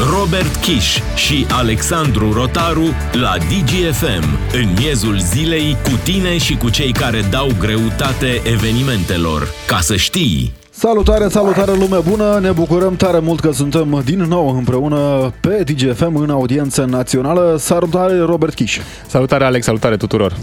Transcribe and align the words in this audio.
Robert 0.00 0.56
Kiș 0.56 0.98
și 1.14 1.46
Alexandru 1.50 2.32
Rotaru 2.32 2.88
la 3.12 3.34
DGFM, 3.38 4.38
în 4.52 4.72
miezul 4.78 5.18
zilei, 5.18 5.76
cu 5.82 5.90
tine 6.04 6.38
și 6.38 6.56
cu 6.56 6.70
cei 6.70 6.92
care 6.92 7.20
dau 7.30 7.48
greutate 7.58 8.42
evenimentelor. 8.44 9.48
Ca 9.66 9.78
să 9.80 9.96
știi! 9.96 10.52
Salutare, 10.70 11.28
salutare 11.28 11.72
lume 11.74 11.98
bună! 12.08 12.38
Ne 12.40 12.50
bucurăm 12.50 12.96
tare 12.96 13.18
mult 13.18 13.40
că 13.40 13.52
suntem 13.52 14.02
din 14.04 14.20
nou 14.22 14.56
împreună 14.56 15.32
pe 15.40 15.64
DGFM 15.66 16.16
în 16.16 16.30
audiență 16.30 16.84
națională. 16.84 17.56
Salutare 17.58 18.18
Robert 18.18 18.54
Kiș! 18.54 18.78
Salutare 19.06 19.44
Alex, 19.44 19.64
salutare 19.64 19.96
tuturor! 19.96 20.36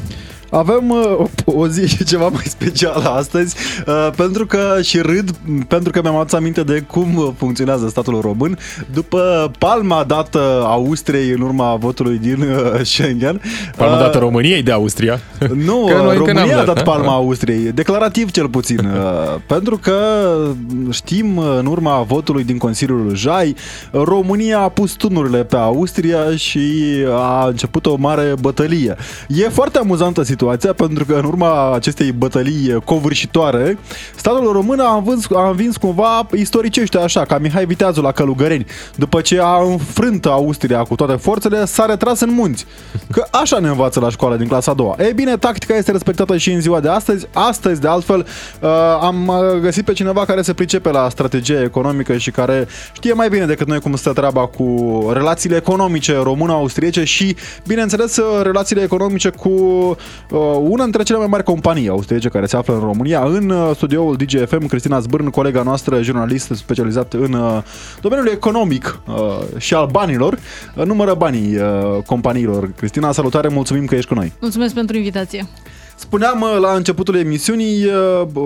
Avem 0.49 0.89
uh, 0.89 1.27
o 1.45 1.67
zi 1.67 2.05
ceva 2.05 2.27
mai 2.27 2.43
specială 2.45 3.09
astăzi, 3.09 3.55
uh, 3.87 4.09
pentru 4.15 4.45
că 4.45 4.77
și 4.81 4.99
râd, 4.99 5.35
pentru 5.67 5.91
că 5.91 5.99
mi-am 6.01 6.15
adus 6.15 6.33
aminte 6.33 6.63
de 6.63 6.83
cum 6.87 7.33
funcționează 7.37 7.87
statul 7.87 8.21
român. 8.21 8.57
După 8.93 9.51
palma 9.59 10.03
dată 10.03 10.63
Austriei 10.65 11.29
în 11.29 11.41
urma 11.41 11.75
votului 11.75 12.17
din 12.17 12.41
uh, 12.41 12.81
Schengen. 12.83 13.41
Palma 13.77 13.97
dată 13.97 14.17
României 14.17 14.63
de 14.63 14.71
Austria. 14.71 15.19
Nu, 15.65 15.85
că 15.87 16.01
noi 16.03 16.17
România 16.17 16.59
a 16.59 16.63
dat 16.63 16.83
palma 16.83 17.13
Austriei, 17.13 17.71
declarativ 17.71 18.31
cel 18.31 18.49
puțin. 18.49 18.89
pentru 19.53 19.77
că 19.77 19.97
știm 20.89 21.37
în 21.37 21.65
urma 21.65 22.01
votului 22.01 22.43
din 22.43 22.57
Consiliul 22.57 23.15
Jai, 23.15 23.55
România 23.91 24.59
a 24.59 24.69
pus 24.69 24.91
tunurile 24.91 25.43
pe 25.43 25.55
Austria 25.55 26.35
și 26.35 26.73
a 27.09 27.47
început 27.47 27.85
o 27.85 27.95
mare 27.95 28.33
bătălie. 28.41 28.95
E 29.27 29.49
foarte 29.49 29.77
amuzantă 29.77 30.21
situația 30.21 30.34
situația, 30.35 30.73
pentru 30.73 31.05
că 31.05 31.13
în 31.13 31.23
urma 31.23 31.73
acestei 31.73 32.11
bătălii 32.11 32.81
covârșitoare, 32.85 33.77
statul 34.15 34.51
român 34.51 34.79
a 34.79 34.95
învins, 34.95 35.27
a 35.35 35.49
învins 35.49 35.77
cumva 35.77 36.27
istoricește 36.33 36.97
așa, 36.97 37.25
ca 37.25 37.37
Mihai 37.37 37.65
Viteazu 37.65 38.01
la 38.01 38.11
Călugăreni. 38.11 38.65
După 38.95 39.21
ce 39.21 39.39
a 39.41 39.61
înfrânt 39.63 40.25
Austria 40.25 40.83
cu 40.83 40.95
toate 40.95 41.13
forțele, 41.13 41.65
s-a 41.65 41.85
retras 41.85 42.19
în 42.19 42.33
munți. 42.33 42.65
Că 43.11 43.25
așa 43.31 43.59
ne 43.59 43.67
învață 43.67 43.99
la 43.99 44.09
școală 44.09 44.35
din 44.35 44.47
clasa 44.47 44.71
a 44.71 44.73
doua. 44.73 44.95
Ei 44.99 45.13
bine, 45.13 45.37
tactica 45.37 45.75
este 45.75 45.91
respectată 45.91 46.37
și 46.37 46.51
în 46.51 46.61
ziua 46.61 46.79
de 46.79 46.89
astăzi. 46.89 47.27
Astăzi, 47.33 47.81
de 47.81 47.87
altfel, 47.87 48.19
uh, 48.61 48.69
am 49.01 49.31
găsit 49.61 49.85
pe 49.85 49.93
cineva 49.93 50.25
care 50.25 50.41
se 50.41 50.53
pricepe 50.53 50.91
la 50.91 51.09
strategie 51.09 51.61
economică 51.63 52.17
și 52.17 52.31
care 52.31 52.67
știe 52.93 53.13
mai 53.13 53.29
bine 53.29 53.45
decât 53.45 53.67
noi 53.67 53.79
cum 53.79 53.95
stă 53.95 54.11
treaba 54.13 54.45
cu 54.45 54.65
relațiile 55.13 55.55
economice 55.55 56.19
română-austriece 56.23 57.03
și, 57.03 57.35
bineînțeles, 57.67 58.19
relațiile 58.43 58.81
economice 58.81 59.29
cu 59.29 59.49
Uh, 59.89 60.24
una 60.59 60.83
dintre 60.83 61.03
cele 61.03 61.17
mai 61.17 61.27
mari 61.27 61.43
companii 61.43 61.89
austriece 61.89 62.29
care 62.29 62.45
se 62.45 62.57
află 62.57 62.73
în 62.73 62.79
România. 62.79 63.23
În 63.23 63.49
uh, 63.49 63.71
studioul 63.75 64.15
DGFM, 64.15 64.65
Cristina 64.67 64.99
Zbârn, 64.99 65.29
colega 65.29 65.63
noastră, 65.63 66.01
jurnalist 66.01 66.51
specializat 66.53 67.13
în 67.13 67.33
uh, 67.33 67.63
domeniul 68.01 68.27
economic 68.27 68.99
și 69.57 69.73
al 69.73 69.87
banilor, 69.91 70.39
numără 70.73 71.13
banii 71.13 71.57
companiilor. 72.05 72.71
Cristina, 72.71 73.11
salutare, 73.11 73.47
mulțumim 73.47 73.85
că 73.85 73.95
ești 73.95 74.07
cu 74.07 74.13
noi. 74.13 74.33
Mulțumesc 74.39 74.73
pentru 74.73 74.97
invitație. 74.97 75.47
Spuneam 75.95 76.45
la 76.59 76.71
începutul 76.73 77.15
emisiunii, 77.15 77.85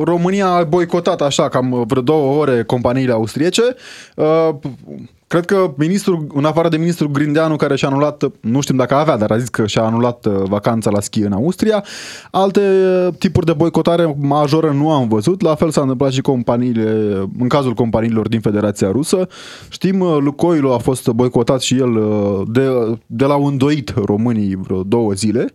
România 0.04 0.48
a 0.48 0.64
boicotat 0.64 1.22
așa 1.22 1.50
cam 1.50 1.84
vreo 1.88 2.02
două 2.02 2.40
ore 2.40 2.64
companiile 2.64 3.12
austriece. 3.12 3.62
Cred 5.30 5.46
că 5.46 5.74
ministrul, 5.78 6.28
în 6.34 6.46
afară 6.46 6.70
de 6.70 6.78
ministrul 6.78 7.12
Grindeanu, 7.12 7.56
care 7.56 7.76
și-a 7.76 7.88
anulat, 7.88 8.24
nu 8.40 8.62
știm 8.62 8.76
dacă 8.76 8.96
avea, 8.96 9.18
dar 9.18 9.32
a 9.32 9.38
zis 9.38 9.50
că 9.50 9.68
și-a 9.68 9.84
anulat 9.84 10.26
uh, 10.26 10.34
vacanța 10.44 10.90
la 10.90 11.00
schi 11.00 11.20
în 11.20 11.32
Austria, 11.32 11.84
alte 12.32 12.60
uh, 12.60 13.14
tipuri 13.18 13.46
de 13.46 13.54
boicotare 13.54 14.16
majoră 14.20 14.72
nu 14.72 14.92
am 14.92 15.08
văzut. 15.08 15.42
La 15.42 15.56
fel 15.56 15.70
s-a 15.70 15.82
întâmplat 15.82 16.12
și 16.12 16.22
companiile, 16.22 16.90
în 17.40 17.48
cazul 17.48 17.74
companiilor 17.74 18.28
din 18.28 18.40
Federația 18.40 18.92
Rusă. 18.92 19.28
Știm, 19.70 20.00
uh, 20.00 20.18
Lucoilo 20.20 20.74
a 20.74 20.78
fost 20.78 21.08
boicotat 21.08 21.62
și 21.62 21.78
el 21.78 22.04
de, 22.48 22.98
de 23.06 23.26
la 23.26 23.36
un 23.36 23.58
doit 23.58 23.94
românii 24.06 24.56
vreo 24.56 24.84
două 24.84 25.12
zile 25.12 25.54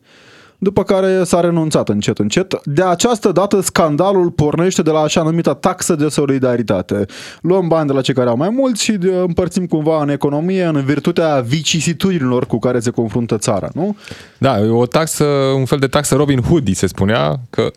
după 0.58 0.82
care 0.82 1.24
s-a 1.24 1.40
renunțat 1.40 1.88
încet 1.88 2.18
încet. 2.18 2.60
De 2.64 2.82
această 2.82 3.32
dată 3.32 3.60
scandalul 3.60 4.30
pornește 4.30 4.82
de 4.82 4.90
la 4.90 5.00
așa 5.00 5.22
numita 5.22 5.54
taxă 5.54 5.94
de 5.94 6.08
solidaritate. 6.08 7.06
Luăm 7.40 7.68
bani 7.68 7.86
de 7.86 7.92
la 7.92 8.00
cei 8.00 8.14
care 8.14 8.28
au 8.28 8.36
mai 8.36 8.50
mulți 8.50 8.82
și 8.82 8.98
împărțim 9.26 9.66
cumva 9.66 10.02
în 10.02 10.08
economie 10.08 10.64
în 10.64 10.84
virtutea 10.84 11.40
vicisitudinilor 11.40 12.46
cu 12.46 12.58
care 12.58 12.80
se 12.80 12.90
confruntă 12.90 13.38
țara, 13.38 13.68
nu? 13.74 13.96
Da, 14.38 14.58
o 14.70 14.86
taxă, 14.86 15.24
un 15.56 15.64
fel 15.64 15.78
de 15.78 15.86
taxă 15.86 16.14
Robin 16.14 16.40
Hood, 16.40 16.74
se 16.74 16.86
spunea, 16.86 17.40
că 17.50 17.70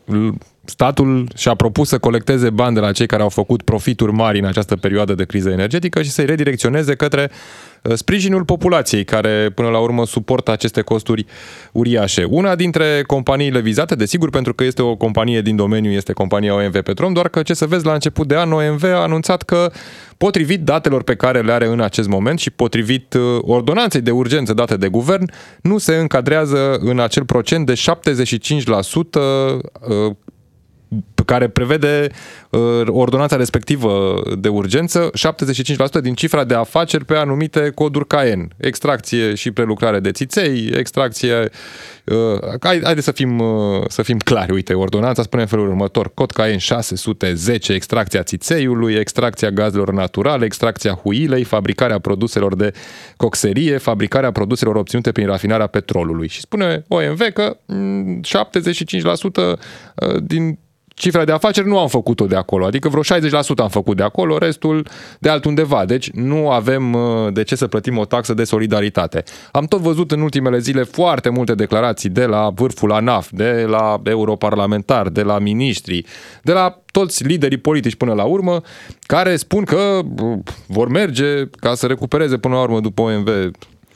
statul 0.70 1.28
și-a 1.36 1.56
propus 1.56 1.88
să 1.88 1.98
colecteze 1.98 2.50
bani 2.50 2.74
de 2.74 2.80
la 2.80 2.92
cei 2.92 3.06
care 3.06 3.22
au 3.22 3.30
făcut 3.30 3.62
profituri 3.62 4.12
mari 4.12 4.40
în 4.40 4.46
această 4.46 4.76
perioadă 4.76 5.14
de 5.14 5.26
criză 5.26 5.50
energetică 5.50 6.02
și 6.02 6.10
să-i 6.10 6.26
redirecționeze 6.26 6.96
către 6.96 7.32
uh, 7.82 7.94
sprijinul 7.94 8.44
populației 8.44 9.04
care 9.04 9.52
până 9.56 9.70
la 9.70 9.80
urmă 9.80 10.06
suportă 10.06 10.52
aceste 10.52 10.82
costuri 10.82 11.26
uriașe. 11.72 12.24
Una 12.24 12.56
dintre 12.56 13.04
companiile 13.08 13.60
vizate, 13.60 13.96
desigur 13.96 14.30
pentru 14.30 14.54
că 14.54 14.64
este 14.64 14.82
o 14.82 14.96
companie 14.96 15.42
din 15.42 15.56
domeniu, 15.56 15.92
este 15.92 16.14
compania 16.14 16.56
OMV 16.56 16.82
Petrom, 16.82 17.14
doar 17.14 17.30
că 17.30 17.42
ce 17.42 17.54
să 17.54 17.66
vezi 17.66 17.86
la 17.86 17.94
început 17.94 18.28
de 18.28 18.36
an, 18.36 18.52
OMV 18.52 18.84
a 18.84 19.02
anunțat 19.02 19.42
că 19.44 19.72
potrivit 20.18 20.62
datelor 20.62 21.04
pe 21.04 21.16
care 21.16 21.42
le 21.42 21.52
are 21.52 21.68
în 21.68 21.82
acest 21.82 22.08
moment 22.08 22.40
și 22.40 22.50
potrivit 22.50 23.14
uh, 23.14 23.22
ordonanței 23.42 24.02
de 24.02 24.12
urgență 24.12 24.54
date 24.54 24.78
de 24.78 24.88
guvern, 24.88 25.32
nu 25.62 25.78
se 25.78 25.96
încadrează 25.96 26.78
în 26.80 27.00
acel 27.00 27.26
procent 27.26 27.66
de 27.66 27.74
75% 27.74 27.78
care 31.28 31.48
prevede 31.48 32.10
uh, 32.50 32.82
ordonanța 32.86 33.36
respectivă 33.36 34.22
de 34.40 34.48
urgență, 34.48 35.10
75% 35.98 36.02
din 36.02 36.14
cifra 36.14 36.44
de 36.44 36.54
afaceri 36.54 37.06
pe 37.06 37.16
anumite 37.16 37.72
coduri 37.76 38.08
CAEN. 38.08 38.50
Extracție 38.58 39.36
și 39.36 39.52
prelucrare 39.52 40.00
de 40.00 40.12
țiței, 40.12 40.70
extracție... 40.78 41.50
Uh, 42.04 42.80
haide 42.84 43.02
să 43.02 43.12
fim, 43.12 43.40
uh, 43.40 43.84
să 43.88 44.02
fim 44.02 44.18
clari. 44.18 44.52
Uite, 44.52 44.74
ordonanța 44.74 45.22
spune 45.24 45.42
în 45.42 45.48
felul 45.48 45.68
următor. 45.68 46.12
Cod 46.14 46.32
CAEN 46.32 46.58
610, 46.58 47.74
extracția 47.74 48.24
țițeiului, 48.24 48.94
extracția 48.94 49.50
gazelor 49.50 49.92
naturale, 49.92 50.46
extracția 50.46 50.94
huilei, 50.94 51.44
fabricarea 51.44 52.00
produselor 52.00 52.56
de 52.56 52.74
coxerie, 53.18 53.78
fabricarea 53.78 54.32
produselor 54.32 54.76
obținute 54.76 55.12
prin 55.12 55.28
rafinarea 55.28 55.68
petrolului. 55.68 56.28
Și 56.28 56.40
spune 56.40 56.86
OMV 56.88 57.22
că 57.34 57.58
75% 57.58 57.62
mm, 59.36 59.58
din 60.22 60.58
cifra 60.97 61.25
de 61.25 61.31
afaceri 61.31 61.68
nu 61.68 61.80
am 61.80 61.88
făcut-o 61.88 62.25
de 62.25 62.35
acolo, 62.35 62.66
adică 62.66 62.90
vreo 62.90 63.03
60% 63.03 63.08
am 63.58 63.69
făcut 63.69 63.97
de 63.97 64.03
acolo, 64.03 64.38
restul 64.38 64.88
de 65.19 65.30
altundeva. 65.30 65.85
Deci 65.85 66.09
nu 66.09 66.50
avem 66.50 66.94
uh, 66.94 67.34
de 67.34 67.44
ce 67.44 67.56
să 67.56 67.68
plătim 67.68 67.97
o 67.97 68.06
taxă 68.06 68.34
de 68.34 68.44
solidaritate. 68.44 69.24
Am 69.52 69.66
tot 69.66 69.80
văzut 69.80 70.12
în 70.12 70.22
ultimele 70.22 70.57
zile 70.57 70.84
foarte 70.84 71.30
multe 71.30 71.56
declarații 71.56 72.09
de 72.09 72.25
la 72.25 72.50
vârful 72.56 72.91
ANAF, 72.91 73.30
de 73.31 73.66
la 73.68 74.02
europarlamentari, 74.03 75.13
de 75.13 75.22
la 75.22 75.40
miniștri, 75.40 76.06
de 76.41 76.52
la 76.52 76.81
toți 76.91 77.24
liderii 77.24 77.57
politici 77.57 77.96
până 77.96 78.13
la 78.13 78.24
urmă, 78.24 78.62
care 79.00 79.36
spun 79.36 79.63
că 79.63 80.00
uh, 80.22 80.38
vor 80.68 80.88
merge 80.88 81.46
ca 81.59 81.75
să 81.75 81.86
recupereze 81.86 82.38
până 82.38 82.53
la 82.53 82.62
urmă 82.62 82.80
după 82.80 83.02
OMV 83.02 83.30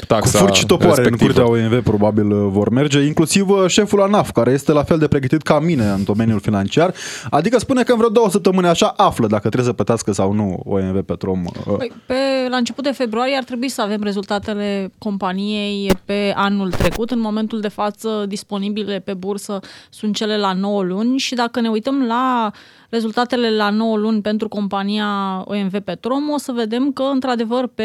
taxa 0.05 0.37
Cu 0.37 0.43
furci 0.43 0.57
și 0.57 0.65
topoare 0.65 0.95
respectivă. 0.95 1.31
în 1.39 1.45
curtea 1.45 1.65
OMV 1.65 1.83
probabil 1.83 2.31
uh, 2.31 2.47
vor 2.51 2.69
merge, 2.69 2.99
inclusiv 2.99 3.49
uh, 3.49 3.67
șeful 3.67 4.01
ANAF, 4.01 4.31
care 4.31 4.51
este 4.51 4.71
la 4.71 4.83
fel 4.83 4.97
de 4.97 5.07
pregătit 5.07 5.41
ca 5.41 5.59
mine 5.59 5.85
în 5.85 6.03
domeniul 6.03 6.39
financiar. 6.39 6.93
Adică 7.29 7.59
spune 7.59 7.83
că 7.83 7.91
în 7.91 7.97
vreo 7.97 8.09
două 8.09 8.29
săptămâni 8.29 8.67
așa 8.67 8.93
află 8.97 9.27
dacă 9.27 9.47
trebuie 9.47 9.63
să 9.63 9.73
plătească 9.73 10.11
sau 10.11 10.31
nu 10.31 10.59
OMV 10.65 11.01
Petrom. 11.01 11.45
Uh. 11.45 11.75
Păi, 11.77 11.91
pe, 12.05 12.13
la 12.49 12.57
început 12.57 12.83
de 12.83 12.91
februarie 12.91 13.35
ar 13.35 13.43
trebui 13.43 13.69
să 13.69 13.81
avem 13.81 14.03
rezultatele 14.03 14.91
companiei 14.97 15.91
pe 16.05 16.33
anul 16.35 16.71
trecut. 16.71 17.11
În 17.11 17.19
momentul 17.19 17.59
de 17.59 17.67
față 17.67 18.25
disponibile 18.27 18.99
pe 18.99 19.13
bursă 19.13 19.59
sunt 19.89 20.15
cele 20.15 20.37
la 20.37 20.53
9 20.53 20.83
luni 20.83 21.17
și 21.17 21.35
dacă 21.35 21.61
ne 21.61 21.69
uităm 21.69 22.05
la 22.07 22.51
rezultatele 22.91 23.55
la 23.55 23.69
9 23.69 23.97
luni 23.97 24.21
pentru 24.21 24.47
compania 24.47 25.41
OMV 25.45 25.79
Petrom, 25.79 26.29
o 26.29 26.37
să 26.37 26.51
vedem 26.51 26.91
că, 26.91 27.03
într-adevăr, 27.03 27.67
pe 27.67 27.83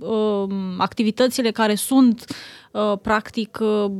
uh, 0.00 0.44
activitățile 0.78 1.50
care 1.50 1.74
sunt 1.74 2.24
uh, 2.28 2.36
practic 3.02 3.58
uh, 3.60 3.90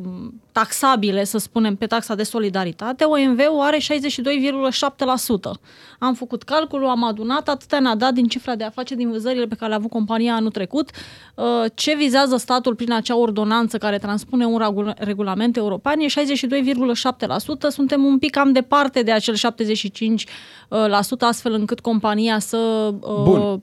taxabile, 0.53 1.25
să 1.25 1.39
spunem, 1.39 1.77
pe 1.77 1.87
taxa 1.87 2.15
de 2.15 2.23
solidaritate, 2.23 3.05
OMV-ul 3.05 3.61
are 3.61 3.79
62,7%. 3.79 3.83
Am 5.99 6.15
făcut 6.15 6.43
calculul, 6.43 6.89
am 6.89 7.05
adunat, 7.05 7.49
atâtea 7.49 7.81
ne-a 7.81 7.95
dat 7.95 8.15
din 8.15 8.29
cifra 8.29 8.55
de 8.55 8.65
afaceri 8.65 8.99
din 8.99 9.11
vânzările 9.11 9.47
pe 9.47 9.55
care 9.55 9.69
le-a 9.69 9.79
avut 9.79 9.91
compania 9.91 10.35
anul 10.35 10.51
trecut. 10.51 10.91
Uh, 11.35 11.45
ce 11.75 11.95
vizează 11.95 12.37
statul 12.37 12.75
prin 12.75 12.93
acea 12.93 13.17
ordonanță 13.17 13.79
care 13.79 13.99
transpune 13.99 14.47
un 14.47 14.93
regulament 14.97 15.57
european 15.57 15.99
e 16.01 16.07
62,7%. 16.07 16.13
Suntem 17.69 18.05
un 18.05 18.19
pic 18.19 18.31
cam 18.31 18.53
departe 18.53 19.03
de 19.03 19.13
acel 19.13 19.35
75%, 19.35 19.39
astfel 21.19 21.53
încât 21.53 21.81
compania 21.81 22.39
să... 22.39 22.91
Bun 23.23 23.63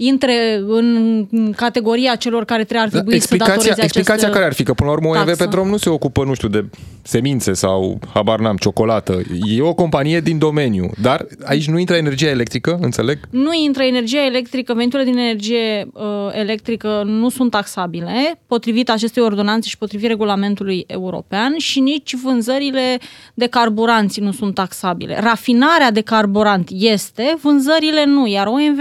intre 0.00 0.62
în 0.66 1.52
categoria 1.56 2.14
celor 2.14 2.44
care 2.44 2.64
trebuie 2.64 2.84
ar 2.84 2.88
trebui 2.88 3.10
da, 3.10 3.16
explicația, 3.16 3.54
să 3.54 3.58
datoreze 3.58 3.84
Explicația 3.84 4.30
care 4.30 4.44
ar 4.44 4.52
fi? 4.52 4.62
Că 4.62 4.72
până 4.72 4.88
la 4.88 4.94
urmă 4.94 5.08
OMV 5.08 5.36
Petrom 5.36 5.68
nu 5.68 5.76
se 5.76 5.88
ocupă, 5.88 6.24
nu 6.24 6.34
știu, 6.34 6.48
de 6.48 6.64
semințe 7.02 7.52
sau, 7.52 7.98
habar 8.14 8.38
n-am, 8.38 8.56
ciocolată. 8.56 9.20
E 9.56 9.62
o 9.62 9.74
companie 9.74 10.20
din 10.20 10.38
domeniu, 10.38 10.90
dar 11.02 11.26
aici 11.44 11.68
nu 11.68 11.78
intră 11.78 11.96
energia 11.96 12.28
electrică, 12.28 12.78
înțeleg? 12.80 13.18
Nu 13.30 13.50
intră 13.64 13.82
energia 13.82 14.24
electrică, 14.24 14.74
veniturile 14.74 15.10
din 15.10 15.18
energie 15.18 15.88
uh, 15.92 16.02
electrică 16.32 17.02
nu 17.06 17.28
sunt 17.28 17.50
taxabile, 17.50 18.40
potrivit 18.46 18.90
acestei 18.90 19.22
ordonanțe 19.22 19.68
și 19.68 19.78
potrivit 19.78 20.08
regulamentului 20.08 20.84
european 20.86 21.54
și 21.56 21.80
nici 21.80 22.14
vânzările 22.22 22.98
de 23.34 23.46
carburanți 23.46 24.20
nu 24.20 24.32
sunt 24.32 24.54
taxabile. 24.54 25.18
Rafinarea 25.20 25.90
de 25.90 26.00
carburant 26.00 26.68
este, 26.72 27.36
vânzările 27.42 28.04
nu, 28.04 28.26
iar 28.26 28.46
OMV 28.46 28.78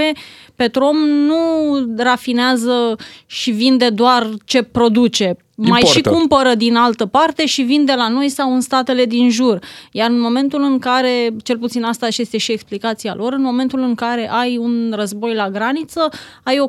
Petrom 0.55 0.97
nu 1.07 1.75
rafinează 1.97 2.95
și 3.25 3.51
vinde 3.51 3.89
doar 3.89 4.29
ce 4.45 4.63
produce. 4.63 5.37
Importă. 5.55 5.71
Mai 5.71 5.81
și 5.81 6.01
cumpără 6.01 6.55
din 6.55 6.75
altă 6.75 7.05
parte 7.05 7.45
și 7.45 7.61
vinde 7.61 7.93
la 7.93 8.07
noi 8.07 8.29
sau 8.29 8.53
în 8.53 8.61
statele 8.61 9.05
din 9.05 9.29
jur. 9.29 9.59
Iar 9.91 10.09
în 10.09 10.19
momentul 10.19 10.61
în 10.61 10.79
care, 10.79 11.35
cel 11.43 11.57
puțin 11.57 11.83
asta 11.83 12.09
și 12.09 12.21
este 12.21 12.37
și 12.37 12.51
explicația 12.51 13.13
lor, 13.15 13.33
în 13.33 13.41
momentul 13.41 13.79
în 13.79 13.95
care 13.95 14.29
ai 14.31 14.57
un 14.57 14.93
război 14.95 15.33
la 15.33 15.49
graniță, 15.49 16.09
ai 16.43 16.59
o 16.59 16.67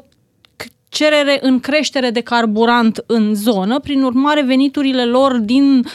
cerere 0.88 1.38
în 1.42 1.60
creștere 1.60 2.10
de 2.10 2.20
carburant 2.20 3.04
în 3.06 3.34
zonă, 3.34 3.78
prin 3.78 4.02
urmare 4.02 4.42
veniturile 4.42 5.04
lor 5.04 5.36
din 5.36 5.78
uh, 5.78 5.90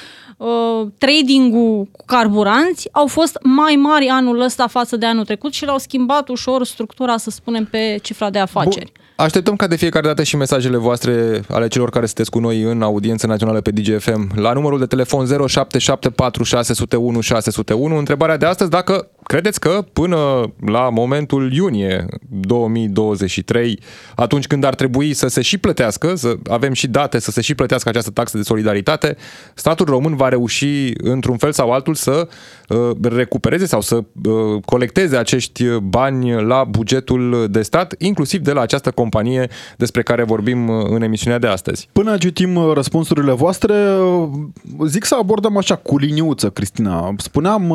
trading-ul 0.98 1.88
cu 1.92 2.04
carburanți 2.06 2.90
au 2.92 3.08
fost 3.08 3.38
mai 3.44 3.76
mari 3.76 4.08
anul 4.08 4.40
ăsta 4.40 4.68
față 4.68 4.98
de 4.98 5.06
anul 5.06 5.26
trecut 5.26 5.54
și 5.54 5.66
le-au 5.66 5.78
schimbat 5.78 6.30
ușor 6.30 6.66
structura, 6.66 7.18
să 7.18 7.30
spunem, 7.30 7.66
pe 7.66 8.00
cifra 8.02 8.30
de 8.30 8.40
afaceri. 8.40 8.92
Bun. 8.94 9.03
Așteptăm 9.16 9.56
ca 9.56 9.68
de 9.68 9.76
fiecare 9.76 10.08
dată 10.08 10.24
și 10.24 10.36
mesajele 10.36 10.78
voastre 10.78 11.42
ale 11.50 11.68
celor 11.68 11.90
care 11.90 12.06
sunteți 12.06 12.30
cu 12.30 12.40
noi 12.40 12.62
în 12.62 12.82
audiență 12.82 13.28
națională 13.28 13.62
pe 13.62 13.72
DGFM 13.72 14.32
la 14.36 14.54
numărul 14.54 14.80
de 14.80 14.86
telefon 14.86 15.26
0774 15.26 16.44
601 16.44 17.22
601. 17.22 17.98
Întrebarea 17.98 18.38
de 18.38 18.46
astăzi, 18.46 18.70
dacă 18.70 19.08
credeți 19.24 19.60
că 19.60 19.86
până 19.94 20.54
la 20.66 20.90
momentul 20.90 21.54
iunie 21.54 22.06
2023, 22.30 23.80
atunci 24.16 24.48
când 24.48 24.64
ar 24.64 24.76
trebui 24.76 25.14
să 25.14 25.28
se 25.28 25.42
și 25.42 25.58
plătească, 25.58 26.16
să 26.16 26.36
avem 26.50 26.74
și 26.74 26.88
date 26.88 27.20
să 27.20 27.32
se 27.32 27.42
și 27.42 27.56
plătească 27.56 27.90
această 27.90 28.12
taxă 28.12 28.38
de 28.38 28.44
solidaritate, 28.44 29.16
statul 29.54 29.86
român 29.86 30.16
va 30.16 30.30
reuși 30.30 30.92
într-un 30.98 31.38
fel 31.38 31.52
sau 31.52 31.72
altul 31.72 31.94
să 31.94 32.28
uh, 32.70 32.92
recupereze 33.02 33.66
sau 33.66 33.82
să 33.82 33.96
uh, 33.96 34.62
colecteze 34.66 35.18
acești 35.18 35.64
bani 35.78 36.44
la 36.44 36.64
bugetul 36.64 37.48
de 37.50 37.62
stat, 37.62 37.96
inclusiv 37.98 38.42
de 38.42 38.52
la 38.52 38.62
această 38.62 38.92
companie 39.04 39.50
despre 39.78 40.02
care 40.04 40.24
vorbim 40.24 40.68
uh, 40.68 40.86
în 40.90 41.02
emisiunea 41.02 41.40
de 41.40 41.48
astăzi. 41.48 41.90
Până 41.92 42.18
citim 42.18 42.72
răspunsurile 42.74 43.32
voastre, 43.32 43.76
zic 44.86 45.04
să 45.06 45.16
abordăm 45.20 45.58
așa 45.58 45.76
cu 45.76 45.98
liniuță, 45.98 46.50
Cristina. 46.50 47.14
Spuneam 47.18 47.74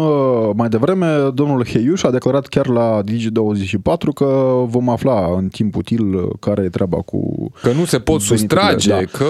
mai 0.54 0.69
devreme, 0.69 1.06
domnul 1.34 1.66
Heiuș 1.66 2.02
a 2.02 2.10
declarat 2.10 2.46
chiar 2.46 2.66
la 2.66 3.00
Digi24 3.02 4.12
că 4.14 4.52
vom 4.66 4.88
afla 4.88 5.34
în 5.36 5.48
timp 5.48 5.76
util 5.76 6.28
care 6.40 6.62
e 6.62 6.69
treaba 6.69 6.96
cu... 6.96 7.50
Că 7.62 7.70
nu 7.72 7.84
se 7.84 7.98
pot 7.98 8.20
sustrage, 8.20 8.90
da. 8.90 8.96
că... 8.96 9.24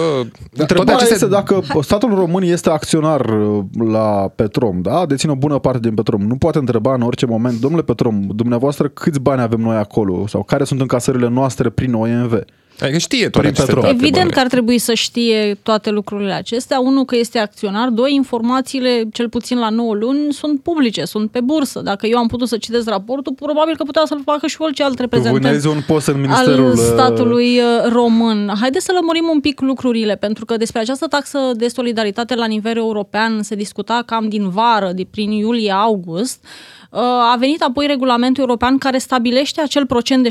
Întrebarea 0.57 0.95
aceste... 0.95 1.13
este 1.13 1.27
dacă 1.27 1.61
statul 1.81 2.15
român 2.15 2.43
este 2.43 2.69
acționar 2.69 3.25
uh, 3.25 3.63
la 3.91 4.31
Petrom, 4.35 4.81
da? 4.81 5.05
Deține 5.05 5.31
o 5.31 5.35
bună 5.35 5.59
parte 5.59 5.79
din 5.79 5.93
Petrom. 5.93 6.21
Nu 6.21 6.35
poate 6.35 6.57
întreba 6.57 6.93
în 6.93 7.01
orice 7.01 7.25
moment, 7.25 7.59
domnule 7.59 7.83
Petrom, 7.83 8.27
dumneavoastră 8.35 8.87
câți 8.87 9.19
bani 9.19 9.41
avem 9.41 9.59
noi 9.59 9.75
acolo? 9.75 10.27
Sau 10.27 10.43
care 10.43 10.63
sunt 10.63 10.81
încasările 10.81 11.29
noastre 11.29 11.69
prin 11.69 11.88
OMV? 11.93 12.43
Adică 12.81 12.97
știe 12.97 13.29
tot 13.29 13.53
ce 13.53 13.65
Evident 13.83 14.31
că 14.31 14.39
ar 14.39 14.47
trebui 14.47 14.77
să 14.77 14.93
știe 14.93 15.59
toate 15.63 15.89
lucrurile 15.89 16.33
acestea. 16.33 16.79
Unul, 16.79 17.05
că 17.05 17.15
este 17.15 17.39
acționar. 17.39 17.87
Doi, 17.89 18.13
informațiile, 18.13 19.07
cel 19.13 19.29
puțin 19.29 19.59
la 19.59 19.69
9 19.69 19.93
luni, 19.93 20.33
sunt 20.33 20.61
publice, 20.61 21.05
sunt 21.05 21.31
pe 21.31 21.41
bursă. 21.41 21.81
Dacă 21.83 22.07
eu 22.07 22.17
am 22.17 22.27
putut 22.27 22.47
să 22.47 22.57
citesc 22.57 22.89
raportul, 22.89 23.33
probabil 23.33 23.75
că 23.75 23.83
putea 23.83 24.01
să-l 24.05 24.21
facă 24.25 24.47
și 24.47 24.55
orice 24.59 24.83
alt 24.83 24.99
reprezentant 24.99 25.65
un 25.65 25.81
post 25.87 26.07
în 26.07 26.21
Ministerul 26.21 26.65
al 26.65 26.71
uh, 26.71 26.77
statului 26.77 27.57
uh, 27.57 27.91
român. 27.91 28.51
Haideți 28.59 28.85
să 28.85 28.91
lămurim 28.95 29.29
un 29.31 29.39
pic 29.39 29.61
lucrurile, 29.61 30.15
pentru 30.15 30.45
că 30.45 30.57
despre 30.57 30.79
această 30.79 31.07
taxă 31.07 31.39
de 31.55 31.67
solidaritate 31.67 32.35
la 32.35 32.45
nivel 32.45 32.77
european 32.77 33.41
se 33.43 33.55
discuta 33.55 34.03
cam 34.05 34.29
din 34.29 34.49
vară, 34.49 34.91
de 34.95 35.07
prin 35.11 35.31
iulie-august. 35.31 36.43
Uh, 36.91 37.01
a 37.01 37.35
venit 37.39 37.61
apoi 37.61 37.87
regulamentul 37.87 38.43
european 38.43 38.77
care 38.77 38.97
stabilește 38.97 39.61
acel 39.61 39.85
procent 39.85 40.23
de 40.23 40.29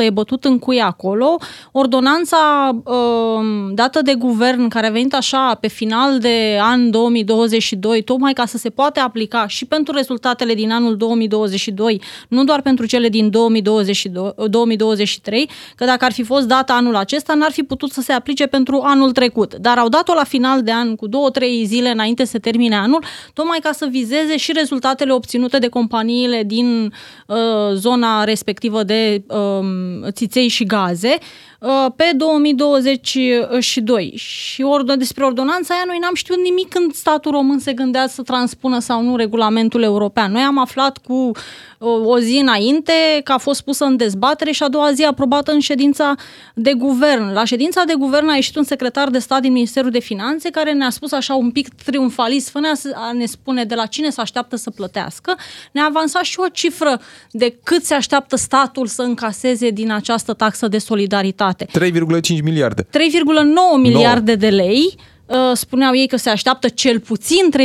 75%, 0.00 0.04
e 0.04 0.10
bătut 0.10 0.44
în 0.44 0.58
cuie 0.58 0.80
acolo. 0.80 1.36
Ordonanța 1.72 2.70
uh, 2.84 3.72
dată 3.72 4.02
de 4.02 4.14
guvern, 4.14 4.68
care 4.68 4.86
a 4.86 4.90
venit 4.90 5.14
așa 5.14 5.54
pe 5.60 5.68
final 5.68 6.18
de 6.18 6.58
an 6.60 6.90
2022, 6.90 8.02
tocmai 8.02 8.32
ca 8.32 8.46
să 8.46 8.56
se 8.58 8.70
poate 8.70 9.00
aplica 9.00 9.46
și 9.46 9.64
pentru 9.64 9.94
rezultatele 9.94 10.54
din 10.54 10.70
anul 10.70 10.96
2022, 10.96 12.02
nu 12.28 12.44
doar 12.44 12.62
pentru 12.62 12.86
cele 12.86 13.08
din 13.08 13.30
2022, 13.30 14.32
2023, 14.48 15.50
că 15.76 15.84
dacă 15.84 16.04
ar 16.04 16.12
fi 16.12 16.22
fost 16.22 16.46
dată 16.46 16.72
anul 16.72 16.96
acesta, 16.96 17.34
n-ar 17.34 17.52
fi 17.52 17.62
putut 17.62 17.90
să 17.90 18.00
se 18.00 18.12
aplice 18.12 18.46
pentru 18.46 18.80
anul 18.84 19.12
trecut. 19.12 19.54
Dar 19.54 19.78
au 19.78 19.88
dat-o 19.88 20.14
la 20.14 20.24
final 20.24 20.62
de 20.62 20.72
an, 20.72 20.96
cu 20.96 21.06
două-trei 21.06 21.64
zile 21.64 21.90
înainte 21.90 22.24
să 22.24 22.38
termine 22.38 22.76
anul, 22.76 23.04
tocmai 23.32 23.58
ca 23.62 23.72
să 23.72 23.86
vizeze 23.90 24.36
și 24.36 24.52
rezultatele 24.52 25.12
obținute 25.12 25.34
obținute 25.36 25.66
de 25.66 25.72
companiile 25.78 26.42
din 26.42 26.92
uh, 27.26 27.36
zona 27.74 28.24
respectivă 28.24 28.82
de 28.82 29.24
uh, 29.28 30.10
țiței 30.10 30.48
și 30.48 30.64
gaze. 30.64 31.08
uh, 31.08 31.18
pe 31.96 32.10
2022. 32.16 34.12
Și 34.16 34.62
or- 34.62 34.96
despre 34.96 35.24
ordonanța 35.24 35.74
aia 35.74 35.82
noi 35.86 35.98
n-am 36.00 36.14
știut 36.14 36.38
nimic 36.38 36.68
când 36.68 36.94
statul 36.94 37.30
român 37.30 37.58
se 37.58 37.72
gândea 37.72 38.06
să 38.06 38.22
transpună 38.22 38.78
sau 38.78 39.02
nu 39.02 39.16
regulamentul 39.16 39.82
european. 39.82 40.32
Noi 40.32 40.42
am 40.42 40.58
aflat 40.58 40.98
cu 40.98 41.30
o 42.04 42.18
zi 42.18 42.38
înainte 42.40 42.92
că 43.24 43.32
a 43.32 43.38
fost 43.38 43.62
pusă 43.62 43.84
în 43.84 43.96
dezbatere 43.96 44.50
și 44.50 44.62
a 44.62 44.68
doua 44.68 44.92
zi 44.92 45.04
aprobată 45.04 45.52
în 45.52 45.60
ședința 45.60 46.14
de 46.54 46.72
guvern. 46.72 47.32
La 47.32 47.44
ședința 47.44 47.84
de 47.84 47.94
guvern 47.98 48.28
a 48.28 48.34
ieșit 48.34 48.56
un 48.56 48.62
secretar 48.62 49.10
de 49.10 49.18
stat 49.18 49.40
din 49.40 49.52
Ministerul 49.52 49.90
de 49.90 49.98
Finanțe 49.98 50.50
care 50.50 50.72
ne-a 50.72 50.90
spus 50.90 51.12
așa 51.12 51.34
un 51.34 51.50
pic 51.50 51.68
triumfalist, 51.84 52.48
fără 52.48 52.66
a 52.94 53.12
ne 53.12 53.26
spune 53.26 53.64
de 53.64 53.74
la 53.74 53.86
cine 53.86 54.10
se 54.10 54.20
așteaptă 54.20 54.56
să 54.56 54.70
plătească. 54.70 55.36
Ne-a 55.72 55.84
avansat 55.84 56.22
și 56.22 56.40
o 56.40 56.48
cifră 56.48 57.00
de 57.30 57.58
cât 57.62 57.84
se 57.84 57.94
așteaptă 57.94 58.36
statul 58.36 58.86
să 58.86 59.02
încaseze 59.02 59.70
din 59.70 59.92
această 59.92 60.32
taxă 60.32 60.68
de 60.68 60.78
solidaritate. 60.78 61.45
3,5 61.54 62.42
miliarde. 62.42 62.82
3,9 62.82 62.88
miliarde 63.80 64.34
de 64.34 64.48
lei. 64.48 64.94
Uh, 65.26 65.36
spuneau 65.54 65.94
ei 65.94 66.06
că 66.06 66.16
se 66.16 66.30
așteaptă 66.30 66.68
cel 66.68 67.00
puțin 67.00 67.50
3,9 67.52 67.58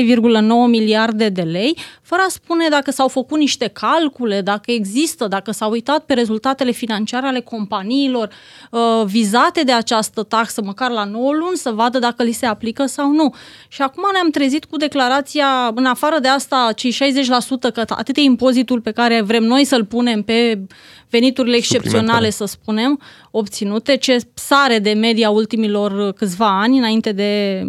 miliarde 0.69 1.29
de 1.29 1.41
lei, 1.41 1.77
fără 2.11 2.23
a 2.25 2.29
spune 2.29 2.67
dacă 2.69 2.91
s-au 2.91 3.07
făcut 3.07 3.37
niște 3.37 3.67
calcule, 3.67 4.41
dacă 4.41 4.71
există, 4.71 5.27
dacă 5.27 5.51
s-au 5.51 5.71
uitat 5.71 6.03
pe 6.05 6.13
rezultatele 6.13 6.71
financiare 6.71 7.27
ale 7.27 7.39
companiilor 7.39 8.29
uh, 8.71 8.79
vizate 9.05 9.63
de 9.63 9.71
această 9.71 10.23
taxă, 10.23 10.61
măcar 10.61 10.91
la 10.91 11.03
9 11.03 11.33
luni, 11.33 11.57
să 11.57 11.71
vadă 11.71 11.99
dacă 11.99 12.23
li 12.23 12.31
se 12.31 12.45
aplică 12.45 12.85
sau 12.85 13.11
nu. 13.11 13.33
Și 13.67 13.81
acum 13.81 14.03
ne-am 14.13 14.29
trezit 14.29 14.65
cu 14.65 14.77
declarația, 14.77 15.71
în 15.75 15.85
afară 15.85 16.19
de 16.19 16.27
asta, 16.27 16.71
cei 16.75 16.93
60%, 16.93 17.73
că 17.73 17.83
atât 17.87 18.17
e 18.17 18.21
impozitul 18.21 18.81
pe 18.81 18.91
care 18.91 19.21
vrem 19.21 19.43
noi 19.43 19.65
să-l 19.65 19.85
punem 19.85 20.21
pe 20.21 20.61
veniturile 21.09 21.55
excepționale, 21.55 22.29
să 22.29 22.45
spunem, 22.45 22.99
obținute, 23.31 23.97
ce 23.97 24.17
sare 24.33 24.79
de 24.79 24.93
media 24.93 25.29
ultimilor 25.29 26.11
câțiva 26.11 26.59
ani, 26.61 26.77
înainte 26.77 27.11
de, 27.11 27.63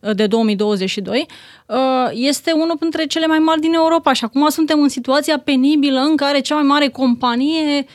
de 0.00 0.26
2022, 0.26 1.26
uh, 1.66 1.76
este 2.12 2.52
unul 2.52 2.76
dintre 2.80 3.04
cele 3.06 3.26
mai 3.26 3.38
mari 3.38 3.60
din 3.60 3.72
Europa 3.72 4.12
și 4.12 4.24
acum 4.24 4.48
suntem 4.48 4.82
în 4.82 4.88
situația 4.88 5.38
penibilă 5.38 6.00
în 6.00 6.16
care 6.16 6.40
cea 6.40 6.54
mai 6.54 6.64
mare 6.64 6.88
companie 6.88 7.86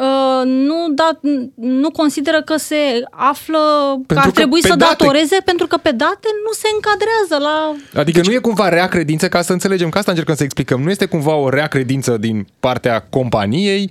Uh, 0.00 0.42
nu, 0.44 0.86
da, 0.94 1.20
nu 1.54 1.90
consideră 1.90 2.42
că 2.42 2.56
se 2.56 2.76
află, 3.10 3.58
pentru 4.06 4.14
că 4.14 4.20
ar 4.20 4.30
trebui 4.30 4.60
că 4.60 4.66
să 4.68 4.76
date, 4.76 4.94
datoreze 4.98 5.36
pentru 5.44 5.66
că 5.66 5.76
pe 5.76 5.90
date 5.90 6.28
nu 6.44 6.52
se 6.52 6.68
încadrează 6.74 7.44
la... 7.44 7.76
Adică 8.00 8.20
nu 8.24 8.32
e 8.32 8.38
cumva 8.38 8.68
rea 8.68 8.86
credință, 8.86 9.28
ca 9.28 9.42
să 9.42 9.52
înțelegem, 9.52 9.88
că 9.88 9.98
asta 9.98 10.10
încercăm 10.10 10.34
să 10.34 10.42
explicăm, 10.42 10.82
nu 10.82 10.90
este 10.90 11.06
cumva 11.06 11.34
o 11.34 11.48
rea 11.48 11.66
credință 11.66 12.16
din 12.16 12.46
partea 12.60 13.06
companiei, 13.10 13.90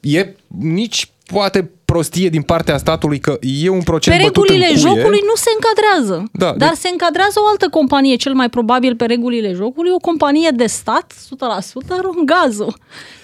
e 0.00 0.34
nici 0.58 1.10
poate 1.26 1.70
prostie 1.92 2.28
din 2.28 2.42
partea 2.42 2.76
statului 2.78 3.18
că 3.18 3.38
e 3.40 3.68
un 3.68 3.82
procent 3.82 4.16
Pe 4.16 4.22
bătut 4.22 4.48
regulile 4.48 4.72
în 4.74 4.80
cuie. 4.80 4.94
jocului 4.94 5.20
nu 5.30 5.34
se 5.34 5.50
încadrează. 5.56 6.24
Da, 6.32 6.52
dar 6.56 6.68
de- 6.68 6.74
se 6.78 6.88
încadrează 6.88 7.38
o 7.44 7.46
altă 7.50 7.68
companie, 7.68 8.16
cel 8.16 8.34
mai 8.34 8.48
probabil 8.48 8.96
pe 8.96 9.04
regulile 9.04 9.52
jocului, 9.52 9.90
o 9.94 9.96
companie 9.96 10.50
de 10.54 10.66
stat, 10.66 11.12
100%, 11.26 12.00
Romgazul. 12.02 12.74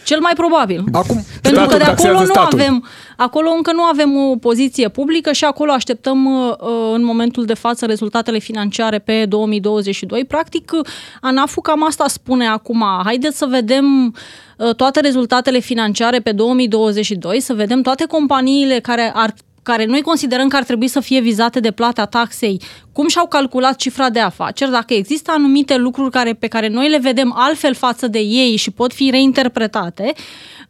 Cel 0.04 0.20
mai 0.20 0.32
probabil. 0.36 0.84
Acum, 0.92 1.24
Pentru 1.42 1.60
că 1.62 1.68
statul 1.68 1.78
de 1.78 1.84
acolo 1.84 1.94
taxează 1.94 2.18
nu 2.18 2.24
statul. 2.24 2.58
avem, 2.60 2.84
acolo 3.16 3.50
încă 3.56 3.72
nu 3.72 3.82
avem 3.82 4.16
o 4.16 4.36
poziție 4.36 4.88
publică 4.88 5.32
și 5.32 5.44
acolo 5.44 5.72
așteptăm 5.72 6.24
uh, 6.24 6.52
uh, 6.60 6.68
în 6.94 7.04
momentul 7.04 7.44
de 7.44 7.54
față 7.54 7.86
rezultatele 7.86 8.38
financiare 8.38 8.98
pe 8.98 9.24
2022. 9.28 10.24
Practic, 10.24 10.70
uh, 10.74 10.86
ANAF-ul 11.20 11.62
cam 11.62 11.84
asta 11.86 12.04
spune 12.08 12.46
acum. 12.46 12.84
Haideți 13.04 13.36
să 13.38 13.46
vedem 13.50 14.14
uh, 14.56 14.74
toate 14.74 15.00
rezultatele 15.00 15.58
financiare 15.58 16.18
pe 16.20 16.32
2022, 16.32 17.40
să 17.40 17.52
vedem 17.54 17.82
toate 17.82 18.04
companiile 18.04 18.57
care 18.82 19.12
ar 19.14 19.34
care 19.62 19.84
noi 19.84 20.02
considerăm 20.02 20.48
că 20.48 20.56
ar 20.56 20.64
trebui 20.64 20.88
să 20.88 21.00
fie 21.00 21.20
vizate 21.20 21.60
de 21.60 21.70
plata 21.70 22.04
taxei, 22.06 22.60
cum 22.92 23.08
și-au 23.08 23.26
calculat 23.26 23.76
cifra 23.76 24.10
de 24.10 24.20
afaceri, 24.20 24.70
dacă 24.70 24.94
există 24.94 25.30
anumite 25.30 25.76
lucruri 25.76 26.10
care, 26.10 26.34
pe 26.34 26.46
care 26.46 26.68
noi 26.68 26.88
le 26.88 26.98
vedem 26.98 27.32
altfel 27.36 27.74
față 27.74 28.06
de 28.06 28.18
ei 28.18 28.56
și 28.56 28.70
pot 28.70 28.92
fi 28.92 29.10
reinterpretate, 29.10 30.12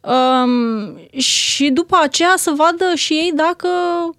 um, 0.01 1.19
și 1.19 1.69
după 1.69 1.97
aceea 2.01 2.33
să 2.35 2.53
vadă 2.55 2.95
și 2.95 3.13
ei 3.13 3.31
dacă 3.35 3.67
um, 4.05 4.15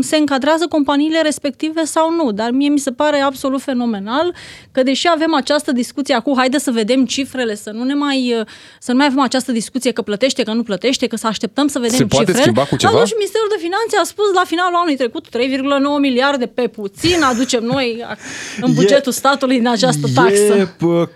se 0.00 0.16
încadrează 0.16 0.66
companiile 0.68 1.20
respective 1.22 1.84
sau 1.84 2.14
nu. 2.14 2.32
Dar 2.32 2.50
mie 2.50 2.68
mi 2.68 2.78
se 2.78 2.92
pare 2.92 3.20
absolut 3.20 3.62
fenomenal 3.62 4.34
că 4.72 4.82
deși 4.82 5.08
avem 5.08 5.34
această 5.34 5.72
discuție 5.72 6.14
acum, 6.14 6.34
haide 6.36 6.58
să 6.58 6.70
vedem 6.70 7.06
cifrele, 7.06 7.54
să 7.54 7.70
nu 7.70 7.82
ne 7.82 7.94
mai, 7.94 8.34
uh, 8.38 8.46
să 8.80 8.90
nu 8.90 8.96
mai 8.96 9.06
avem 9.06 9.20
această 9.20 9.52
discuție 9.52 9.92
că 9.92 10.02
plătește, 10.02 10.42
că 10.42 10.52
nu 10.52 10.62
plătește, 10.62 11.06
că 11.06 11.16
să 11.16 11.26
așteptăm 11.26 11.66
să 11.66 11.78
vedem 11.78 11.96
Se 11.96 12.06
poate 12.06 12.24
cifrele. 12.24 12.42
schimba 12.42 12.64
cu 12.64 12.76
ceva? 12.76 12.92
Atunci 12.92 13.12
Ministerul 13.16 13.48
de 13.48 13.60
Finanțe 13.60 13.96
a 14.00 14.04
spus 14.04 14.32
la 14.34 14.42
finalul 14.44 14.74
anului 14.74 14.96
trecut 14.96 15.26
3,9 15.28 16.00
miliarde 16.00 16.46
pe 16.46 16.68
puțin 16.68 17.22
aducem 17.22 17.64
noi 17.64 18.04
în 18.64 18.72
bugetul 18.74 19.12
statului 19.12 19.58
în 19.58 19.66
această 19.66 20.06
taxă. 20.14 20.54
E 20.54 20.66
pă, 20.78 21.08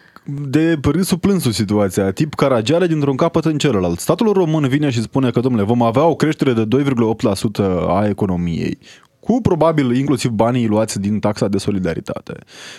de 0.48 0.78
râsul 0.82 1.18
plânsul 1.18 1.52
situația, 1.52 2.10
tip 2.10 2.34
Caragiale 2.34 2.86
dintr-un 2.86 3.16
capăt 3.16 3.44
în 3.44 3.58
celălalt. 3.58 3.98
Statul 3.98 4.32
român 4.32 4.68
vine 4.68 4.90
și 4.90 5.02
spune 5.02 5.30
că, 5.30 5.40
domnule, 5.40 5.64
vom 5.64 5.82
avea 5.82 6.04
o 6.04 6.14
creștere 6.14 6.52
de 6.52 6.64
2,8% 6.64 7.64
a 7.88 8.06
economiei 8.08 8.78
cu 9.20 9.40
probabil 9.40 9.94
inclusiv 9.94 10.30
banii 10.30 10.66
luați 10.66 11.00
din 11.00 11.18
taxa 11.18 11.48
de 11.48 11.58
solidaritate. 11.58 12.32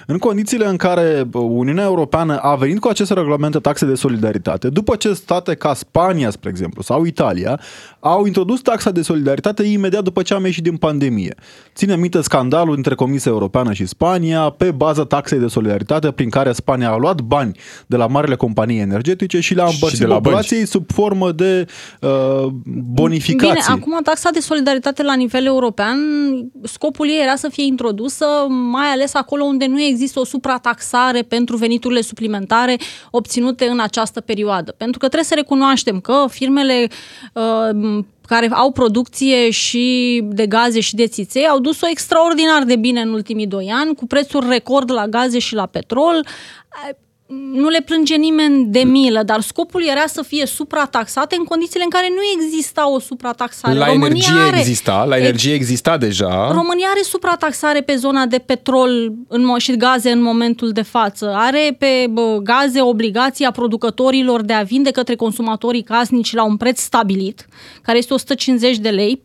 În 0.06 0.18
condițiile 0.18 0.68
în 0.68 0.76
care 0.76 1.28
Uniunea 1.34 1.84
Europeană 1.84 2.38
a 2.38 2.56
venit 2.56 2.80
cu 2.80 2.88
aceste 2.88 3.14
regulamente 3.14 3.60
taxe 3.60 3.86
de 3.86 3.96
solidaritate, 3.96 4.70
după 4.70 4.96
ce 4.96 5.14
state 5.14 5.54
ca 5.54 5.74
Spania, 5.74 6.30
spre 6.30 6.50
exemplu, 6.50 6.82
sau 6.82 7.04
Italia, 7.04 7.60
au 8.04 8.26
introdus 8.26 8.62
taxa 8.62 8.92
de 8.92 9.02
solidaritate 9.02 9.64
imediat 9.64 10.04
după 10.04 10.22
ce 10.22 10.34
am 10.34 10.46
ieșit 10.46 10.64
din 10.64 10.78
pandemie. 10.78 11.36
Ține 11.76 11.96
minte 11.96 12.22
scandalul 12.22 12.76
între 12.76 12.96
Comisia 12.96 13.32
Europeană 13.32 13.74
și 13.74 13.86
Spania 13.86 14.50
pe 14.50 14.72
baza 14.72 15.06
taxei 15.06 15.40
de 15.40 15.48
solidaritate 15.48 16.12
prin 16.12 16.30
care 16.30 16.52
Spania 16.52 16.92
a 16.92 16.98
luat 16.98 17.22
bani 17.22 17.60
de 17.88 17.96
la 17.96 18.08
marile 18.08 18.36
companii 18.36 18.80
energetice 18.80 19.40
și 19.40 19.54
le-a 19.54 19.66
Și 19.66 19.74
împărțit 19.74 20.00
de 20.00 20.06
la 20.06 20.14
populației 20.14 20.66
sub 20.66 20.92
formă 20.92 21.32
de 21.32 21.66
uh, 22.02 22.48
bonificații. 22.94 23.54
Bine, 23.54 23.66
acum 23.68 24.00
taxa 24.04 24.30
de 24.30 24.40
solidaritate 24.40 25.04
la 25.04 25.16
nivel 25.16 25.46
european, 25.46 25.98
scopul 26.64 27.08
ei 27.08 27.22
era 27.24 27.36
să 27.36 27.50
fie 27.52 27.66
introdusă 27.66 28.26
mai 28.72 28.88
ales 28.88 29.14
acolo 29.14 29.44
unde 29.44 29.66
nu 29.66 29.82
există 29.82 30.20
o 30.20 30.26
suprataxare 30.26 31.22
pentru 31.22 31.58
veniturile 31.58 32.02
suplimentare 32.02 32.78
obținute 33.12 33.66
în 33.66 33.80
această 33.80 34.22
perioadă. 34.22 34.74
Pentru 34.78 35.00
că 35.00 35.06
trebuie 35.06 35.28
să 35.28 35.36
recunoaștem 35.36 36.00
că 36.00 36.26
firmele 36.30 36.88
uh, 37.34 37.91
care 38.32 38.48
au 38.52 38.72
producție 38.72 39.50
și 39.50 40.22
de 40.24 40.48
gaze 40.48 40.80
și 40.80 40.96
de 40.96 41.08
țiței 41.08 41.48
au 41.48 41.60
dus-o 41.60 41.88
extraordinar 41.90 42.64
de 42.64 42.76
bine 42.76 43.02
în 43.02 43.14
ultimii 43.14 43.48
doi 43.48 43.72
ani, 43.74 43.96
cu 43.96 44.06
prețuri 44.06 44.48
record 44.50 44.92
la 44.92 45.08
gaze 45.08 45.40
și 45.40 45.56
la 45.56 45.66
petrol 45.66 46.26
nu 47.54 47.70
le 47.70 47.82
plânge 47.86 48.16
nimeni 48.16 48.66
de 48.66 48.80
milă, 48.80 49.24
dar 49.24 49.42
scopul 49.42 49.84
era 49.88 50.06
să 50.08 50.22
fie 50.22 50.46
suprataxate 50.46 51.36
în 51.40 51.44
condițiile 51.44 51.84
în 51.84 51.90
care 51.90 52.08
nu 52.10 52.44
exista 52.44 52.90
o 52.90 53.00
suprataxare. 53.00 53.78
La 53.78 53.86
România 53.86 54.08
energie 54.08 54.40
are, 54.48 54.60
exista, 54.60 55.04
la 55.04 55.18
energie 55.18 55.54
exista 55.54 55.98
deja. 55.98 56.52
România 56.52 56.88
are 56.92 57.02
suprataxare 57.02 57.82
pe 57.82 57.96
zona 57.96 58.26
de 58.26 58.38
petrol 58.38 59.14
în, 59.28 59.44
mo- 59.44 59.58
și 59.58 59.78
gaze 59.78 60.12
în 60.12 60.22
momentul 60.22 60.72
de 60.72 60.82
față. 60.82 61.34
Are 61.36 61.76
pe 61.80 62.08
bă, 62.10 62.40
gaze 62.44 62.82
obligația 62.82 63.52
producătorilor 63.52 64.42
de 64.42 64.54
a 64.54 64.62
vinde 64.62 64.92
către 64.92 65.16
consumatorii 65.16 65.84
casnici 65.84 66.34
la 66.34 66.44
un 66.44 66.58
preț 66.58 66.80
stabilit, 66.80 67.48
care 67.82 67.98
este 67.98 68.14
150 68.14 68.78
de 68.78 68.90
lei 68.90 69.22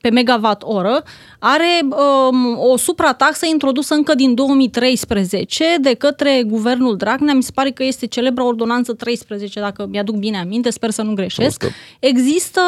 pe 0.00 0.10
megawatt 0.10 0.62
oră, 0.62 1.02
are 1.38 1.80
um, 1.82 2.58
o 2.58 2.76
suprataxă 2.76 3.46
introdusă 3.46 3.94
încă 3.94 4.14
din 4.14 4.34
2013 4.34 5.64
de 5.80 5.94
către 5.94 6.42
guvernul 6.46 6.96
Dragnea, 6.96 7.34
mi 7.34 7.42
se 7.42 7.50
pare 7.54 7.70
că 7.70 7.84
este 7.84 8.06
celebra 8.06 8.44
ordonanță 8.44 8.92
13, 8.92 9.60
dacă 9.60 9.86
mi-aduc 9.90 10.16
bine 10.16 10.38
aminte, 10.38 10.70
sper 10.70 10.90
să 10.90 11.02
nu 11.02 11.14
greșesc. 11.14 11.58
Prostă. 11.58 11.76
Există 12.00 12.60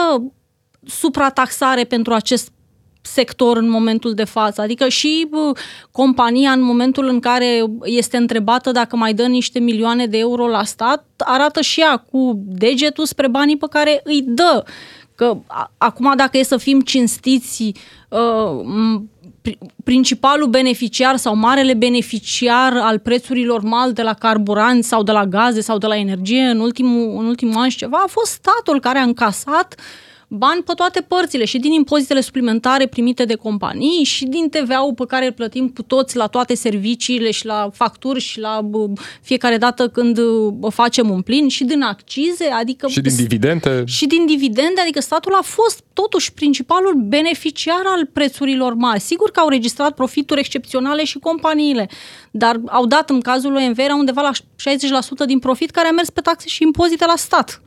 suprataxare 0.86 1.84
pentru 1.84 2.12
acest 2.12 2.50
sector 3.02 3.56
în 3.56 3.68
momentul 3.68 4.14
de 4.14 4.24
față. 4.24 4.60
Adică 4.60 4.88
și 4.88 5.26
bă, 5.30 5.52
compania 5.90 6.50
în 6.50 6.62
momentul 6.62 7.08
în 7.08 7.20
care 7.20 7.64
este 7.84 8.16
întrebată 8.16 8.70
dacă 8.70 8.96
mai 8.96 9.14
dă 9.14 9.26
niște 9.26 9.58
milioane 9.58 10.06
de 10.06 10.18
euro 10.18 10.46
la 10.46 10.64
stat, 10.64 11.04
arată 11.16 11.60
și 11.60 11.80
ea 11.80 11.96
cu 11.96 12.42
degetul 12.44 13.06
spre 13.06 13.28
banii 13.28 13.56
pe 13.56 13.66
care 13.70 14.00
îi 14.04 14.22
dă. 14.26 14.64
Că 15.18 15.36
a, 15.46 15.72
acum 15.78 16.12
dacă 16.16 16.38
e 16.38 16.42
să 16.42 16.56
fim 16.56 16.80
cinstiți, 16.80 17.72
uh, 18.08 18.60
m- 18.64 19.02
pri- 19.40 19.58
principalul 19.84 20.48
beneficiar 20.48 21.16
sau 21.16 21.34
marele 21.36 21.74
beneficiar 21.74 22.76
al 22.76 22.98
prețurilor 22.98 23.62
mari 23.62 23.94
de 23.94 24.02
la 24.02 24.14
carburanți 24.14 24.88
sau 24.88 25.02
de 25.02 25.12
la 25.12 25.26
gaze 25.26 25.60
sau 25.60 25.78
de 25.78 25.86
la 25.86 25.96
energie 25.96 26.42
în 26.42 26.60
ultimul, 26.60 27.18
în 27.18 27.26
ultimul 27.26 27.56
an 27.56 27.68
și 27.68 27.76
ceva 27.76 28.02
a 28.04 28.06
fost 28.06 28.32
statul 28.32 28.80
care 28.80 28.98
a 28.98 29.02
încasat 29.02 29.74
bani 30.28 30.62
pe 30.62 30.72
toate 30.76 31.00
părțile, 31.00 31.44
și 31.44 31.58
din 31.58 31.72
impozitele 31.72 32.20
suplimentare 32.20 32.86
primite 32.86 33.24
de 33.24 33.34
companii, 33.34 34.04
și 34.04 34.24
din 34.24 34.48
TVA-ul 34.48 34.94
pe 34.94 35.04
care 35.08 35.26
îl 35.26 35.32
plătim 35.32 35.68
cu 35.68 35.82
toți 35.82 36.16
la 36.16 36.26
toate 36.26 36.54
serviciile 36.54 37.30
și 37.30 37.46
la 37.46 37.70
facturi 37.72 38.20
și 38.20 38.40
la 38.40 38.60
bă, 38.64 38.86
fiecare 39.22 39.56
dată 39.56 39.88
când 39.88 40.20
bă, 40.50 40.68
facem 40.68 41.10
un 41.10 41.22
plin, 41.22 41.48
și 41.48 41.64
din 41.64 41.82
accize, 41.82 42.44
adică 42.44 42.88
Și 42.88 43.00
din 43.00 43.16
dividende. 43.16 43.84
și 43.86 44.06
din 44.06 44.26
dividende, 44.26 44.80
adică 44.80 45.00
statul 45.00 45.34
a 45.34 45.42
fost 45.42 45.82
totuși 45.92 46.32
principalul 46.32 46.94
beneficiar 46.94 47.82
al 47.84 48.06
prețurilor 48.06 48.74
mari. 48.74 49.00
Sigur 49.00 49.30
că 49.30 49.40
au 49.40 49.48
registrat 49.48 49.94
profituri 49.94 50.40
excepționale 50.40 51.04
și 51.04 51.18
companiile, 51.18 51.88
dar 52.30 52.60
au 52.66 52.86
dat 52.86 53.10
în 53.10 53.20
cazul 53.20 53.54
OMV 53.54 53.78
era 53.78 53.94
undeva 53.94 54.22
la 54.22 54.30
60% 54.32 55.26
din 55.26 55.38
profit 55.38 55.70
care 55.70 55.88
a 55.88 55.92
mers 55.92 56.10
pe 56.10 56.20
taxe 56.20 56.48
și 56.48 56.62
impozite 56.62 57.04
la 57.06 57.16
stat. 57.16 57.62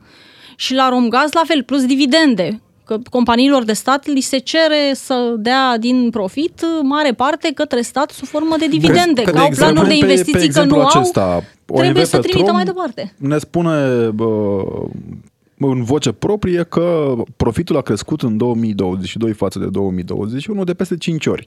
Și 0.62 0.74
la 0.74 0.88
Romgaz 0.88 1.32
la 1.32 1.42
fel, 1.44 1.62
plus 1.62 1.84
dividende. 1.86 2.60
Că 2.84 2.98
companiilor 3.10 3.64
de 3.64 3.72
stat 3.72 4.06
li 4.06 4.20
se 4.20 4.38
cere 4.38 4.92
să 4.94 5.34
dea 5.38 5.78
din 5.78 6.10
profit 6.10 6.64
mare 6.82 7.12
parte 7.12 7.50
către 7.54 7.80
stat 7.80 8.10
sub 8.10 8.26
formă 8.26 8.56
de 8.58 8.66
dividende. 8.66 9.22
Că, 9.22 9.30
Că 9.30 9.38
au 9.38 9.46
exemplu, 9.46 9.74
planuri 9.74 9.94
de 9.94 10.00
pe- 10.00 10.06
pe 10.06 10.10
investiții 10.10 10.38
că 10.38 10.44
exemplu 10.44 10.76
nu 10.76 10.86
acesta, 10.86 11.32
au, 11.32 11.42
OMV 11.68 11.80
trebuie 11.82 12.04
să 12.04 12.18
trimită 12.18 12.38
Petrom 12.38 12.54
mai 12.56 12.64
departe. 12.64 13.14
Ne 13.18 13.38
spune 13.38 14.08
bă, 14.14 14.62
în 15.58 15.82
voce 15.82 16.12
proprie 16.12 16.62
că 16.62 17.14
profitul 17.36 17.76
a 17.76 17.80
crescut 17.80 18.22
în 18.22 18.36
2022 18.36 19.32
față 19.32 19.58
de 19.58 19.66
2021 19.66 20.64
de 20.64 20.74
peste 20.74 20.96
5 20.96 21.26
ori. 21.26 21.46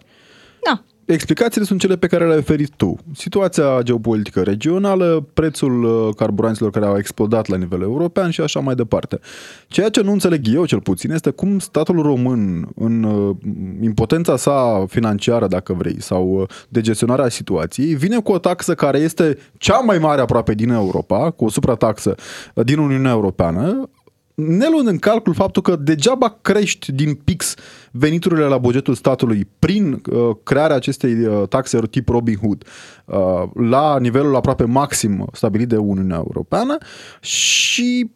Da. 0.66 0.84
Explicațiile 1.06 1.66
sunt 1.66 1.80
cele 1.80 1.96
pe 1.96 2.08
care 2.08 2.26
le-ai 2.26 2.38
oferit 2.38 2.70
tu. 2.76 2.96
Situația 3.16 3.82
geopolitică 3.82 4.42
regională, 4.42 5.28
prețul 5.34 5.84
uh, 5.84 6.16
carburanților 6.16 6.72
care 6.72 6.86
au 6.86 6.98
explodat 6.98 7.48
la 7.48 7.58
nivel 7.58 7.82
european 7.82 8.30
și 8.30 8.42
așa 8.42 8.60
mai 8.60 8.76
departe. 8.76 9.20
Ceea 9.68 9.90
ce 9.90 10.02
nu 10.02 10.12
înțeleg 10.12 10.42
eu 10.54 10.66
cel 10.66 10.82
puțin 10.82 11.12
este 11.12 11.30
cum 11.30 11.60
statul 11.60 12.02
român, 12.02 12.70
în 12.76 13.04
uh, 13.04 13.36
impotența 13.82 14.38
sa 14.38 14.86
financiară, 14.88 15.48
dacă 15.48 15.74
vrei, 15.74 16.02
sau 16.02 16.40
uh, 16.40 16.48
de 16.70 16.82
gestionarea 16.82 17.30
situației, 17.30 17.96
vine 17.96 18.20
cu 18.20 18.32
o 18.32 18.38
taxă 18.38 18.74
care 18.74 18.98
este 18.98 19.38
cea 19.58 19.80
mai 19.80 19.98
mare 19.98 20.22
aproape 20.22 20.54
din 20.54 20.70
Europa, 20.70 21.32
cu 21.32 21.46
o 21.46 21.50
suprataxă 21.50 22.16
uh, 22.54 22.66
din 22.66 22.78
Uniunea 22.78 23.12
Europeană, 23.12 23.90
ne 24.36 24.68
luând 24.70 24.88
în 24.88 24.98
calcul 24.98 25.34
faptul 25.34 25.62
că 25.62 25.76
degeaba 25.76 26.38
crești 26.42 26.92
din 26.92 27.14
pix 27.14 27.54
veniturile 27.92 28.46
la 28.46 28.58
bugetul 28.58 28.94
statului 28.94 29.48
prin 29.60 30.02
uh, 30.12 30.36
crearea 30.44 30.76
acestei 30.76 31.26
uh, 31.26 31.48
taxe 31.48 31.80
tip 31.90 32.10
Robin 32.10 32.36
Hood 32.36 32.68
uh, 33.06 33.50
la 33.70 34.00
nivelul 34.00 34.36
aproape 34.36 34.64
maxim 34.64 35.28
stabilit 35.34 35.68
de 35.68 35.78
Uniunea 35.78 36.18
Europeană 36.18 36.78
și 37.20 38.10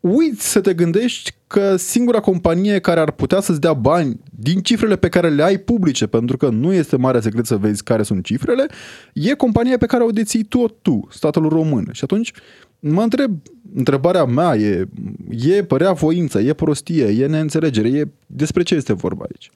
uiți 0.00 0.50
să 0.50 0.60
te 0.60 0.74
gândești 0.74 1.34
că 1.46 1.76
singura 1.76 2.20
companie 2.20 2.78
care 2.78 3.00
ar 3.00 3.10
putea 3.10 3.40
să-ți 3.40 3.60
dea 3.60 3.72
bani 3.72 4.20
din 4.30 4.60
cifrele 4.60 4.96
pe 4.96 5.08
care 5.08 5.28
le 5.28 5.42
ai 5.42 5.58
publice, 5.58 6.06
pentru 6.06 6.36
că 6.36 6.48
nu 6.48 6.72
este 6.72 6.96
mare 6.96 7.20
secret 7.20 7.46
să 7.46 7.56
vezi 7.56 7.82
care 7.82 8.02
sunt 8.02 8.24
cifrele, 8.24 8.66
e 9.12 9.34
compania 9.34 9.78
pe 9.78 9.86
care 9.86 10.02
o 10.02 10.10
deții 10.10 10.44
tot 10.44 10.74
tu, 10.82 11.08
statul 11.10 11.48
român. 11.48 11.88
Și 11.92 12.04
atunci 12.04 12.32
mă 12.90 13.02
întreb, 13.02 13.30
întrebarea 13.74 14.24
mea 14.24 14.56
e, 14.56 14.88
e 15.30 15.64
părea 15.64 15.92
voință, 15.92 16.40
e 16.40 16.52
prostie, 16.52 17.04
e 17.04 17.26
neînțelegere, 17.26 17.88
e 17.88 18.08
despre 18.26 18.62
ce 18.62 18.74
este 18.74 18.92
vorba 18.92 19.24
aici? 19.24 19.50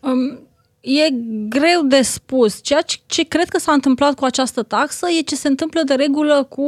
Um, 0.00 0.38
e 0.80 1.10
greu 1.48 1.82
de 1.84 2.02
spus. 2.02 2.62
Ceea 2.62 2.80
ce, 2.80 2.96
ce 3.06 3.22
cred 3.22 3.48
că 3.48 3.58
s-a 3.58 3.72
întâmplat 3.72 4.14
cu 4.14 4.24
această 4.24 4.62
taxă 4.62 5.06
e 5.18 5.22
ce 5.22 5.34
se 5.34 5.48
întâmplă 5.48 5.80
de 5.84 5.94
regulă 5.94 6.46
cu 6.48 6.62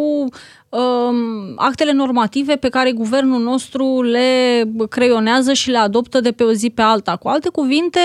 um, 0.69 1.52
actele 1.57 1.93
normative 1.93 2.57
pe 2.57 2.69
care 2.69 2.93
guvernul 2.93 3.43
nostru 3.43 4.02
le 4.02 4.62
creionează 4.88 5.52
și 5.52 5.71
le 5.71 5.78
adoptă 5.78 6.21
de 6.21 6.33
pe 6.33 6.43
o 6.43 6.52
zi 6.52 6.71
pe 6.71 6.83
alta. 6.83 7.17
Cu 7.17 7.28
alte 7.28 7.49
cuvinte, 7.49 8.00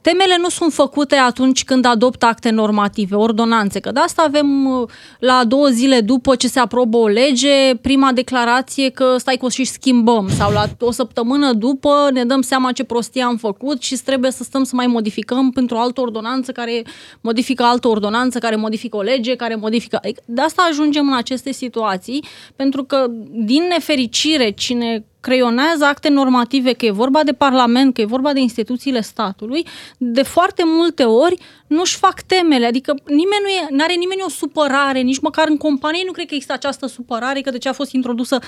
temele 0.00 0.36
nu 0.40 0.48
sunt 0.48 0.72
făcute 0.72 1.16
atunci 1.16 1.64
când 1.64 1.84
adoptă 1.84 2.26
acte 2.26 2.50
normative, 2.50 3.16
ordonanțe, 3.16 3.80
că 3.80 3.92
de 3.92 4.00
asta 4.00 4.22
avem 4.22 4.66
uh, 4.66 4.88
la 5.18 5.44
două 5.44 5.66
zile 5.66 6.00
după 6.00 6.36
ce 6.36 6.48
se 6.48 6.58
aprobă 6.58 6.96
o 6.96 7.06
lege, 7.06 7.74
prima 7.80 8.12
declarație 8.12 8.88
că 8.88 9.16
stai 9.18 9.36
că 9.36 9.44
o 9.44 9.48
și 9.48 9.64
schimbăm 9.64 10.28
sau 10.28 10.52
la 10.52 10.64
o 10.80 10.90
săptămână 10.90 11.52
după 11.52 12.08
ne 12.12 12.24
dăm 12.24 12.42
seama 12.42 12.72
ce 12.72 12.84
prostie 12.84 13.22
am 13.22 13.36
făcut 13.36 13.82
și 13.82 13.96
trebuie 13.96 14.30
să 14.30 14.42
stăm 14.42 14.64
să 14.64 14.74
mai 14.74 14.86
modificăm 14.86 15.50
pentru 15.50 15.76
o 15.76 15.80
altă 15.80 16.00
ordonanță 16.00 16.52
care 16.52 16.82
modifică 17.20 17.62
altă 17.62 17.88
ordonanță, 17.88 18.38
care 18.38 18.56
modifică 18.56 18.96
o 18.96 19.02
lege, 19.02 19.36
care 19.36 19.54
modifică... 19.54 19.98
Adică 20.02 20.22
de 20.26 20.40
asta 20.40 20.66
ajungem 20.70 21.06
în 21.06 21.14
aceste 21.14 21.52
situații, 21.52 22.24
pentru 22.56 22.84
că 22.84 23.06
din 23.30 23.62
nefericire 23.68 24.50
cine 24.50 25.04
creionează 25.20 25.84
acte 25.84 26.08
normative, 26.08 26.72
că 26.72 26.86
e 26.86 26.90
vorba 26.90 27.22
de 27.22 27.32
Parlament, 27.32 27.94
că 27.94 28.00
e 28.00 28.04
vorba 28.04 28.32
de 28.32 28.40
instituțiile 28.40 29.00
statului, 29.00 29.66
de 29.98 30.22
foarte 30.22 30.62
multe 30.66 31.04
ori 31.04 31.36
nu-și 31.66 31.96
fac 31.96 32.20
temele, 32.20 32.66
adică 32.66 32.94
nimeni 33.06 33.68
nu 33.70 33.82
are 33.82 33.94
nimeni 33.94 34.22
o 34.24 34.28
supărare, 34.28 35.00
nici 35.00 35.20
măcar 35.20 35.48
în 35.48 35.56
companie 35.56 36.02
nu 36.06 36.12
cred 36.12 36.26
că 36.26 36.34
există 36.34 36.54
această 36.54 36.86
supărare 36.86 37.40
că 37.40 37.50
de 37.50 37.58
ce 37.58 37.68
a 37.68 37.72
fost 37.72 37.92
introdusă 37.92 38.38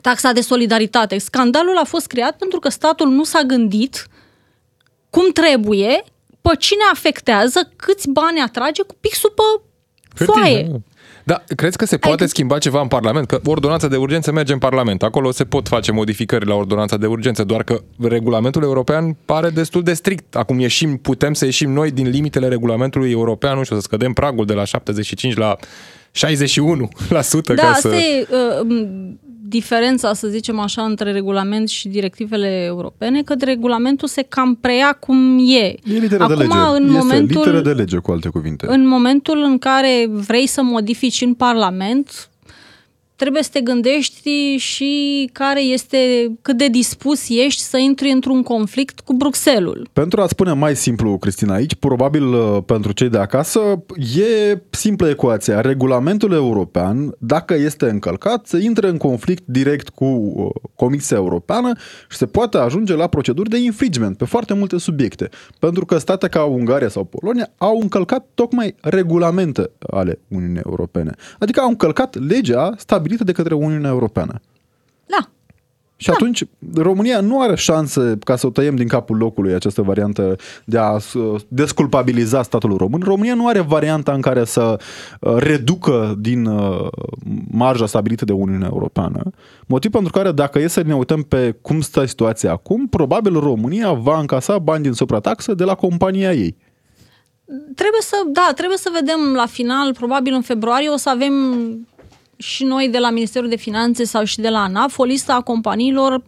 taxa 0.00 0.32
de 0.32 0.40
solidaritate. 0.40 1.18
Scandalul 1.18 1.76
a 1.76 1.84
fost 1.84 2.06
creat 2.06 2.36
pentru 2.36 2.58
că 2.58 2.68
statul 2.68 3.08
nu 3.08 3.24
s-a 3.24 3.42
gândit 3.42 4.06
cum 5.10 5.30
trebuie, 5.32 6.04
pe 6.40 6.56
cine 6.58 6.82
afectează, 6.92 7.72
câți 7.76 8.10
bani 8.10 8.40
atrage 8.40 8.82
cu 8.82 8.94
pixul 9.00 9.34
pe 9.36 10.24
foaie. 10.24 10.70
Da, 11.24 11.42
crezi 11.56 11.76
că 11.76 11.84
se 11.86 11.96
poate 11.96 12.22
Ai... 12.22 12.28
schimba 12.28 12.58
ceva 12.58 12.80
în 12.80 12.88
Parlament? 12.88 13.26
Că 13.26 13.40
ordonanța 13.44 13.88
de 13.88 13.96
urgență 13.96 14.32
merge 14.32 14.52
în 14.52 14.58
Parlament. 14.58 15.02
Acolo 15.02 15.30
se 15.30 15.44
pot 15.44 15.68
face 15.68 15.92
modificări 15.92 16.46
la 16.46 16.54
ordonanța 16.54 16.96
de 16.96 17.06
urgență, 17.06 17.44
doar 17.44 17.62
că 17.62 17.80
regulamentul 18.00 18.62
european 18.62 19.16
pare 19.24 19.50
destul 19.50 19.82
de 19.82 19.92
strict. 19.92 20.36
Acum 20.36 20.58
ieșim, 20.58 20.96
putem 20.96 21.34
să 21.34 21.44
ieșim 21.44 21.70
noi 21.70 21.90
din 21.90 22.08
limitele 22.08 22.48
regulamentului 22.48 23.10
european, 23.10 23.56
nu 23.56 23.64
știu, 23.64 23.76
să 23.76 23.82
scădem 23.82 24.12
pragul 24.12 24.46
de 24.46 24.52
la 24.52 24.64
75 24.64 25.36
la 25.36 25.56
61% 25.56 25.60
da, 27.44 27.54
ca 27.54 27.72
să... 27.72 27.88
E, 27.88 28.26
uh, 28.30 28.66
diferența, 29.48 30.12
să 30.12 30.28
zicem 30.28 30.58
așa, 30.58 30.82
între 30.82 31.12
regulament 31.12 31.68
și 31.68 31.88
directivele 31.88 32.64
europene, 32.64 33.22
că 33.22 33.34
regulamentul 33.38 34.08
se 34.08 34.22
cam 34.22 34.54
preia 34.54 34.92
cum 34.92 35.38
e. 35.38 35.64
E 35.64 35.76
literă 35.84 36.22
Acum, 36.22 36.36
de 36.36 36.42
lege. 36.42 36.56
În 36.56 36.84
este 36.84 36.96
momentul, 36.96 37.36
literă 37.36 37.60
de 37.60 37.72
lege, 37.72 37.98
cu 37.98 38.10
alte 38.10 38.28
cuvinte. 38.28 38.66
În 38.68 38.86
momentul 38.86 39.42
în 39.42 39.58
care 39.58 40.06
vrei 40.10 40.46
să 40.46 40.62
modifici 40.62 41.20
în 41.20 41.34
Parlament, 41.34 42.28
trebuie 43.16 43.42
să 43.42 43.50
te 43.52 43.60
gândești 43.60 44.56
și 44.56 45.28
care 45.32 45.62
este, 45.62 45.98
cât 46.42 46.56
de 46.56 46.68
dispus 46.68 47.28
ești 47.28 47.60
să 47.60 47.76
intri 47.76 48.10
într-un 48.10 48.42
conflict 48.42 49.00
cu 49.00 49.14
Bruxelul. 49.14 49.88
Pentru 49.92 50.20
a 50.20 50.26
spune 50.26 50.52
mai 50.52 50.76
simplu, 50.76 51.18
Cristina, 51.18 51.54
aici, 51.54 51.74
probabil 51.74 52.32
uh, 52.32 52.58
pentru 52.66 52.92
cei 52.92 53.08
de 53.08 53.18
acasă, 53.18 53.60
e 54.16 54.58
simplă 54.70 55.08
ecuația. 55.08 55.60
Regulamentul 55.60 56.32
european, 56.32 57.14
dacă 57.18 57.54
este 57.54 57.88
încălcat, 57.88 58.46
se 58.46 58.58
intră 58.58 58.88
în 58.88 58.96
conflict 58.96 59.42
direct 59.46 59.88
cu 59.88 60.04
uh, 60.04 60.50
Comisia 60.74 61.16
Europeană 61.16 61.72
și 62.10 62.16
se 62.16 62.26
poate 62.26 62.58
ajunge 62.58 62.94
la 62.94 63.06
proceduri 63.06 63.48
de 63.48 63.58
infringement 63.58 64.16
pe 64.16 64.24
foarte 64.24 64.54
multe 64.54 64.78
subiecte. 64.78 65.28
Pentru 65.58 65.84
că 65.84 65.98
state 65.98 66.28
ca 66.28 66.44
Ungaria 66.44 66.88
sau 66.88 67.04
Polonia 67.04 67.50
au 67.58 67.78
încălcat 67.80 68.26
tocmai 68.34 68.74
regulamente 68.80 69.70
ale 69.90 70.18
Uniunii 70.28 70.60
Europene. 70.66 71.14
Adică 71.38 71.60
au 71.60 71.68
încălcat 71.68 72.26
legea 72.28 72.74
stabilită 72.76 73.03
stabilită 73.04 73.24
de 73.24 73.32
către 73.32 73.54
Uniunea 73.54 73.90
Europeană. 73.90 74.40
Da. 75.06 75.28
Și 75.96 76.06
da. 76.06 76.12
atunci 76.12 76.44
România 76.74 77.20
nu 77.20 77.40
are 77.40 77.56
șanse 77.56 78.18
ca 78.24 78.36
să 78.36 78.46
o 78.46 78.50
tăiem 78.50 78.76
din 78.76 78.88
capul 78.88 79.16
locului 79.16 79.54
această 79.54 79.82
variantă 79.82 80.36
de 80.64 80.78
a 80.78 80.96
desculpabiliza 81.48 82.42
statul 82.42 82.76
român. 82.76 83.00
România 83.00 83.34
nu 83.34 83.46
are 83.46 83.60
varianta 83.60 84.12
în 84.12 84.20
care 84.20 84.44
să 84.44 84.80
uh, 85.20 85.36
reducă 85.36 86.14
din 86.18 86.46
uh, 86.46 86.88
marja 87.50 87.86
stabilită 87.86 88.24
de 88.24 88.32
Uniunea 88.32 88.68
Europeană. 88.72 89.30
Motiv 89.66 89.90
pentru 89.90 90.12
care 90.12 90.32
dacă 90.32 90.58
e 90.58 90.66
să 90.66 90.82
ne 90.82 90.94
uităm 90.94 91.22
pe 91.22 91.56
cum 91.62 91.80
stă 91.80 92.04
situația 92.04 92.52
acum, 92.52 92.88
probabil 92.88 93.38
România 93.38 93.92
va 93.92 94.18
încasa 94.18 94.58
bani 94.58 94.82
din 94.82 94.92
suprataxă 94.92 95.54
de 95.54 95.64
la 95.64 95.74
compania 95.74 96.32
ei. 96.32 96.56
Trebuie 97.74 98.00
să, 98.00 98.16
da, 98.32 98.50
trebuie 98.54 98.78
să 98.78 98.90
vedem 98.92 99.34
la 99.34 99.46
final, 99.46 99.94
probabil 99.94 100.32
în 100.32 100.42
februarie 100.42 100.88
o 100.88 100.96
să 100.96 101.10
avem 101.10 101.32
și 102.36 102.64
noi 102.64 102.88
de 102.88 102.98
la 102.98 103.10
Ministerul 103.10 103.48
de 103.48 103.56
Finanțe 103.56 104.04
sau 104.04 104.24
și 104.24 104.40
de 104.40 104.48
la 104.48 104.62
ANAF 104.62 104.98
o 104.98 105.04
listă 105.04 105.32
a 105.32 105.40
companiilor 105.40 106.22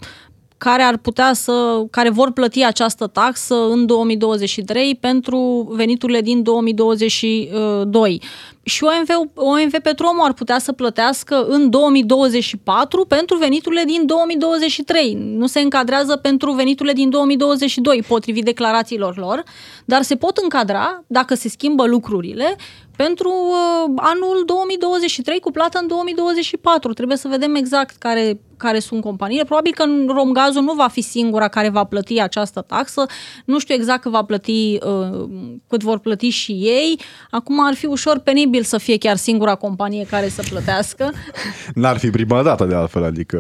care 0.58 0.82
ar 0.82 0.96
putea 0.96 1.32
să, 1.32 1.84
care 1.90 2.10
vor 2.10 2.32
plăti 2.32 2.64
această 2.64 3.06
taxă 3.06 3.68
în 3.68 3.86
2023 3.86 4.94
pentru 4.94 5.68
veniturile 5.70 6.20
din 6.20 6.42
2022 6.42 8.21
și 8.62 8.84
OMV, 8.84 9.30
OMV 9.34 9.78
Petromo 9.82 10.23
ar 10.23 10.32
putea 10.32 10.58
să 10.58 10.73
plătească 10.73 11.47
în 11.49 11.71
2024 11.71 13.04
pentru 13.04 13.36
veniturile 13.36 13.82
din 13.84 14.06
2023. 14.06 15.14
Nu 15.14 15.47
se 15.47 15.60
încadrează 15.60 16.16
pentru 16.16 16.52
veniturile 16.52 16.95
din 16.95 17.10
2022, 17.10 18.04
potrivit 18.08 18.45
declarațiilor 18.45 19.16
lor, 19.16 19.42
dar 19.84 20.02
se 20.02 20.16
pot 20.16 20.36
încadra, 20.36 21.04
dacă 21.06 21.34
se 21.34 21.49
schimbă 21.49 21.86
lucrurile, 21.86 22.56
pentru 22.97 23.28
uh, 23.28 23.93
anul 23.97 24.43
2023 24.47 25.41
cu 25.41 25.50
plată 25.50 25.78
în 25.80 25.87
2024. 25.87 26.93
Trebuie 26.93 27.17
să 27.17 27.28
vedem 27.28 27.54
exact 27.54 27.97
care, 27.97 28.41
care 28.56 28.78
sunt 28.78 29.00
companiile. 29.00 29.45
Probabil 29.45 29.73
că 29.75 29.85
Romgazul 30.06 30.63
nu 30.63 30.73
va 30.73 30.89
fi 30.89 31.00
singura 31.00 31.49
care 31.49 31.69
va 31.69 31.85
plăti 31.85 32.21
această 32.21 32.61
taxă. 32.61 33.06
Nu 33.45 33.59
știu 33.59 33.75
exact 33.75 34.02
că 34.02 34.09
va 34.09 34.23
plăti, 34.23 34.78
uh, 34.82 35.28
cât 35.69 35.82
vor 35.82 35.99
plăti 35.99 36.28
și 36.28 36.52
ei. 36.52 37.00
Acum 37.30 37.67
ar 37.67 37.75
fi 37.75 37.87
ușor 37.87 38.19
penibil 38.19 38.56
posibil 38.56 38.78
să 38.78 38.85
fie 38.85 38.99
chiar 38.99 39.17
singura 39.17 39.54
companie 39.54 40.04
care 40.04 40.28
să 40.28 40.43
plătească. 40.49 41.13
N-ar 41.75 41.99
fi 41.99 42.11
prima 42.11 42.43
dată 42.43 42.65
de 42.65 42.75
altfel, 42.75 43.04
adică 43.04 43.39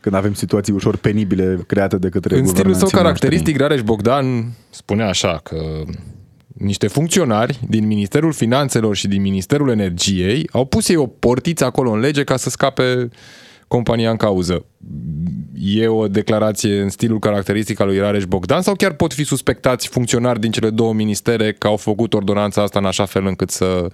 când 0.00 0.14
avem 0.14 0.34
situații 0.34 0.72
ușor 0.72 0.96
penibile 0.96 1.64
create 1.66 1.96
de 1.96 2.08
către 2.08 2.38
În 2.38 2.46
stilul 2.46 2.74
său 2.74 2.88
caracteristic, 2.88 3.56
Rareș 3.56 3.82
Bogdan 3.82 4.52
spunea 4.70 5.08
așa 5.08 5.40
că 5.42 5.56
niște 6.64 6.86
funcționari 6.86 7.58
din 7.68 7.86
Ministerul 7.86 8.32
Finanțelor 8.32 8.96
și 8.96 9.08
din 9.08 9.20
Ministerul 9.20 9.70
Energiei 9.70 10.48
au 10.52 10.64
pus 10.64 10.88
ei 10.88 10.96
o 10.96 11.06
portiță 11.06 11.64
acolo 11.64 11.90
în 11.90 12.00
lege 12.00 12.24
ca 12.24 12.36
să 12.36 12.50
scape 12.50 13.08
compania 13.68 14.10
în 14.10 14.16
cauză. 14.16 14.64
E 15.54 15.86
o 15.86 16.08
declarație 16.08 16.80
în 16.80 16.88
stilul 16.88 17.18
caracteristic 17.18 17.80
al 17.80 17.86
lui 17.86 17.98
Rareș 17.98 18.24
Bogdan 18.24 18.62
sau 18.62 18.74
chiar 18.74 18.92
pot 18.92 19.12
fi 19.12 19.24
suspectați 19.24 19.88
funcționari 19.88 20.40
din 20.40 20.50
cele 20.50 20.70
două 20.70 20.92
ministere 20.92 21.52
că 21.52 21.66
au 21.66 21.76
făcut 21.76 22.14
ordonanța 22.14 22.62
asta 22.62 22.78
în 22.78 22.84
așa 22.84 23.04
fel 23.04 23.26
încât 23.26 23.50
să 23.50 23.86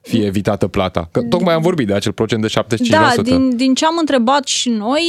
fie 0.00 0.26
evitată 0.26 0.66
plata. 0.66 1.08
Că 1.12 1.22
tocmai 1.22 1.54
am 1.54 1.62
vorbit 1.62 1.86
de 1.86 1.94
acel 1.94 2.12
procent 2.12 2.42
de 2.42 2.48
75%. 2.48 2.88
Da, 2.90 3.12
din, 3.22 3.56
din 3.56 3.74
ce 3.74 3.86
am 3.86 3.96
întrebat 3.98 4.46
și 4.46 4.70
noi 4.70 5.04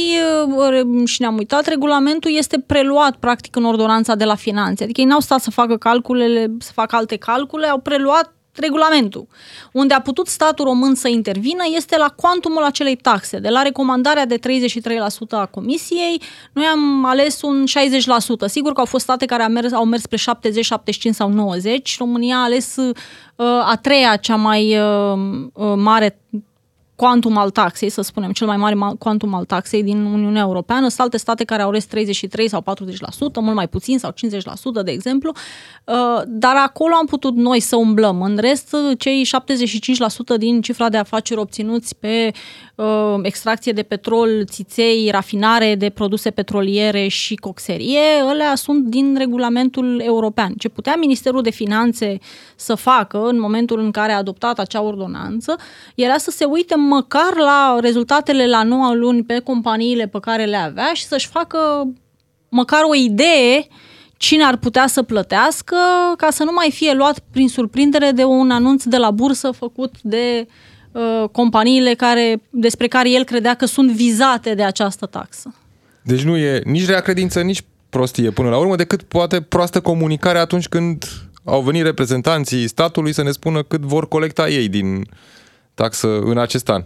uh, 0.56 1.06
și 1.08 1.20
ne-am 1.20 1.36
uitat, 1.36 1.66
regulamentul 1.66 2.30
este 2.36 2.64
preluat 2.66 3.16
practic 3.16 3.56
în 3.56 3.64
ordonanța 3.64 4.14
de 4.14 4.24
la 4.24 4.34
finanțe. 4.34 4.84
Adică 4.84 5.00
ei 5.00 5.06
n-au 5.06 5.20
stat 5.20 5.40
să 5.40 5.50
facă 5.50 5.76
calculele, 5.76 6.50
să 6.58 6.72
facă 6.74 6.96
alte 6.96 7.16
calcule, 7.16 7.66
au 7.66 7.78
preluat 7.78 8.34
regulamentul. 8.52 9.26
Unde 9.72 9.94
a 9.94 10.00
putut 10.00 10.26
statul 10.26 10.64
român 10.64 10.94
să 10.94 11.08
intervină 11.08 11.62
este 11.74 11.96
la 11.96 12.08
cuantumul 12.08 12.62
acelei 12.62 12.96
taxe. 12.96 13.38
De 13.38 13.48
la 13.48 13.62
recomandarea 13.62 14.26
de 14.26 14.38
33% 14.38 14.40
a 15.30 15.46
comisiei, 15.46 16.22
noi 16.52 16.64
am 16.64 17.04
ales 17.04 17.42
un 17.42 17.64
60%. 18.44 18.46
Sigur 18.46 18.72
că 18.72 18.80
au 18.80 18.86
fost 18.86 19.04
state 19.04 19.24
care 19.24 19.42
au 19.42 19.50
mers, 19.50 19.72
au 19.72 19.84
mers 19.84 20.02
spre 20.02 20.16
70, 20.16 20.64
75 20.64 21.14
sau 21.14 21.28
90. 21.28 21.96
România 21.98 22.36
a 22.36 22.42
ales 22.42 22.76
uh, 22.76 22.94
a 23.46 23.78
treia 23.82 24.16
cea 24.16 24.36
mai 24.36 24.78
uh, 24.78 25.18
uh 25.52 25.72
mare 25.76 26.18
quantum 27.00 27.36
al 27.36 27.50
taxei, 27.50 27.88
să 27.88 28.02
spunem, 28.02 28.32
cel 28.32 28.46
mai 28.46 28.56
mare 28.56 28.76
quantum 28.98 29.34
al 29.34 29.44
taxei 29.44 29.82
din 29.82 30.04
Uniunea 30.04 30.42
Europeană. 30.42 30.88
Sunt 30.88 31.00
alte 31.00 31.16
state 31.16 31.44
care 31.44 31.62
au 31.62 31.70
rest 31.70 31.88
33 31.88 32.48
sau 32.48 32.62
40%, 32.62 32.64
mult 33.40 33.54
mai 33.54 33.68
puțin, 33.68 33.98
sau 33.98 34.10
50%, 34.10 34.84
de 34.84 34.90
exemplu. 34.90 35.32
Uh, 35.84 36.22
dar 36.26 36.56
acolo 36.56 36.94
am 36.94 37.06
putut 37.06 37.34
noi 37.34 37.60
să 37.60 37.76
umblăm. 37.76 38.22
În 38.22 38.36
rest, 38.40 38.76
cei 38.98 39.26
75% 40.34 40.38
din 40.38 40.60
cifra 40.60 40.88
de 40.88 40.96
afaceri 40.96 41.40
obținuți 41.40 41.96
pe 41.96 42.30
uh, 42.32 42.69
extracție 43.22 43.72
de 43.72 43.82
petrol, 43.82 44.44
țiței, 44.44 45.08
rafinare 45.10 45.74
de 45.74 45.90
produse 45.90 46.30
petroliere 46.30 47.06
și 47.06 47.34
coxerie, 47.34 48.00
alea 48.22 48.54
sunt 48.54 48.84
din 48.84 49.16
regulamentul 49.18 50.00
european. 50.04 50.52
Ce 50.58 50.68
putea 50.68 50.96
Ministerul 50.96 51.42
de 51.42 51.50
Finanțe 51.50 52.18
să 52.56 52.74
facă 52.74 53.28
în 53.28 53.40
momentul 53.40 53.78
în 53.78 53.90
care 53.90 54.12
a 54.12 54.16
adoptat 54.16 54.58
acea 54.58 54.82
ordonanță 54.82 55.56
era 55.94 56.16
să 56.16 56.30
se 56.30 56.44
uite 56.44 56.74
măcar 56.74 57.36
la 57.36 57.78
rezultatele 57.80 58.46
la 58.46 58.62
9 58.62 58.94
luni 58.94 59.22
pe 59.22 59.38
companiile 59.38 60.06
pe 60.06 60.18
care 60.20 60.44
le 60.44 60.56
avea 60.56 60.90
și 60.92 61.04
să-și 61.04 61.28
facă 61.28 61.88
măcar 62.48 62.80
o 62.84 62.94
idee 62.94 63.66
cine 64.16 64.42
ar 64.42 64.56
putea 64.56 64.86
să 64.86 65.02
plătească 65.02 65.76
ca 66.16 66.30
să 66.30 66.44
nu 66.44 66.52
mai 66.52 66.70
fie 66.70 66.92
luat 66.92 67.18
prin 67.30 67.48
surprindere 67.48 68.10
de 68.10 68.24
un 68.24 68.50
anunț 68.50 68.84
de 68.84 68.96
la 68.96 69.10
bursă 69.10 69.50
făcut 69.50 69.94
de 70.02 70.46
uh, 70.46 70.52
companiile 71.32 71.94
care, 71.94 72.42
despre 72.50 72.86
care 72.86 73.10
el 73.10 73.24
credea 73.24 73.54
că 73.54 73.66
sunt 73.66 73.90
vizate 73.90 74.54
de 74.54 74.62
această 74.62 75.06
taxă. 75.06 75.54
Deci 76.02 76.22
nu 76.22 76.36
e 76.36 76.62
nici 76.64 76.86
rea 76.86 77.00
credință, 77.00 77.40
nici 77.40 77.62
prostie 77.90 78.30
până 78.30 78.48
la 78.48 78.56
urmă, 78.56 78.76
decât 78.76 79.02
poate 79.02 79.40
proastă 79.40 79.80
comunicare 79.80 80.38
atunci 80.38 80.68
când 80.68 81.04
au 81.44 81.60
venit 81.60 81.82
reprezentanții 81.82 82.68
statului 82.68 83.12
să 83.12 83.22
ne 83.22 83.30
spună 83.30 83.62
cât 83.62 83.80
vor 83.80 84.08
colecta 84.08 84.48
ei 84.48 84.68
din 84.68 85.06
taxă 85.74 86.18
în 86.18 86.38
acest 86.38 86.68
an. 86.68 86.84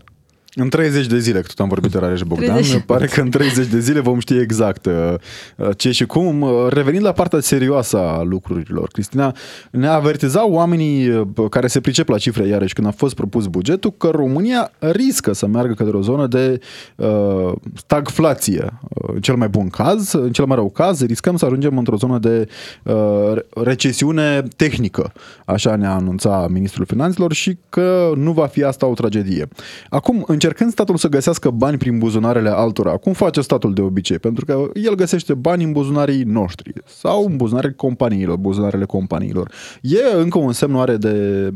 În 0.57 0.69
30 0.69 1.07
de 1.07 1.19
zile, 1.19 1.41
că 1.41 1.47
tot 1.47 1.59
am 1.59 1.69
vorbit 1.69 1.91
de 1.91 1.99
Rareș 1.99 2.23
Bogdan, 2.23 2.53
30. 2.53 2.83
pare 2.83 3.07
că 3.07 3.21
în 3.21 3.31
30 3.31 3.67
de 3.67 3.81
zile 3.81 4.01
vom 4.01 4.19
ști 4.19 4.35
exact 4.35 4.87
uh, 4.87 5.15
uh, 5.57 5.69
ce 5.77 5.91
și 5.91 6.07
cum. 6.07 6.41
Uh, 6.41 6.51
revenind 6.69 7.05
la 7.05 7.13
partea 7.13 7.41
serioasă 7.41 7.99
a 7.99 8.23
lucrurilor, 8.23 8.89
Cristina, 8.89 9.35
ne 9.71 9.87
avertizau 9.87 10.53
oamenii 10.53 11.27
care 11.51 11.67
se 11.67 11.81
pricep 11.81 12.09
la 12.09 12.19
cifre 12.19 12.47
iarăși 12.47 12.75
când 12.75 12.87
a 12.87 12.91
fost 12.91 13.15
propus 13.15 13.47
bugetul 13.47 13.93
că 13.99 14.09
România 14.09 14.71
riscă 14.79 15.33
să 15.33 15.47
meargă 15.47 15.73
către 15.73 15.97
o 15.97 16.01
zonă 16.01 16.27
de 16.27 16.61
uh, 16.97 17.53
stagflație. 17.77 18.79
În 19.15 19.21
cel 19.21 19.37
mai 19.37 19.49
bun 19.49 19.69
caz, 19.69 20.13
în 20.13 20.33
cel 20.33 20.45
mai 20.45 20.57
rău 20.57 20.71
caz, 20.71 21.05
riscăm 21.05 21.37
să 21.37 21.45
ajungem 21.45 21.79
într-o 21.79 21.97
zonă 21.97 22.19
de 22.19 22.49
uh, 22.83 23.33
recesiune 23.55 24.43
tehnică, 24.57 25.13
așa 25.45 25.77
ne-a 25.77 25.95
anunțat 25.95 26.49
Ministrul 26.49 26.87
Finanțelor 26.87 27.33
și 27.33 27.59
că 27.69 28.13
nu 28.17 28.33
va 28.33 28.47
fi 28.47 28.63
asta 28.65 28.87
o 28.87 28.95
tragedie. 28.95 29.49
Acum, 29.89 30.25
în 30.27 30.39
încercând 30.45 30.73
statul 30.73 30.97
să 30.97 31.09
găsească 31.09 31.51
bani 31.51 31.79
prin 31.79 31.99
buzunarele 31.99 32.49
altora, 32.49 32.97
cum 32.97 33.13
face 33.13 33.41
statul 33.41 33.75
de 33.75 33.81
obicei? 33.81 34.19
Pentru 34.19 34.45
că 34.45 34.71
el 34.75 34.95
găsește 34.95 35.35
bani 35.35 35.65
în 35.65 35.73
buzunarii 35.73 36.23
noștri 36.23 36.73
sau 36.87 37.25
în 37.25 37.37
buzunarele 37.37 37.73
companiilor, 37.73 38.37
buzunarele 38.37 38.85
companiilor. 38.85 39.53
E 39.81 40.17
încă 40.17 40.39
un 40.39 40.53
semn 40.53 40.75
oare 40.75 40.97
de 40.97 41.51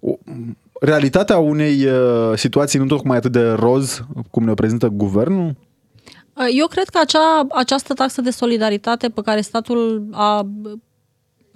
um, 0.00 0.56
realitatea 0.80 1.38
unei 1.38 1.84
uh, 1.84 2.32
situații 2.36 2.78
nu 2.78 2.86
tocmai 2.86 3.16
atât 3.16 3.32
de 3.32 3.50
roz 3.50 4.04
cum 4.30 4.44
ne 4.44 4.54
prezintă 4.54 4.88
guvernul? 4.88 5.54
Uh, 6.36 6.46
eu 6.58 6.66
cred 6.66 6.88
că 6.88 6.98
acea, 7.02 7.46
această 7.50 7.94
taxă 7.94 8.20
de 8.20 8.30
solidaritate 8.30 9.08
pe 9.08 9.20
care 9.24 9.40
statul 9.40 10.08
a 10.10 10.48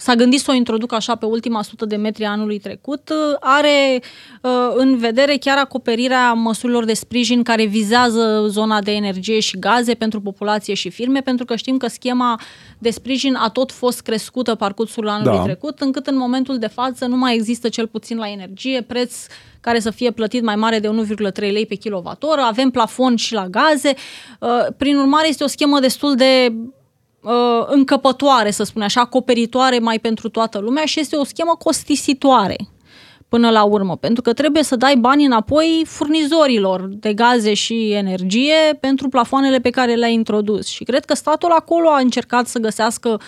s-a 0.00 0.14
gândit 0.14 0.40
să 0.40 0.50
o 0.50 0.54
introducă 0.54 0.94
așa 0.94 1.14
pe 1.14 1.26
ultima 1.26 1.62
sută 1.62 1.84
de 1.84 1.96
metri 1.96 2.24
anului 2.24 2.58
trecut, 2.58 3.12
are 3.40 4.02
uh, 4.42 4.50
în 4.74 4.96
vedere 4.96 5.36
chiar 5.36 5.58
acoperirea 5.58 6.32
măsurilor 6.32 6.84
de 6.84 6.92
sprijin 6.92 7.42
care 7.42 7.64
vizează 7.64 8.46
zona 8.48 8.80
de 8.80 8.92
energie 8.92 9.40
și 9.40 9.58
gaze 9.58 9.94
pentru 9.94 10.20
populație 10.20 10.74
și 10.74 10.90
firme, 10.90 11.20
pentru 11.20 11.44
că 11.44 11.56
știm 11.56 11.76
că 11.76 11.86
schema 11.86 12.40
de 12.78 12.90
sprijin 12.90 13.34
a 13.34 13.48
tot 13.48 13.72
fost 13.72 14.00
crescută 14.00 14.54
parcursul 14.54 15.08
anului 15.08 15.36
da. 15.36 15.42
trecut, 15.42 15.80
încât 15.80 16.06
în 16.06 16.16
momentul 16.16 16.58
de 16.58 16.66
față 16.66 17.06
nu 17.06 17.16
mai 17.16 17.34
există 17.34 17.68
cel 17.68 17.86
puțin 17.86 18.16
la 18.16 18.30
energie 18.30 18.82
preț 18.82 19.14
care 19.60 19.80
să 19.80 19.90
fie 19.90 20.10
plătit 20.10 20.42
mai 20.42 20.56
mare 20.56 20.78
de 20.78 20.88
1,3 20.88 21.34
lei 21.34 21.66
pe 21.66 21.74
kilowattoră, 21.74 22.40
avem 22.40 22.70
plafon 22.70 23.16
și 23.16 23.34
la 23.34 23.48
gaze. 23.48 23.94
Uh, 24.40 24.48
prin 24.76 24.96
urmare, 24.96 25.28
este 25.28 25.44
o 25.44 25.46
schemă 25.46 25.80
destul 25.80 26.14
de 26.14 26.52
uh, 27.20 27.32
încăpătoare, 27.66 28.50
să 28.50 28.62
spun 28.62 28.82
așa, 28.82 29.00
acoperitoare 29.00 29.78
mai 29.78 29.98
pentru 29.98 30.28
toată 30.28 30.58
lumea 30.58 30.84
și 30.84 31.00
este 31.00 31.16
o 31.16 31.24
schemă 31.24 31.54
costisitoare 31.58 32.56
până 33.28 33.50
la 33.50 33.64
urmă, 33.64 33.96
pentru 33.96 34.22
că 34.22 34.32
trebuie 34.32 34.62
să 34.62 34.76
dai 34.76 34.96
bani 34.96 35.24
înapoi 35.24 35.82
furnizorilor 35.86 36.88
de 36.90 37.14
gaze 37.14 37.54
și 37.54 37.92
energie 37.92 38.78
pentru 38.80 39.08
plafoanele 39.08 39.58
pe 39.58 39.70
care 39.70 39.94
le-ai 39.94 40.12
introdus. 40.12 40.66
Și 40.66 40.84
cred 40.84 41.04
că 41.04 41.14
statul 41.14 41.50
acolo 41.50 41.88
a 41.88 41.98
încercat 41.98 42.46
să 42.46 42.58
găsească 42.58 43.20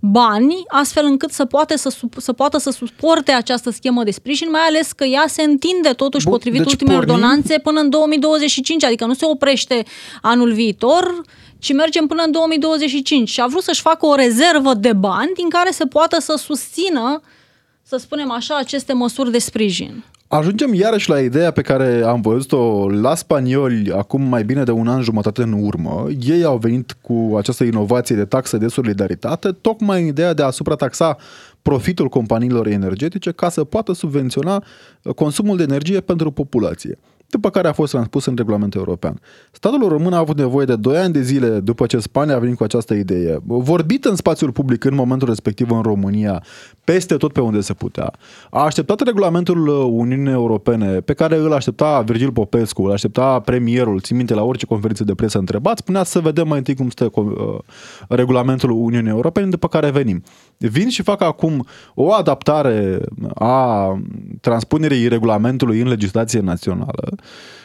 bani 0.00 0.54
astfel 0.68 1.04
încât 1.04 1.30
să, 1.30 1.44
poate 1.44 1.76
să, 1.76 1.94
să 2.16 2.32
poată 2.32 2.58
să 2.58 2.70
suporte 2.70 3.32
această 3.32 3.70
schemă 3.70 4.04
de 4.04 4.10
sprijin, 4.10 4.50
mai 4.50 4.60
ales 4.60 4.92
că 4.92 5.04
ea 5.04 5.24
se 5.28 5.42
întinde 5.42 5.88
totuși 5.88 6.24
Bun, 6.24 6.32
potrivit 6.32 6.60
deci 6.60 6.70
ultimei 6.70 6.94
pornim... 6.94 7.14
ordonanțe 7.14 7.58
până 7.58 7.80
în 7.80 7.90
2025, 7.90 8.84
adică 8.84 9.04
nu 9.04 9.14
se 9.14 9.26
oprește 9.26 9.84
anul 10.22 10.52
viitor, 10.52 11.20
ci 11.58 11.72
mergem 11.72 12.06
până 12.06 12.22
în 12.22 12.30
2025 12.30 13.28
și 13.28 13.40
a 13.40 13.46
vrut 13.46 13.62
să-și 13.62 13.80
facă 13.80 14.06
o 14.06 14.14
rezervă 14.14 14.74
de 14.74 14.92
bani 14.92 15.32
din 15.34 15.48
care 15.48 15.70
se 15.70 15.86
poată 15.86 16.20
să 16.20 16.34
susțină, 16.36 17.20
să 17.82 17.96
spunem 17.96 18.30
așa, 18.30 18.56
aceste 18.56 18.92
măsuri 18.92 19.30
de 19.30 19.38
sprijin. 19.38 20.04
Ajungem 20.28 20.74
iarăși 20.74 21.08
la 21.08 21.20
ideea 21.20 21.50
pe 21.50 21.62
care 21.62 22.02
am 22.02 22.20
văzut-o 22.20 22.90
la 22.90 23.14
spanioli 23.14 23.92
acum 23.92 24.22
mai 24.22 24.44
bine 24.44 24.62
de 24.62 24.70
un 24.70 24.88
an 24.88 25.02
jumătate 25.02 25.42
în 25.42 25.52
urmă. 25.52 26.06
Ei 26.20 26.44
au 26.44 26.58
venit 26.58 26.96
cu 27.00 27.34
această 27.36 27.64
inovație 27.64 28.16
de 28.16 28.24
taxă 28.24 28.56
de 28.56 28.68
solidaritate, 28.68 29.50
tocmai 29.50 30.00
în 30.00 30.06
ideea 30.06 30.32
de 30.32 30.42
a 30.42 30.50
suprataxa 30.50 31.16
profitul 31.62 32.08
companiilor 32.08 32.66
energetice 32.66 33.32
ca 33.32 33.48
să 33.48 33.64
poată 33.64 33.92
subvenționa 33.92 34.64
consumul 35.14 35.56
de 35.56 35.62
energie 35.62 36.00
pentru 36.00 36.30
populație 36.30 36.98
după 37.30 37.50
care 37.50 37.68
a 37.68 37.72
fost 37.72 37.92
transpus 37.92 38.24
în 38.24 38.34
regulamentul 38.36 38.80
european. 38.80 39.20
Statul 39.52 39.88
român 39.88 40.12
a 40.12 40.18
avut 40.18 40.36
nevoie 40.36 40.66
de 40.66 40.76
2 40.76 40.96
ani 40.96 41.12
de 41.12 41.22
zile 41.22 41.60
după 41.60 41.86
ce 41.86 41.98
Spania 41.98 42.34
a 42.34 42.38
venit 42.38 42.56
cu 42.56 42.62
această 42.62 42.94
idee, 42.94 43.38
vorbit 43.44 44.04
în 44.04 44.16
spațiul 44.16 44.52
public 44.52 44.84
în 44.84 44.94
momentul 44.94 45.28
respectiv 45.28 45.70
în 45.70 45.82
România, 45.82 46.42
peste 46.84 47.16
tot 47.16 47.32
pe 47.32 47.40
unde 47.40 47.60
se 47.60 47.72
putea. 47.72 48.12
A 48.50 48.64
așteptat 48.64 49.00
regulamentul 49.00 49.68
Uniunii 49.92 50.32
Europene, 50.32 51.00
pe 51.00 51.12
care 51.12 51.36
îl 51.36 51.52
aștepta 51.52 52.00
Virgil 52.00 52.32
Popescu, 52.32 52.82
îl 52.82 52.92
aștepta 52.92 53.40
premierul, 53.40 54.00
țin 54.00 54.16
minte 54.16 54.34
la 54.34 54.42
orice 54.42 54.66
conferință 54.66 55.04
de 55.04 55.14
presă 55.14 55.38
întrebat, 55.38 55.78
spunea 55.78 56.02
să 56.02 56.20
vedem 56.20 56.48
mai 56.48 56.58
întâi 56.58 56.74
cum 56.74 56.90
stă 56.90 57.10
uh, 57.14 57.24
regulamentul 58.08 58.70
Uniunii 58.70 59.10
Europene, 59.10 59.46
după 59.46 59.68
care 59.68 59.90
venim. 59.90 60.22
Vin 60.58 60.88
și 60.88 61.02
fac 61.02 61.22
acum 61.22 61.66
o 61.94 62.12
adaptare 62.12 63.00
a 63.34 63.94
transpunerii 64.40 65.08
regulamentului 65.08 65.80
în 65.80 65.88
legislație 65.88 66.40
națională, 66.40 67.17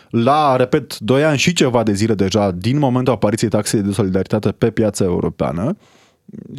la, 0.10 0.56
repet, 0.56 1.00
2 1.00 1.24
ani 1.24 1.38
și 1.38 1.54
ceva 1.54 1.84
de 1.84 1.94
zile 1.94 2.14
deja 2.14 2.52
din 2.52 2.78
momentul 2.78 3.14
apariției 3.14 3.50
taxei 3.50 3.82
de 3.82 3.92
solidaritate 3.92 4.52
pe 4.52 4.72
piața 4.72 5.04
europeană 5.04 5.78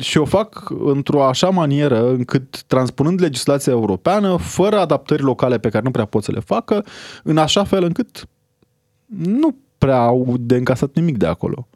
și 0.01 0.19
o 0.19 0.25
fac 0.25 0.73
într-o 0.85 1.25
așa 1.25 1.49
manieră 1.51 2.09
încât, 2.09 2.63
transpunând 2.63 3.21
legislația 3.21 3.73
europeană, 3.73 4.37
fără 4.37 4.79
adaptări 4.79 5.23
locale 5.23 5.59
pe 5.59 5.69
care 5.69 5.85
nu 5.85 5.91
prea 5.91 6.05
pot 6.05 6.23
să 6.23 6.33
le 6.33 6.41
facă, 6.41 6.85
în 7.23 7.39
așa 7.39 7.65
fel 7.65 7.83
încât 7.83 8.29
nu 9.07 9.57
prea 9.79 10.01
au 10.01 10.37
de 10.39 10.57
încasat 10.57 10.91
nimic 10.95 11.17
de 11.17 11.27
acolo. 11.27 11.69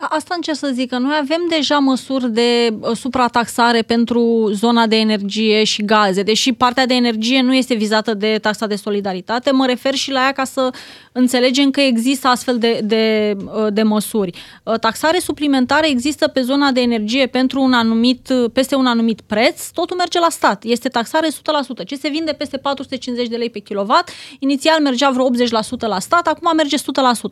Asta 0.00 0.34
încerc 0.34 0.56
să 0.56 0.70
zic, 0.72 0.88
că 0.88 0.98
noi 0.98 1.18
avem 1.20 1.46
deja 1.48 1.78
măsuri 1.78 2.30
de 2.30 2.74
uh, 2.80 2.96
suprataxare 2.96 3.82
pentru 3.82 4.50
zona 4.52 4.86
de 4.86 4.96
energie 4.96 5.64
și 5.64 5.84
gaze, 5.84 6.22
deși 6.22 6.52
partea 6.52 6.86
de 6.86 6.94
energie 6.94 7.42
nu 7.42 7.54
este 7.54 7.74
vizată 7.74 8.14
de 8.14 8.38
taxa 8.42 8.66
de 8.66 8.76
solidaritate, 8.76 9.50
mă 9.50 9.66
refer 9.66 9.94
și 9.94 10.10
la 10.10 10.20
ea 10.20 10.32
ca 10.32 10.44
să 10.44 10.70
înțelegem 11.12 11.70
că 11.70 11.80
există 11.80 12.28
astfel 12.28 12.58
de, 12.58 12.80
de, 12.84 13.36
uh, 13.44 13.66
de 13.72 13.82
măsuri. 13.82 14.42
Uh, 14.62 14.78
taxare 14.78 15.18
suplimentară 15.18 15.86
există 15.86 16.28
pe 16.28 16.40
zona 16.40 16.70
de 16.70 16.80
energie 16.80 17.26
pentru 17.26 17.60
un 17.60 17.72
anumit, 17.72 18.28
peste 18.52 18.74
un 18.74 18.86
anumit 18.86 19.20
preț, 19.20 19.68
totul 19.68 19.96
merge 19.96 20.18
la 20.18 20.30
stat, 20.30 20.64
este 20.64 20.88
taxare 20.88 21.28
100%. 21.28 21.84
Ce 21.86 21.96
se 21.96 22.08
vinde 22.08 22.32
peste 22.32 22.56
450 22.56 23.28
de 23.28 23.36
lei 23.36 23.50
pe 23.50 23.58
kilowatt, 23.58 24.10
inițial 24.38 24.80
mergea 24.80 25.10
vreo 25.10 25.28
80% 25.30 25.86
la 25.86 25.98
stat, 25.98 26.26
acum 26.26 26.52
merge 26.56 26.76
100%. 26.76 26.80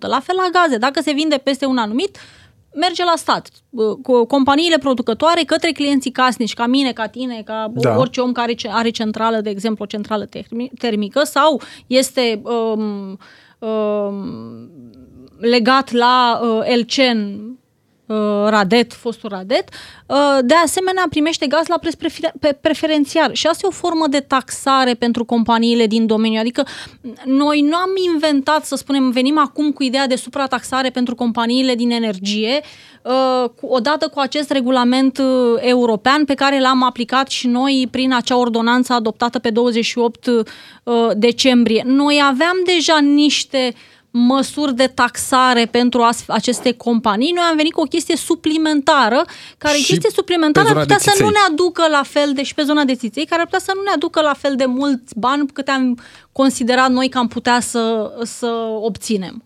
La 0.01 0.21
fel 0.21 0.37
la 0.37 0.61
gaze, 0.61 0.77
dacă 0.77 1.01
se 1.03 1.13
vinde 1.13 1.37
peste 1.37 1.67
un 1.67 1.77
anumit, 1.77 2.19
merge 2.77 3.05
la 3.05 3.15
stat, 3.17 3.49
cu 4.03 4.25
companiile 4.25 4.79
producătoare 4.79 5.43
către 5.43 5.73
clienții 5.73 6.11
casnici, 6.11 6.55
ca 6.55 6.67
mine, 6.67 6.93
ca 6.93 7.07
tine, 7.07 7.43
ca 7.45 7.73
da. 7.75 7.99
orice 7.99 8.21
om 8.21 8.33
care 8.33 8.55
are 8.69 8.91
centrală, 8.91 9.41
de 9.41 9.51
exemplu, 9.51 9.85
o 9.85 9.87
centrală 9.87 10.29
termică 10.79 11.25
sau 11.25 11.61
este 11.87 12.43
um, 12.45 13.19
um, 13.59 14.71
legat 15.39 15.93
la 15.93 16.41
uh, 16.43 16.61
Elcen, 16.65 17.35
uh, 17.35 17.46
Radet, 18.47 18.93
fostul 18.93 19.29
Radet, 19.29 19.69
uh, 20.07 20.17
de 20.43 20.55
asemenea 20.55 21.07
primește 21.09 21.47
gaz 21.47 21.67
la 21.67 21.79
preț 21.79 21.95
preferențial 22.61 23.33
și 23.33 23.47
asta 23.47 23.61
e 23.65 23.69
o 23.69 23.71
formă 23.71 24.07
de 24.09 24.21
taxare 24.21 24.95
pentru 24.95 25.25
companiile 25.25 25.87
din 25.87 26.07
domeniu. 26.07 26.41
Adică 26.41 26.67
noi 27.25 27.61
nu 27.61 27.77
am 27.77 27.91
inventat, 28.13 28.65
să 28.65 28.77
spunem, 28.77 29.11
venim 29.11 29.39
acum 29.39 29.73
cu 29.73 29.83
ideea 29.83 30.07
de 30.07 30.17
suprataxare 30.17 30.91
pentru 30.91 31.15
companiile 31.15 31.75
din 31.75 31.91
energie, 31.91 32.61
uh, 33.03 33.51
odată 33.61 34.09
cu 34.09 34.19
acest 34.19 34.51
regulament 34.51 35.21
european 35.57 36.25
pe 36.25 36.35
care 36.35 36.61
l-am 36.61 36.83
aplicat 36.83 37.29
și 37.29 37.47
noi 37.47 37.89
prin 37.91 38.15
acea 38.15 38.37
ordonanță 38.37 38.93
adoptată 38.93 39.39
pe 39.39 39.51
28 39.51 40.29
decembrie. 41.15 41.83
Noi 41.87 42.21
aveam 42.25 42.57
deja 42.65 42.99
niște 42.99 43.75
măsuri 44.19 44.75
de 44.75 44.87
taxare 44.87 45.67
pentru 45.67 46.09
aceste 46.27 46.73
companii, 46.73 47.33
noi 47.33 47.45
am 47.51 47.57
venit 47.57 47.73
cu 47.73 47.81
o 47.81 47.85
chestie 47.85 48.17
suplimentară, 48.17 49.25
care 49.59 49.77
și 49.77 49.91
chestie 49.91 50.11
suplimentară 50.11 50.69
ar 50.69 50.81
putea 50.81 50.99
să 50.99 51.17
nu 51.21 51.29
ne 51.29 51.39
aducă 51.49 51.89
la 51.91 52.03
fel 52.03 52.33
de 52.35 52.43
și 52.43 52.55
pe 52.55 52.63
zona 52.63 52.85
de 52.85 52.95
țiței, 52.95 53.27
care 53.27 53.41
ar 53.41 53.47
putea 53.47 53.65
să 53.65 53.73
nu 53.75 53.83
ne 53.83 53.91
aducă 53.95 54.21
la 54.21 54.35
fel 54.35 54.57
de 54.57 54.65
mulți 54.65 55.19
bani 55.19 55.47
cât 55.53 55.69
am 55.69 55.99
considerat 56.33 56.91
noi 56.91 57.09
că 57.09 57.19
am 57.19 57.29
putea 57.29 57.61
să, 57.61 58.13
să 58.23 58.47
obținem. 58.81 59.43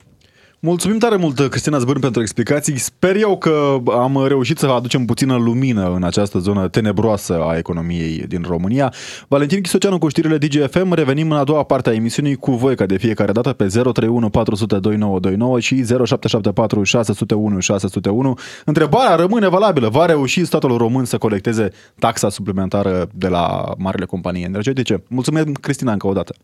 Mulțumim 0.63 0.99
tare 0.99 1.17
mult, 1.17 1.49
Cristina 1.49 1.79
Zbârn, 1.79 2.01
pentru 2.01 2.21
explicații. 2.21 2.79
Sper 2.79 3.17
eu 3.17 3.39
că 3.39 3.77
am 3.91 4.25
reușit 4.27 4.59
să 4.59 4.67
aducem 4.67 5.05
puțină 5.05 5.37
lumină 5.37 5.93
în 5.95 6.03
această 6.03 6.39
zonă 6.39 6.69
tenebroasă 6.69 7.41
a 7.43 7.57
economiei 7.57 8.25
din 8.29 8.45
România. 8.49 8.93
Valentin 9.29 9.63
Chisoceanu 9.63 9.99
cu 9.99 10.09
știrile 10.09 10.39
DGFM. 10.39 10.93
Revenim 10.93 11.31
în 11.31 11.37
a 11.37 11.45
doua 11.45 11.63
parte 11.63 11.89
a 11.89 11.93
emisiunii 11.93 12.37
cu 12.37 12.53
voi, 12.53 12.77
ca 12.77 12.87
de 12.87 12.97
fiecare 12.97 13.33
dată, 13.33 13.53
pe 13.53 13.67
031 13.67 14.31
400 14.31 14.79
2929 14.79 15.61
și 15.61 15.75
0774 15.75 16.83
601 16.83 17.61
601. 17.61 18.39
Întrebarea 18.65 19.15
rămâne 19.15 19.49
valabilă. 19.49 19.89
Va 19.89 20.07
reuși 20.07 20.45
statul 20.45 20.77
român 20.77 21.05
să 21.05 21.19
colecteze 21.19 21.71
taxa 21.99 22.29
suplimentară 22.29 23.09
de 23.13 23.29
la 23.29 23.73
marile 23.77 24.05
companii 24.05 24.45
energetice? 24.45 25.03
Mulțumim, 25.09 25.53
Cristina, 25.53 25.93
încă 25.93 26.07
o 26.07 26.13
dată. 26.13 26.35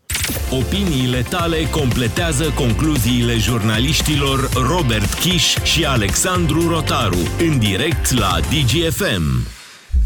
Opiniile 0.51 1.25
tale 1.29 1.57
completează 1.71 2.43
concluziile 2.55 3.37
jurnaliști 3.37 4.06
artiștilor 4.07 4.49
Robert 4.53 5.13
Kiș 5.13 5.55
și 5.63 5.85
Alexandru 5.85 6.67
Rotaru, 6.67 7.17
în 7.39 7.59
direct 7.59 8.11
la 8.11 8.39
DGFM. 8.39 9.56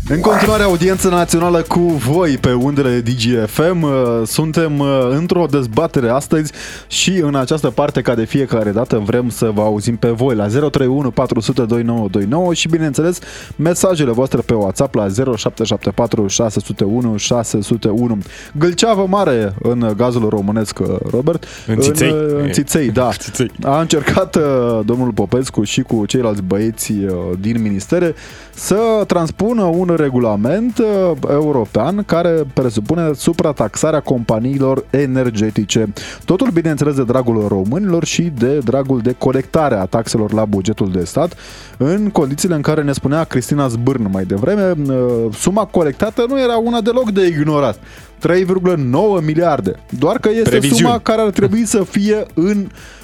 În 0.09 0.19
continuare, 0.19 0.63
audiență 0.63 1.09
națională 1.09 1.61
cu 1.61 1.79
voi 1.79 2.37
pe 2.37 2.53
undele 2.53 2.99
DGFM. 2.99 3.81
Uh, 3.81 3.91
suntem 4.25 4.79
uh, 4.79 4.87
într-o 5.09 5.45
dezbatere 5.49 6.09
astăzi 6.09 6.51
și 6.87 7.09
în 7.17 7.35
această 7.35 7.69
parte, 7.69 8.01
ca 8.01 8.15
de 8.15 8.25
fiecare 8.25 8.71
dată, 8.71 9.01
vrem 9.05 9.29
să 9.29 9.51
vă 9.53 9.61
auzim 9.61 9.95
pe 9.95 10.07
voi 10.07 10.35
la 10.35 10.47
031 10.47 11.11
400 11.11 11.61
2929 11.61 12.53
și, 12.53 12.67
bineînțeles, 12.67 13.19
mesajele 13.55 14.11
voastre 14.11 14.41
pe 14.45 14.53
WhatsApp 14.53 14.95
la 14.95 15.07
0774 15.07 16.27
601 16.27 17.17
601. 17.17 18.17
Gâlceavă 18.57 19.05
mare 19.09 19.53
în 19.61 19.93
gazul 19.97 20.29
românesc, 20.29 20.79
uh, 20.79 20.87
Robert. 21.11 21.45
În 21.67 21.79
Țiței. 21.79 22.09
În, 22.09 22.39
în 22.41 22.51
Țiței, 22.51 22.89
da. 22.89 23.09
Țiței. 23.11 23.51
A 23.63 23.79
încercat 23.79 24.37
domnul 24.85 25.11
Popescu 25.11 25.63
și 25.63 25.81
cu 25.81 26.05
ceilalți 26.05 26.41
băieți 26.41 26.93
din 27.39 27.61
ministere 27.61 28.15
să 28.53 29.03
transpună 29.07 29.63
un 29.63 29.90
regulament 29.95 30.77
uh, 30.77 31.12
european 31.30 32.04
care 32.06 32.43
presupune 32.54 33.13
suprataxarea 33.13 33.99
companiilor 33.99 34.86
energetice. 34.89 35.93
Totul, 36.25 36.49
bineînțeles, 36.49 36.95
de 36.95 37.04
dragul 37.04 37.47
românilor 37.47 38.06
și 38.06 38.21
de 38.21 38.58
dragul 38.58 38.99
de 38.99 39.15
colectare 39.17 39.75
a 39.75 39.86
taxelor 39.86 40.34
la 40.34 40.45
bugetul 40.45 40.91
de 40.91 41.04
stat, 41.04 41.36
în 41.77 42.10
condițiile 42.10 42.56
în 42.56 42.62
care 42.62 42.82
ne 42.82 42.91
spunea 42.91 43.23
Cristina 43.23 43.67
Zbârn 43.67 44.10
mai 44.12 44.23
devreme, 44.25 44.73
uh, 44.88 44.95
suma 45.34 45.65
colectată 45.65 46.25
nu 46.27 46.39
era 46.39 46.58
una 46.58 46.82
deloc 46.82 47.12
de 47.12 47.25
ignorat. 47.27 47.80
3,9 48.19 49.21
miliarde. 49.25 49.75
Doar 49.89 50.17
că 50.17 50.30
este 50.30 50.49
Previziuni. 50.49 50.82
suma 50.82 50.99
care 50.99 51.21
ar 51.21 51.30
trebui 51.30 51.65
să 51.65 51.84
fie 51.84 52.25
în 52.34 52.67
Uh, 52.67 53.00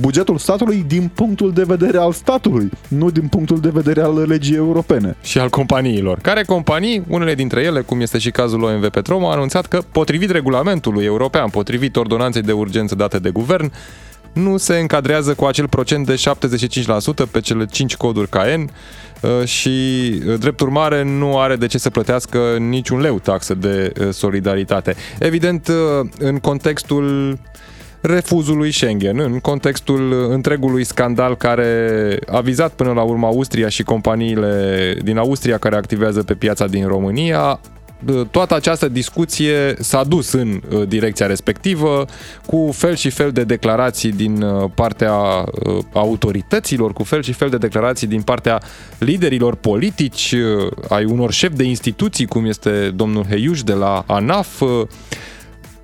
bugetul 0.00 0.38
statului 0.38 0.84
din 0.86 1.10
punctul 1.14 1.52
de 1.52 1.62
vedere 1.62 1.98
al 1.98 2.12
statului, 2.12 2.70
nu 2.88 3.10
din 3.10 3.26
punctul 3.28 3.60
de 3.60 3.70
vedere 3.72 4.00
al 4.00 4.24
legii 4.26 4.56
europene. 4.56 5.16
Și 5.22 5.38
al 5.38 5.48
companiilor. 5.48 6.18
Care 6.18 6.42
companii, 6.42 7.02
unele 7.08 7.34
dintre 7.34 7.62
ele, 7.62 7.80
cum 7.80 8.00
este 8.00 8.18
și 8.18 8.30
cazul 8.30 8.62
OMV 8.62 8.88
Petrom, 8.88 9.24
au 9.24 9.30
anunțat 9.30 9.66
că, 9.66 9.80
potrivit 9.92 10.30
regulamentului 10.30 11.04
european, 11.04 11.48
potrivit 11.48 11.96
ordonanței 11.96 12.42
de 12.42 12.52
urgență 12.52 12.94
date 12.94 13.18
de 13.18 13.30
guvern, 13.30 13.72
nu 14.32 14.56
se 14.56 14.78
încadrează 14.78 15.34
cu 15.34 15.44
acel 15.44 15.68
procent 15.68 16.06
de 16.06 16.14
75% 16.14 17.30
pe 17.30 17.40
cele 17.40 17.66
5 17.66 17.96
coduri 17.96 18.28
KN 18.28 18.68
uh, 19.20 19.46
și, 19.46 19.70
uh, 20.26 20.38
drept 20.38 20.60
urmare, 20.60 21.02
nu 21.02 21.38
are 21.38 21.56
de 21.56 21.66
ce 21.66 21.78
să 21.78 21.90
plătească 21.90 22.38
niciun 22.58 23.00
leu 23.00 23.18
taxă 23.18 23.54
de 23.54 23.92
solidaritate. 24.10 24.94
Evident, 25.18 25.70
în 26.18 26.38
contextul 26.38 27.38
refuzului 28.06 28.72
Schengen, 28.72 29.18
în 29.18 29.38
contextul 29.38 30.30
întregului 30.30 30.84
scandal 30.84 31.36
care 31.36 32.18
a 32.26 32.40
vizat 32.40 32.72
până 32.72 32.92
la 32.92 33.02
urmă 33.02 33.26
Austria 33.26 33.68
și 33.68 33.82
companiile 33.82 34.94
din 35.02 35.16
Austria 35.16 35.58
care 35.58 35.76
activează 35.76 36.22
pe 36.22 36.34
piața 36.34 36.66
din 36.66 36.86
România, 36.86 37.60
toată 38.30 38.54
această 38.54 38.88
discuție 38.88 39.74
s-a 39.78 40.04
dus 40.04 40.32
în 40.32 40.60
uh, 40.70 40.88
direcția 40.88 41.26
respectivă, 41.26 42.04
cu 42.46 42.70
fel 42.72 42.94
și 42.94 43.10
fel 43.10 43.30
de 43.30 43.44
declarații 43.44 44.12
din 44.12 44.42
uh, 44.42 44.70
partea 44.74 45.14
uh, 45.14 45.78
autorităților, 45.92 46.92
cu 46.92 47.02
fel 47.02 47.22
și 47.22 47.32
fel 47.32 47.48
de 47.48 47.56
declarații 47.56 48.06
din 48.06 48.22
partea 48.22 48.60
liderilor 48.98 49.54
politici, 49.54 50.34
ai 50.88 51.04
unor 51.04 51.32
șefi 51.32 51.56
de 51.56 51.64
instituții, 51.64 52.26
cum 52.26 52.44
este 52.44 52.90
domnul 52.94 53.24
Heiuș 53.28 53.62
de 53.62 53.72
la 53.72 54.04
ANAF, 54.06 54.62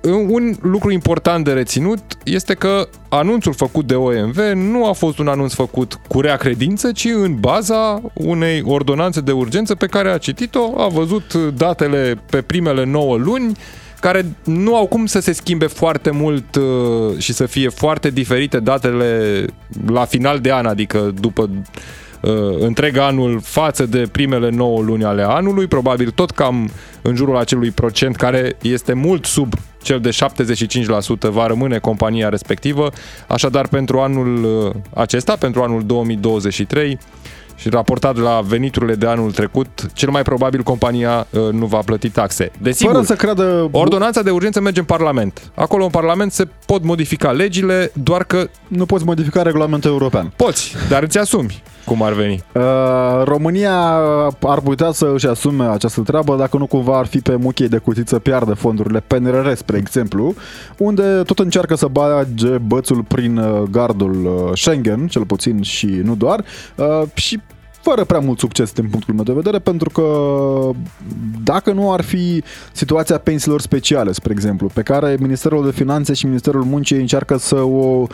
un 0.09 0.55
lucru 0.61 0.91
important 0.91 1.43
de 1.43 1.51
reținut 1.51 1.99
este 2.23 2.53
că 2.53 2.87
anunțul 3.09 3.53
făcut 3.53 3.87
de 3.87 3.95
OMV 3.95 4.37
nu 4.53 4.87
a 4.87 4.91
fost 4.91 5.19
un 5.19 5.27
anunț 5.27 5.53
făcut 5.53 5.99
cu 6.07 6.21
rea 6.21 6.35
credință, 6.35 6.91
ci 6.91 7.05
în 7.05 7.35
baza 7.39 8.01
unei 8.13 8.63
ordonanțe 8.65 9.21
de 9.21 9.31
urgență 9.31 9.75
pe 9.75 9.85
care 9.85 10.09
a 10.09 10.17
citit-o, 10.17 10.81
a 10.81 10.87
văzut 10.87 11.33
datele 11.33 12.21
pe 12.29 12.41
primele 12.41 12.85
9 12.85 13.17
luni, 13.17 13.57
care 13.99 14.25
nu 14.43 14.75
au 14.75 14.87
cum 14.87 15.05
să 15.05 15.19
se 15.19 15.31
schimbe 15.31 15.65
foarte 15.65 16.11
mult 16.11 16.55
uh, 16.55 17.17
și 17.17 17.33
să 17.33 17.45
fie 17.45 17.69
foarte 17.69 18.09
diferite 18.09 18.59
datele 18.59 19.45
la 19.85 20.05
final 20.05 20.39
de 20.39 20.51
an, 20.51 20.65
adică 20.65 21.13
după 21.19 21.49
uh, 22.21 22.31
întreg 22.59 22.97
anul 22.97 23.39
față 23.43 23.85
de 23.85 24.07
primele 24.11 24.49
9 24.49 24.81
luni 24.81 25.03
ale 25.03 25.23
anului, 25.23 25.67
probabil 25.67 26.09
tot 26.09 26.31
cam 26.31 26.69
în 27.01 27.15
jurul 27.15 27.37
acelui 27.37 27.71
procent 27.71 28.15
care 28.15 28.57
este 28.61 28.93
mult 28.93 29.25
sub 29.25 29.53
cel 29.81 29.99
de 29.99 30.09
75% 30.09 31.29
va 31.29 31.47
rămâne 31.47 31.79
compania 31.79 32.29
respectivă, 32.29 32.89
așadar 33.27 33.67
pentru 33.67 33.99
anul 33.99 34.43
uh, 34.43 34.73
acesta, 34.93 35.35
pentru 35.35 35.61
anul 35.61 35.85
2023, 35.85 36.97
și 37.61 37.69
raportat 37.69 38.17
la 38.17 38.41
veniturile 38.45 38.95
de 38.95 39.07
anul 39.07 39.31
trecut, 39.31 39.89
cel 39.93 40.09
mai 40.09 40.21
probabil 40.21 40.61
compania 40.61 41.27
uh, 41.29 41.49
nu 41.51 41.65
va 41.65 41.77
plăti 41.77 42.09
taxe. 42.09 42.51
Desigur, 42.61 42.93
Fără 42.93 43.05
să 43.05 43.15
creadă... 43.15 43.69
ordonanța 43.71 44.21
de 44.21 44.29
urgență 44.29 44.61
merge 44.61 44.79
în 44.79 44.85
Parlament. 44.85 45.51
Acolo 45.55 45.83
în 45.83 45.89
Parlament 45.89 46.31
se 46.31 46.47
pot 46.65 46.83
modifica 46.83 47.31
legile, 47.31 47.91
doar 47.93 48.23
că... 48.23 48.47
Nu 48.67 48.85
poți 48.85 49.05
modifica 49.05 49.41
regulamentul 49.41 49.91
european. 49.91 50.31
Poți, 50.35 50.75
dar 50.89 51.03
îți 51.03 51.17
asumi 51.17 51.63
cum 51.85 52.03
ar 52.03 52.13
veni. 52.13 52.43
Uh, 52.53 52.61
România 53.23 53.73
ar 54.39 54.59
putea 54.63 54.91
să 54.91 55.11
își 55.13 55.27
asume 55.27 55.65
această 55.65 56.01
treabă 56.01 56.35
dacă 56.35 56.57
nu 56.57 56.65
cumva 56.65 56.97
ar 56.97 57.05
fi 57.05 57.19
pe 57.19 57.35
muchei 57.35 57.67
de 57.67 57.77
cutit 57.77 58.07
să 58.07 58.19
piardă 58.19 58.53
fondurile 58.53 59.03
PNRR, 59.07 59.53
spre 59.53 59.77
exemplu, 59.77 60.33
unde 60.77 61.21
tot 61.25 61.39
încearcă 61.39 61.75
să 61.75 61.87
bage 61.87 62.57
bățul 62.57 63.03
prin 63.03 63.37
uh, 63.37 63.61
gardul 63.71 64.25
uh, 64.25 64.57
Schengen, 64.57 65.07
cel 65.07 65.25
puțin 65.25 65.61
și 65.61 65.85
nu 65.85 66.15
doar, 66.15 66.43
uh, 66.75 67.01
și 67.13 67.39
fără 67.81 68.03
prea 68.03 68.19
mult 68.19 68.39
succes 68.39 68.71
din 68.71 68.87
punctul 68.89 69.13
meu 69.13 69.23
de 69.23 69.33
vedere, 69.33 69.59
pentru 69.59 69.89
că 69.89 70.05
dacă 71.43 71.71
nu 71.71 71.91
ar 71.91 72.01
fi 72.01 72.43
situația 72.71 73.17
pensiilor 73.17 73.61
speciale, 73.61 74.11
spre 74.11 74.31
exemplu, 74.31 74.69
pe 74.73 74.81
care 74.81 75.17
Ministerul 75.19 75.65
de 75.65 75.71
Finanțe 75.71 76.13
și 76.13 76.25
Ministerul 76.25 76.63
Muncii 76.63 76.97
încearcă 76.97 77.37
să 77.37 77.55
o 77.55 78.07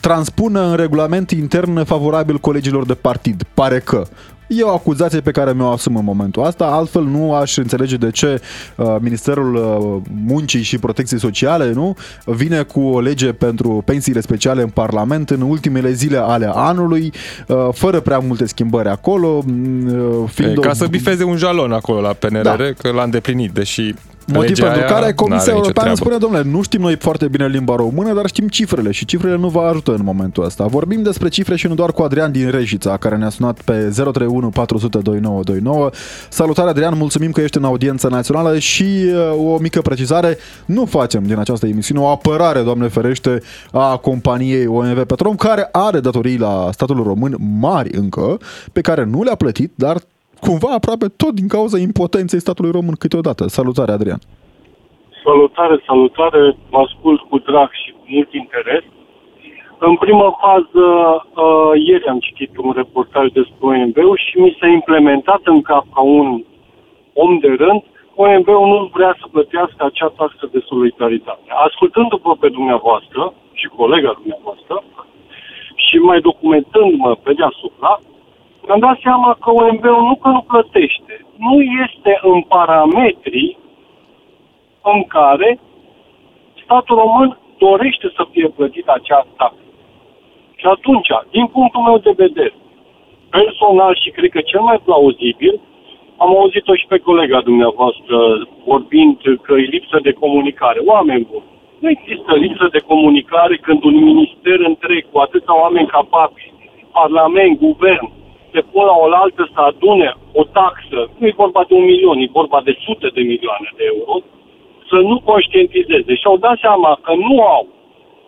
transpună 0.00 0.68
în 0.68 0.76
regulament 0.76 1.30
intern 1.30 1.84
favorabil 1.84 2.38
colegilor 2.38 2.86
de 2.86 2.94
partid, 2.94 3.42
pare 3.54 3.78
că. 3.78 4.06
E 4.46 4.62
o 4.62 4.68
acuzație 4.68 5.20
pe 5.20 5.30
care 5.30 5.52
mi-o 5.52 5.70
asum 5.70 5.96
în 5.96 6.04
momentul 6.04 6.46
ăsta, 6.46 6.64
altfel 6.64 7.02
nu 7.02 7.34
aș 7.34 7.56
înțelege 7.56 7.96
de 7.96 8.10
ce 8.10 8.40
uh, 8.76 8.96
Ministerul 9.00 9.54
uh, 9.54 10.12
Muncii 10.26 10.62
și 10.62 10.78
Protecției 10.78 11.20
Sociale 11.20 11.72
nu 11.72 11.96
vine 12.24 12.62
cu 12.62 12.80
o 12.80 13.00
lege 13.00 13.32
pentru 13.32 13.82
pensiile 13.84 14.20
speciale 14.20 14.62
în 14.62 14.68
Parlament 14.68 15.30
în 15.30 15.40
ultimele 15.40 15.92
zile 15.92 16.16
ale 16.16 16.50
anului, 16.54 17.12
uh, 17.48 17.68
fără 17.72 18.00
prea 18.00 18.18
multe 18.18 18.46
schimbări 18.46 18.88
acolo. 18.88 19.42
Mm, 19.46 20.26
fiind 20.26 20.56
e, 20.56 20.60
ca 20.60 20.70
o... 20.70 20.74
să 20.74 20.86
bifeze 20.86 21.24
un 21.24 21.36
jalon 21.36 21.72
acolo 21.72 22.00
la 22.00 22.12
PNRR, 22.12 22.42
da. 22.42 22.56
că 22.56 22.90
l-a 22.90 23.02
îndeplinit, 23.02 23.50
deși 23.50 23.94
Motiv 24.26 24.58
pentru 24.58 24.80
care 24.80 25.12
Comisia 25.12 25.52
Europeană 25.52 25.94
spune, 25.94 26.16
domnule, 26.16 26.42
nu 26.42 26.62
știm 26.62 26.80
noi 26.80 26.96
foarte 26.96 27.28
bine 27.28 27.46
limba 27.46 27.74
română, 27.76 28.12
dar 28.12 28.26
știm 28.26 28.48
cifrele 28.48 28.90
și 28.90 29.04
cifrele 29.04 29.36
nu 29.36 29.48
vă 29.48 29.60
ajută 29.60 29.94
în 29.94 30.00
momentul 30.04 30.44
ăsta. 30.44 30.66
Vorbim 30.66 31.02
despre 31.02 31.28
cifre 31.28 31.56
și 31.56 31.66
nu 31.66 31.74
doar 31.74 31.92
cu 31.92 32.02
Adrian 32.02 32.32
din 32.32 32.50
Rejița, 32.50 32.96
care 32.96 33.16
ne-a 33.16 33.28
sunat 33.28 33.60
pe 33.60 33.72
031 33.72 34.48
400 34.48 34.98
2929. 34.98 35.90
Salutare 36.28 36.68
Adrian, 36.68 36.96
mulțumim 36.96 37.30
că 37.30 37.40
ești 37.40 37.56
în 37.56 37.64
audiența 37.64 38.08
națională 38.08 38.58
și 38.58 38.84
uh, 39.38 39.52
o 39.52 39.58
mică 39.58 39.80
precizare, 39.80 40.38
nu 40.64 40.84
facem 40.84 41.24
din 41.24 41.38
această 41.38 41.66
emisiune 41.66 42.00
o 42.00 42.06
apărare, 42.06 42.60
Doamne 42.60 42.88
ferește, 42.88 43.42
a 43.72 43.96
companiei 43.96 44.66
OMV 44.66 45.04
Petrom, 45.04 45.34
care 45.34 45.68
are 45.72 46.00
datorii 46.00 46.38
la 46.38 46.68
statul 46.72 47.02
român 47.02 47.36
mari 47.60 47.96
încă, 47.96 48.38
pe 48.72 48.80
care 48.80 49.04
nu 49.04 49.22
le-a 49.22 49.34
plătit, 49.34 49.72
dar 49.74 49.96
cumva 50.46 50.70
aproape 50.74 51.06
tot 51.22 51.32
din 51.40 51.48
cauza 51.56 51.78
impotenței 51.78 52.44
statului 52.44 52.76
român 52.76 52.96
câteodată. 53.04 53.42
Salutare, 53.58 53.92
Adrian! 53.92 54.20
Salutare, 55.24 55.76
salutare! 55.86 56.42
Vă 56.70 56.78
ascult 56.86 57.20
cu 57.28 57.36
drag 57.38 57.70
și 57.82 57.90
cu 57.96 58.04
mult 58.14 58.30
interes. 58.42 58.84
În 59.88 59.94
prima 60.04 60.30
fază, 60.44 60.84
uh, 61.44 61.70
ieri 61.88 62.06
am 62.12 62.18
citit 62.26 62.50
un 62.56 62.72
reportaj 62.80 63.26
despre 63.38 63.64
OMB 63.70 63.98
și 64.24 64.34
mi 64.38 64.56
s-a 64.58 64.68
implementat 64.78 65.40
în 65.44 65.60
cap 65.62 65.84
ca 65.94 66.00
un 66.00 66.28
om 67.12 67.32
de 67.38 67.50
rând 67.62 67.82
OMB-ul 68.14 68.66
nu 68.74 68.90
vrea 68.96 69.12
să 69.20 69.26
plătească 69.34 69.80
acea 69.84 70.10
taxă 70.18 70.44
de 70.52 70.60
solidaritate. 70.70 71.46
Ascultându-vă 71.66 72.32
pe 72.42 72.48
dumneavoastră 72.48 73.22
și 73.52 73.66
colega 73.78 74.12
dumneavoastră 74.20 74.76
și 75.86 75.96
mai 76.08 76.20
documentându-mă 76.20 77.14
pe 77.24 77.32
deasupra, 77.32 78.00
mi-am 78.66 78.78
dat 78.78 78.98
seama 79.02 79.36
că 79.40 79.50
OMB-ul 79.50 80.02
nu 80.08 80.14
că 80.22 80.28
nu 80.28 80.40
plătește, 80.40 81.14
nu 81.36 81.54
este 81.84 82.18
în 82.22 82.40
parametrii 82.40 83.58
în 84.82 85.04
care 85.04 85.58
statul 86.64 86.96
român 86.96 87.38
dorește 87.58 88.12
să 88.16 88.26
fie 88.30 88.48
plătit 88.48 88.86
acea 88.88 89.26
taxă. 89.36 89.58
Și 90.56 90.66
atunci, 90.66 91.08
din 91.30 91.46
punctul 91.46 91.82
meu 91.82 91.98
de 91.98 92.12
vedere, 92.16 92.54
personal 93.30 93.98
și 94.02 94.10
cred 94.10 94.30
că 94.30 94.40
cel 94.40 94.60
mai 94.60 94.78
plauzibil, 94.84 95.60
am 96.16 96.30
auzit-o 96.36 96.74
și 96.74 96.86
pe 96.86 96.98
colega 96.98 97.40
dumneavoastră 97.40 98.16
vorbind 98.64 99.16
că 99.42 99.52
e 99.52 99.72
lipsă 99.76 99.98
de 100.02 100.12
comunicare. 100.12 100.78
Oameni 100.84 101.26
buni, 101.30 101.50
nu 101.78 101.88
există 101.90 102.34
lipsă 102.34 102.68
de 102.72 102.78
comunicare 102.78 103.56
când 103.56 103.84
un 103.84 103.96
minister 104.10 104.60
întreg 104.60 105.10
cu 105.10 105.18
atâția 105.18 105.60
oameni 105.62 105.86
capabili, 105.86 106.52
parlament, 106.92 107.58
guvern, 107.58 108.10
se 108.54 108.60
pun 108.70 108.84
la 108.90 108.96
oaltă 109.04 109.42
să 109.54 109.60
adune 109.60 110.08
o 110.40 110.42
taxă, 110.58 110.98
nu 111.18 111.26
e 111.26 111.42
vorba 111.44 111.62
de 111.68 111.74
un 111.74 111.84
milion, 111.92 112.18
e 112.18 112.38
vorba 112.40 112.60
de 112.68 112.74
sute 112.84 113.08
de 113.16 113.22
milioane 113.32 113.70
de 113.78 113.84
euro, 113.94 114.14
să 114.90 114.96
nu 115.10 115.16
conștientizeze. 115.30 116.12
Și 116.20 116.26
au 116.32 116.38
dat 116.46 116.56
seama 116.64 116.90
că 117.04 117.12
nu 117.28 117.36
au 117.54 117.64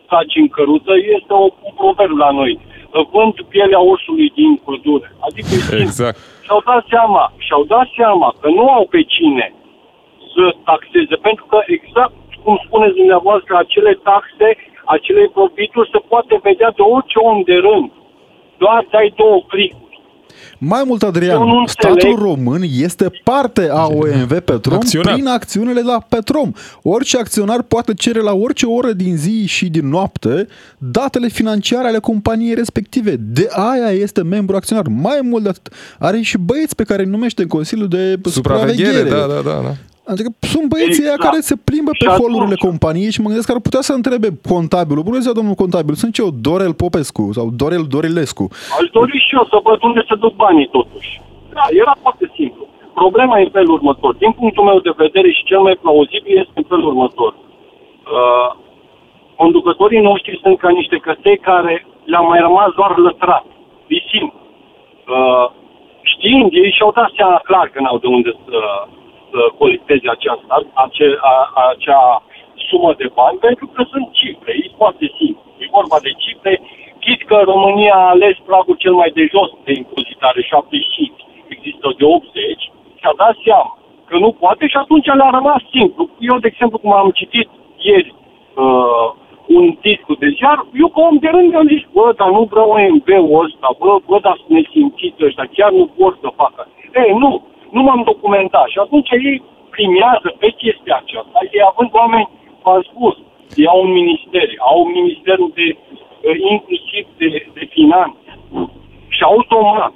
saci 0.09 0.41
în 0.43 0.49
căruță, 0.49 0.93
este 1.17 1.33
o, 1.43 1.45
un 1.67 1.75
proverb 1.81 2.17
la 2.25 2.31
noi. 2.31 2.53
Vând 3.13 3.35
pielea 3.49 3.79
ursului 3.79 4.31
din 4.41 4.53
pădure. 4.65 5.09
Adică 5.27 5.53
exact. 5.85 6.19
Și-au 6.45 6.63
dat 6.71 6.85
seama, 6.89 7.33
și-au 7.47 7.65
dat 7.65 7.87
seama 7.97 8.29
că 8.41 8.49
nu 8.49 8.65
au 8.77 8.87
pe 8.95 9.03
cine 9.03 9.47
să 10.35 10.45
taxeze, 10.65 11.17
pentru 11.27 11.45
că 11.51 11.59
exact 11.67 12.15
cum 12.43 12.61
spuneți 12.67 12.97
dumneavoastră, 13.01 13.53
acele 13.57 13.93
taxe, 14.11 14.49
acele 14.85 15.25
profituri 15.37 15.91
se 15.93 16.01
poate 16.09 16.41
vedea 16.43 16.71
de 16.79 16.83
orice 16.83 17.19
om 17.19 17.43
de 17.43 17.57
rând. 17.67 17.91
Doar 18.63 18.87
dai 18.91 19.13
două 19.17 19.39
clicuri. 19.53 19.86
Mai 20.59 20.83
mult, 20.87 21.03
Adrian, 21.03 21.65
statul 21.67 22.17
român 22.19 22.63
este 22.79 23.11
parte 23.25 23.69
a 23.73 23.87
OMV 23.87 24.41
Petrom 24.41 24.75
Acționar. 24.77 25.13
prin 25.13 25.27
acțiunile 25.27 25.81
la 25.81 26.07
Petrom. 26.09 26.53
Orice 26.83 27.19
acționar 27.19 27.63
poate 27.63 27.95
cere 27.95 28.21
la 28.21 28.33
orice 28.33 28.67
oră 28.67 28.93
din 28.93 29.17
zi 29.17 29.47
și 29.47 29.69
din 29.69 29.89
noapte 29.89 30.47
datele 30.79 31.29
financiare 31.29 31.89
ale 31.89 31.99
companiei 31.99 32.55
respective. 32.55 33.17
De 33.19 33.49
aia 33.51 33.91
este 33.91 34.23
membru 34.23 34.57
acționar. 34.57 34.87
Mai 34.87 35.19
mult 35.23 35.43
de 35.43 35.49
atât, 35.49 35.73
are 35.99 36.21
și 36.21 36.39
băieți 36.39 36.75
pe 36.75 36.85
care 36.85 37.03
îi 37.03 37.09
numește 37.11 37.43
în 37.43 37.49
Consiliul 37.49 37.89
de 37.89 38.19
Supraveghere. 38.31 38.89
supraveghere. 38.89 39.09
Da, 39.09 39.35
da, 39.35 39.51
da, 39.51 39.61
da. 39.63 39.75
Adică 40.13 40.29
sunt 40.53 40.67
băieții 40.75 41.05
exact. 41.05 41.23
care 41.27 41.41
se 41.51 41.57
plimbă 41.69 41.91
pe 42.03 42.09
holurile 42.21 42.57
companiei 42.69 43.15
și 43.15 43.21
mă 43.21 43.29
gândesc 43.31 43.49
că 43.49 43.57
ar 43.57 43.67
putea 43.69 43.83
să 43.89 43.93
întrebe 43.93 44.29
contabilul. 44.53 45.09
Bună 45.11 45.19
ziua, 45.25 45.39
domnul 45.41 45.61
contabil, 45.65 45.95
sunt 46.03 46.15
eu 46.23 46.29
Dorel 46.47 46.75
Popescu 46.83 47.25
sau 47.37 47.47
Dorel 47.61 47.85
Dorilescu. 47.95 48.45
Aș 48.81 48.87
dori 48.99 49.17
și 49.27 49.35
eu 49.39 49.45
să 49.53 49.57
văd 49.67 49.79
unde 49.89 50.03
se 50.09 50.15
duc 50.25 50.35
banii 50.45 50.69
totuși. 50.79 51.11
Da, 51.57 51.65
era 51.83 51.95
foarte 52.05 52.27
simplu. 52.39 52.63
Problema 53.03 53.39
e 53.39 53.49
în 53.49 53.57
felul 53.59 53.75
următor. 53.79 54.13
Din 54.25 54.33
punctul 54.41 54.65
meu 54.71 54.79
de 54.87 54.93
vedere 55.05 55.29
și 55.37 55.49
cel 55.51 55.61
mai 55.67 55.77
plauzibil 55.83 56.39
este 56.43 56.57
în 56.61 56.67
felul 56.71 56.87
următor. 56.93 57.33
Uh, 57.35 58.51
conducătorii 59.41 60.07
noștri 60.11 60.41
sunt 60.43 60.57
ca 60.59 60.71
niște 60.81 60.97
cătei 61.07 61.39
care 61.51 61.75
le-au 62.11 62.27
mai 62.27 62.41
rămas 62.47 62.71
doar 62.79 62.93
lătrat. 63.07 63.45
E 63.97 63.99
simplu. 64.13 64.39
Uh, 65.17 65.47
știind, 66.13 66.49
ei 66.63 66.75
și-au 66.77 66.93
dat 66.99 67.11
seama 67.17 67.41
clar 67.49 67.67
că 67.69 67.79
n-au 67.81 67.99
de 67.99 68.07
unde 68.17 68.31
să, 68.45 68.59
să 69.37 69.43
colecteze 69.61 70.09
aceasta, 70.17 70.55
ace, 70.85 71.07
a, 71.33 71.37
acea 71.73 72.05
sumă 72.69 72.91
de 73.01 73.09
bani, 73.19 73.39
pentru 73.47 73.67
că 73.75 73.81
sunt 73.93 74.07
cifre, 74.21 74.53
e 74.63 74.79
foarte 74.81 75.07
simplu. 75.19 75.47
E 75.63 75.75
vorba 75.79 75.99
de 76.07 76.13
cifre, 76.25 76.53
chit 77.05 77.21
că 77.31 77.37
România 77.53 77.95
a 77.99 78.13
ales 78.15 78.37
pragul 78.49 78.77
cel 78.85 78.95
mai 79.01 79.11
de 79.19 79.25
jos 79.35 79.51
de 79.67 79.73
impozitare, 79.83 80.41
75, 80.43 81.11
există 81.55 81.87
de 81.99 82.05
80, 82.05 82.71
și-a 83.01 83.13
dat 83.23 83.37
seama 83.45 83.71
că 84.09 84.17
nu 84.25 84.31
poate 84.43 84.65
și 84.73 84.77
atunci 84.83 85.07
le-a 85.19 85.31
rămas 85.39 85.63
simplu. 85.77 86.03
Eu, 86.31 86.37
de 86.39 86.49
exemplu, 86.53 86.79
cum 86.79 86.93
am 86.93 87.11
citit 87.21 87.49
ieri 87.89 88.15
uh, 88.63 89.09
un 89.59 89.67
titlu 89.85 90.15
de 90.23 90.29
ziar, 90.37 90.59
eu 90.83 90.89
ca 90.89 91.01
om 91.01 91.17
de 91.25 91.29
rând 91.29 91.55
am 91.55 91.69
zis, 91.75 91.83
bă, 91.93 92.13
dar 92.17 92.31
nu 92.37 92.43
vreau 92.51 92.69
OMB-ul 92.71 93.45
ăsta, 93.45 93.69
bă, 93.81 93.91
bă, 94.07 94.17
dar 94.27 94.37
să 94.43 94.49
ne 94.57 94.63
simțiți 94.73 95.25
ăștia, 95.25 95.47
chiar 95.57 95.71
nu 95.71 95.85
vor 95.99 96.19
să 96.23 96.29
facă. 96.43 96.69
Ei, 97.03 97.13
nu, 97.23 97.31
nu 97.77 97.83
m-am 97.83 98.03
documentat. 98.13 98.67
Și 98.73 98.79
atunci 98.85 99.11
ei 99.11 99.43
primează 99.77 100.29
pe 100.41 100.49
chestia 100.61 100.97
aceasta. 101.03 101.39
Ei 101.57 101.63
având 101.71 101.91
oameni, 102.01 102.29
v-am 102.63 102.83
spus, 102.91 103.15
ei 103.61 103.67
au 103.73 103.81
un 103.87 103.93
minister, 104.01 104.47
au 104.71 104.77
un 104.85 104.91
ministerul 105.01 105.51
de, 105.59 105.69
eh, 106.29 106.39
inclusiv 106.53 107.05
de, 107.21 107.29
de 107.57 107.65
finanțe. 107.77 108.31
Și 109.17 109.23
automat, 109.33 109.93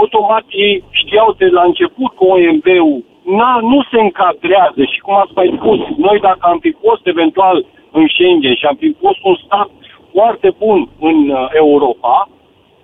automat 0.00 0.44
ei 0.64 0.84
știau 1.00 1.28
de 1.42 1.48
la 1.56 1.62
început 1.70 2.10
că 2.16 2.24
OMB-ul 2.34 3.04
na, 3.40 3.58
nu 3.72 3.82
se 3.90 3.98
încadrează 4.00 4.82
și 4.92 4.98
cum 5.00 5.14
ați 5.14 5.32
mai 5.34 5.50
spus, 5.56 5.80
noi 5.96 6.18
dacă 6.20 6.38
am 6.40 6.58
fi 6.58 6.72
fost 6.84 7.06
eventual 7.06 7.64
în 7.90 8.06
Schengen 8.08 8.54
și 8.54 8.66
am 8.66 8.76
fi 8.82 8.96
fost 9.00 9.20
un 9.22 9.36
stat 9.44 9.68
foarte 10.12 10.54
bun 10.58 10.88
în 11.00 11.28
uh, 11.28 11.48
Europa, 11.52 12.28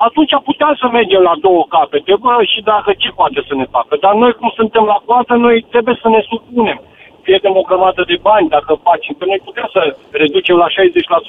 atunci 0.07 0.35
puteam 0.49 0.75
să 0.83 0.87
mergem 0.99 1.23
la 1.31 1.35
două 1.47 1.63
capete, 1.75 2.15
bă, 2.23 2.35
și 2.53 2.61
dacă 2.73 2.91
ce 3.03 3.11
poate 3.19 3.41
să 3.49 3.55
ne 3.55 3.67
facă. 3.77 3.95
Dar 4.05 4.15
noi, 4.23 4.33
cum 4.39 4.51
suntem 4.61 4.85
la 4.93 4.99
coadă, 5.07 5.35
noi 5.47 5.57
trebuie 5.73 5.97
să 6.03 6.09
ne 6.09 6.21
supunem 6.31 6.79
pierdem 7.23 7.55
o 7.57 7.61
grămadă 7.61 8.03
de 8.07 8.19
bani 8.23 8.49
dacă 8.49 8.81
facem, 8.83 9.15
că 9.19 9.25
noi 9.25 9.41
putem 9.45 9.69
să 9.73 9.97
reducem 10.11 10.57
la 10.57 10.67
60%. 10.67 10.71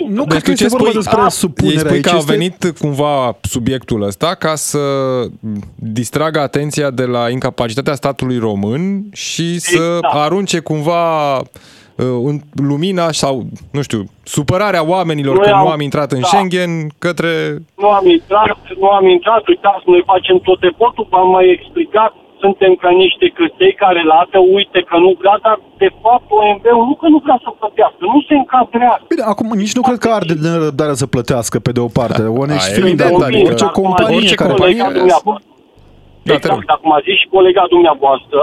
Nu 0.08 0.24
deci 0.26 0.42
că 0.42 0.54
ce 0.54 0.68
vorba 0.68 0.90
despre 0.94 1.22
a, 1.22 1.28
supunere 1.28 1.88
spui 1.88 2.02
că 2.02 2.10
a 2.10 2.20
venit 2.36 2.74
cumva 2.80 3.38
subiectul 3.42 4.02
ăsta 4.02 4.36
ca 4.36 4.56
să 4.56 4.80
distragă 5.76 6.40
atenția 6.40 6.90
de 6.90 7.04
la 7.04 7.30
incapacitatea 7.30 7.96
statului 7.96 8.38
român 8.38 8.82
și 9.12 9.48
exact. 9.54 9.78
să 9.78 9.98
arunce 10.02 10.60
cumva 10.60 11.38
în 11.38 11.44
uh, 11.96 12.36
lumina 12.70 13.12
sau, 13.12 13.44
nu 13.72 13.82
știu, 13.82 14.02
supărarea 14.24 14.88
oamenilor 14.96 15.36
noi 15.36 15.46
că 15.46 15.52
am, 15.52 15.64
nu 15.64 15.72
am 15.72 15.82
intrat 15.82 16.12
în 16.12 16.20
da. 16.20 16.28
Schengen 16.28 16.72
către... 17.00 17.32
Nu 17.84 17.90
am 17.90 18.06
intrat, 18.18 18.60
nu 18.82 18.88
am 18.88 19.08
intrat, 19.08 19.48
uitați, 19.48 19.84
noi 19.86 20.04
facem 20.06 20.38
tot 20.38 20.64
efortul, 20.64 21.08
v-am 21.10 21.30
mai 21.30 21.48
explicat, 21.58 22.14
suntem 22.44 22.72
ca 22.84 22.90
niște 23.04 23.26
căței 23.38 23.74
care 23.84 24.02
lată, 24.14 24.38
uite 24.58 24.80
că 24.90 24.96
nu 25.06 25.12
vrea, 25.20 25.38
dar 25.46 25.58
de 25.84 25.90
fapt 26.02 26.28
OMB-ul 26.40 26.86
nu 26.90 26.96
că 27.02 27.08
nu 27.14 27.20
vrea 27.26 27.40
să 27.46 27.50
plătească, 27.60 28.02
nu 28.14 28.20
se 28.28 28.34
încadrează. 28.42 29.04
Bine, 29.14 29.26
acum 29.34 29.50
nici 29.64 29.76
nu 29.78 29.84
cred 29.88 30.00
că 30.04 30.10
are 30.18 30.26
de 30.30 30.36
nerăbdare 30.48 30.96
să 31.02 31.08
plătească 31.16 31.56
pe 31.68 31.72
de 31.78 31.82
o 31.88 31.90
parte, 32.00 32.22
da. 32.22 32.30
onești 32.44 32.72
fiind, 32.76 32.98
de 33.02 33.08
orice 33.50 33.68
companie 33.82 34.18
orice 34.20 34.36
care... 34.42 34.54
Colega 34.54 34.88
dumneavoastră, 35.00 35.52
da, 36.28 36.34
exact, 36.34 36.70
acum 36.76 36.92
a 36.98 37.02
zis 37.08 37.16
și 37.22 37.28
colega 37.38 37.64
dumneavoastră, 37.76 38.42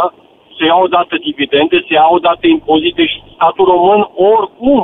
se 0.60 0.66
iau 0.66 0.82
odată 0.82 1.14
dividende, 1.26 1.76
se 1.86 1.92
iau 1.94 2.14
odată 2.14 2.46
impozite 2.46 3.04
și 3.12 3.22
statul 3.34 3.64
român 3.64 4.02
oricum 4.32 4.82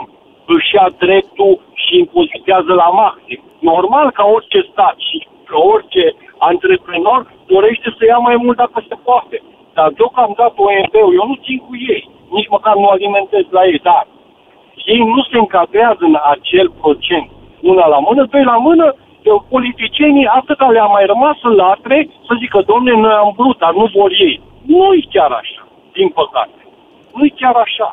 își 0.55 0.75
ia 0.75 0.87
dreptul 1.05 1.53
și 1.83 1.99
impozitează 1.99 2.73
la 2.83 2.89
maxim. 3.03 3.41
Normal 3.71 4.11
ca 4.11 4.25
orice 4.37 4.61
stat 4.71 4.97
și 5.09 5.17
ca 5.49 5.59
orice 5.75 6.05
antreprenor 6.39 7.21
dorește 7.47 7.89
să 7.99 8.03
ia 8.05 8.19
mai 8.29 8.37
mult 8.43 8.57
dacă 8.57 8.79
se 8.89 8.97
poate. 9.09 9.37
Dar 9.75 9.89
deocamdată 9.99 10.59
OMB-ul, 10.67 11.15
eu 11.19 11.27
nu 11.31 11.37
țin 11.45 11.59
cu 11.67 11.73
ei, 11.95 12.03
nici 12.37 12.53
măcar 12.55 12.75
nu 12.77 12.87
alimentez 12.95 13.45
la 13.51 13.62
ei, 13.67 13.81
dar 13.89 14.07
ei 14.93 15.03
nu 15.15 15.23
se 15.31 15.37
încadrează 15.39 16.03
în 16.11 16.17
acel 16.35 16.69
procent. 16.81 17.29
Una 17.61 17.87
la 17.87 17.99
mână, 17.99 18.23
doi 18.31 18.45
la 18.45 18.57
mână, 18.57 18.95
politicienii, 19.49 20.27
atâta 20.27 20.67
le-a 20.69 20.85
mai 20.85 21.07
rămas 21.07 21.39
în 21.43 21.55
latre, 21.55 22.09
să 22.27 22.33
zică, 22.39 22.62
domne, 22.67 22.93
noi 22.93 23.12
am 23.12 23.33
vrut, 23.37 23.59
dar 23.59 23.73
nu 23.73 23.87
vor 23.95 24.11
ei. 24.27 24.41
Nu 24.67 24.95
e 24.95 25.01
chiar 25.11 25.31
așa 25.31 25.65
din 25.99 26.09
păcate. 26.21 26.59
nu 27.17 27.25
e 27.25 27.39
chiar 27.41 27.57
așa. 27.67 27.89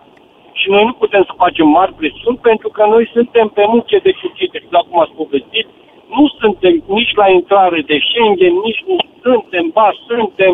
Și 0.60 0.68
noi 0.74 0.84
nu 0.90 0.94
putem 1.04 1.24
să 1.30 1.34
facem 1.44 1.68
mari 1.78 1.94
presiuni 2.00 2.44
pentru 2.50 2.70
că 2.76 2.82
noi 2.94 3.06
suntem 3.16 3.48
pe 3.58 3.64
muche 3.74 3.98
de 4.06 4.12
cuțit, 4.22 4.52
exact 4.54 4.88
cum 4.90 5.00
ați 5.00 5.18
povestit. 5.22 5.68
Nu 6.16 6.26
suntem 6.40 6.74
nici 6.98 7.14
la 7.22 7.28
intrare 7.40 7.80
de 7.90 7.98
Schengen, 8.08 8.54
nici 8.68 8.82
nu 8.90 8.98
suntem, 9.24 9.66
ba 9.78 9.90
suntem. 10.10 10.54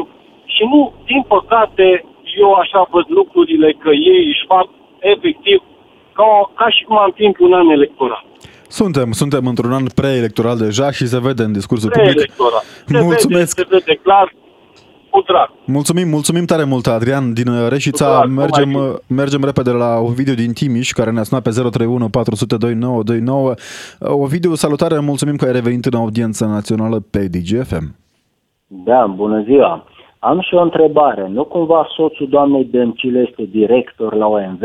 Și 0.54 0.64
nu, 0.72 0.80
din 1.10 1.22
păcate, 1.34 1.86
eu 2.44 2.52
așa 2.54 2.82
văd 2.94 3.06
lucrurile 3.20 3.70
că 3.84 3.92
ei 4.12 4.24
își 4.34 4.46
fac 4.54 4.68
efectiv 5.14 5.60
ca, 6.18 6.28
ca 6.60 6.68
și 6.76 6.84
cum 6.84 6.98
am 6.98 7.12
fi 7.16 7.24
într-un 7.26 7.54
an 7.54 7.68
electoral. 7.78 8.24
Suntem, 8.68 9.12
suntem 9.12 9.46
într-un 9.46 9.74
an 9.74 9.86
preelectoral 9.96 10.58
deja 10.58 10.92
și 10.92 11.08
se 11.08 11.20
vede 11.20 11.44
în 11.44 11.54
discursul 11.60 11.90
public. 11.90 12.20
Se 12.86 13.02
Mulțumesc. 13.10 13.56
Vede, 13.56 13.68
se 13.70 13.76
vede 13.76 14.00
clar 14.04 14.28
cu 15.20 15.32
drag. 15.32 15.50
Mulțumim, 15.66 16.08
mulțumim 16.10 16.46
tare 16.46 16.64
mult, 16.64 16.86
Adrian, 16.88 17.34
din 17.34 17.48
uh, 17.48 17.70
Reșița. 17.70 18.10
Drag, 18.10 18.30
mergem, 18.42 18.74
uh, 18.74 18.84
mergem 19.08 19.44
repede 19.44 19.72
la 19.72 20.00
un 20.08 20.14
video 20.14 20.34
din 20.34 20.52
Timiș, 20.54 20.92
care 20.92 21.12
ne-a 21.12 21.24
sunat 21.24 21.44
pe 21.44 21.50
031 21.50 22.10
400 22.10 22.58
2929. 22.58 23.54
O 24.24 24.26
video 24.26 24.54
salutare, 24.56 25.00
mulțumim 25.00 25.36
că 25.36 25.46
ai 25.46 25.52
revenit 25.52 25.86
în 25.86 26.00
audiența 26.00 26.46
națională 26.46 26.98
pe 27.14 27.22
DGFM. 27.34 27.88
Da, 28.68 29.06
bună 29.06 29.42
ziua. 29.42 29.84
Am 30.20 30.40
și 30.42 30.54
o 30.54 30.62
întrebare. 30.62 31.28
Nu 31.28 31.44
cumva 31.44 31.88
soțul 31.96 32.28
doamnei 32.30 32.66
Dăncilă 32.66 33.20
este 33.20 33.44
director 33.52 34.14
la 34.14 34.28
OMV? 34.28 34.62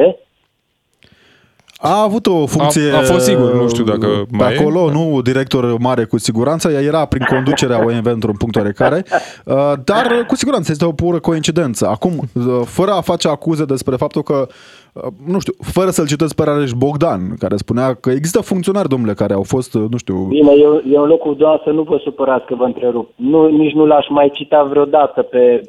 A 1.86 2.02
avut 2.02 2.26
o 2.26 2.46
funcție... 2.46 2.92
A, 2.92 2.96
a 2.96 3.00
fost 3.00 3.24
sigur, 3.24 3.54
nu 3.54 3.68
știu 3.68 3.84
dacă 3.84 4.06
pe 4.06 4.36
mai 4.36 4.56
acolo, 4.56 4.88
e. 4.88 4.92
nu 4.92 5.20
director 5.22 5.78
mare 5.78 6.04
cu 6.04 6.18
siguranță, 6.18 6.70
ea 6.70 6.80
era 6.80 7.04
prin 7.04 7.24
conducerea 7.30 7.84
OMV 7.84 8.06
într-un 8.06 8.36
punct 8.36 8.56
oarecare, 8.56 9.04
uh, 9.44 9.54
dar 9.84 10.24
cu 10.26 10.36
siguranță 10.36 10.70
este 10.70 10.84
o 10.84 10.92
pură 10.92 11.18
coincidență. 11.18 11.86
Acum, 11.86 12.12
uh, 12.12 12.42
fără 12.64 12.90
a 12.90 13.00
face 13.00 13.28
acuze 13.28 13.64
despre 13.64 13.96
faptul 13.96 14.22
că 14.22 14.46
uh, 14.92 15.02
nu 15.26 15.38
știu, 15.38 15.52
fără 15.60 15.90
să-l 15.90 16.06
citesc 16.06 16.34
pe 16.34 16.44
Rareș 16.44 16.72
Bogdan, 16.72 17.20
care 17.38 17.56
spunea 17.56 17.94
că 17.94 18.10
există 18.10 18.40
funcționari, 18.40 18.88
domnule, 18.88 19.12
care 19.12 19.32
au 19.32 19.42
fost, 19.42 19.74
nu 19.74 19.96
știu... 19.96 20.14
Bine, 20.14 20.52
eu, 20.60 20.82
eu 20.92 21.02
în 21.02 21.08
locul 21.08 21.60
să 21.64 21.70
nu 21.70 21.82
vă 21.82 22.00
supărați 22.02 22.46
că 22.46 22.54
vă 22.54 22.64
întrerup. 22.64 23.10
Nu, 23.16 23.46
nici 23.46 23.74
nu 23.74 23.86
l-aș 23.86 24.06
mai 24.08 24.30
cita 24.32 24.62
vreodată 24.62 25.22
pe 25.22 25.62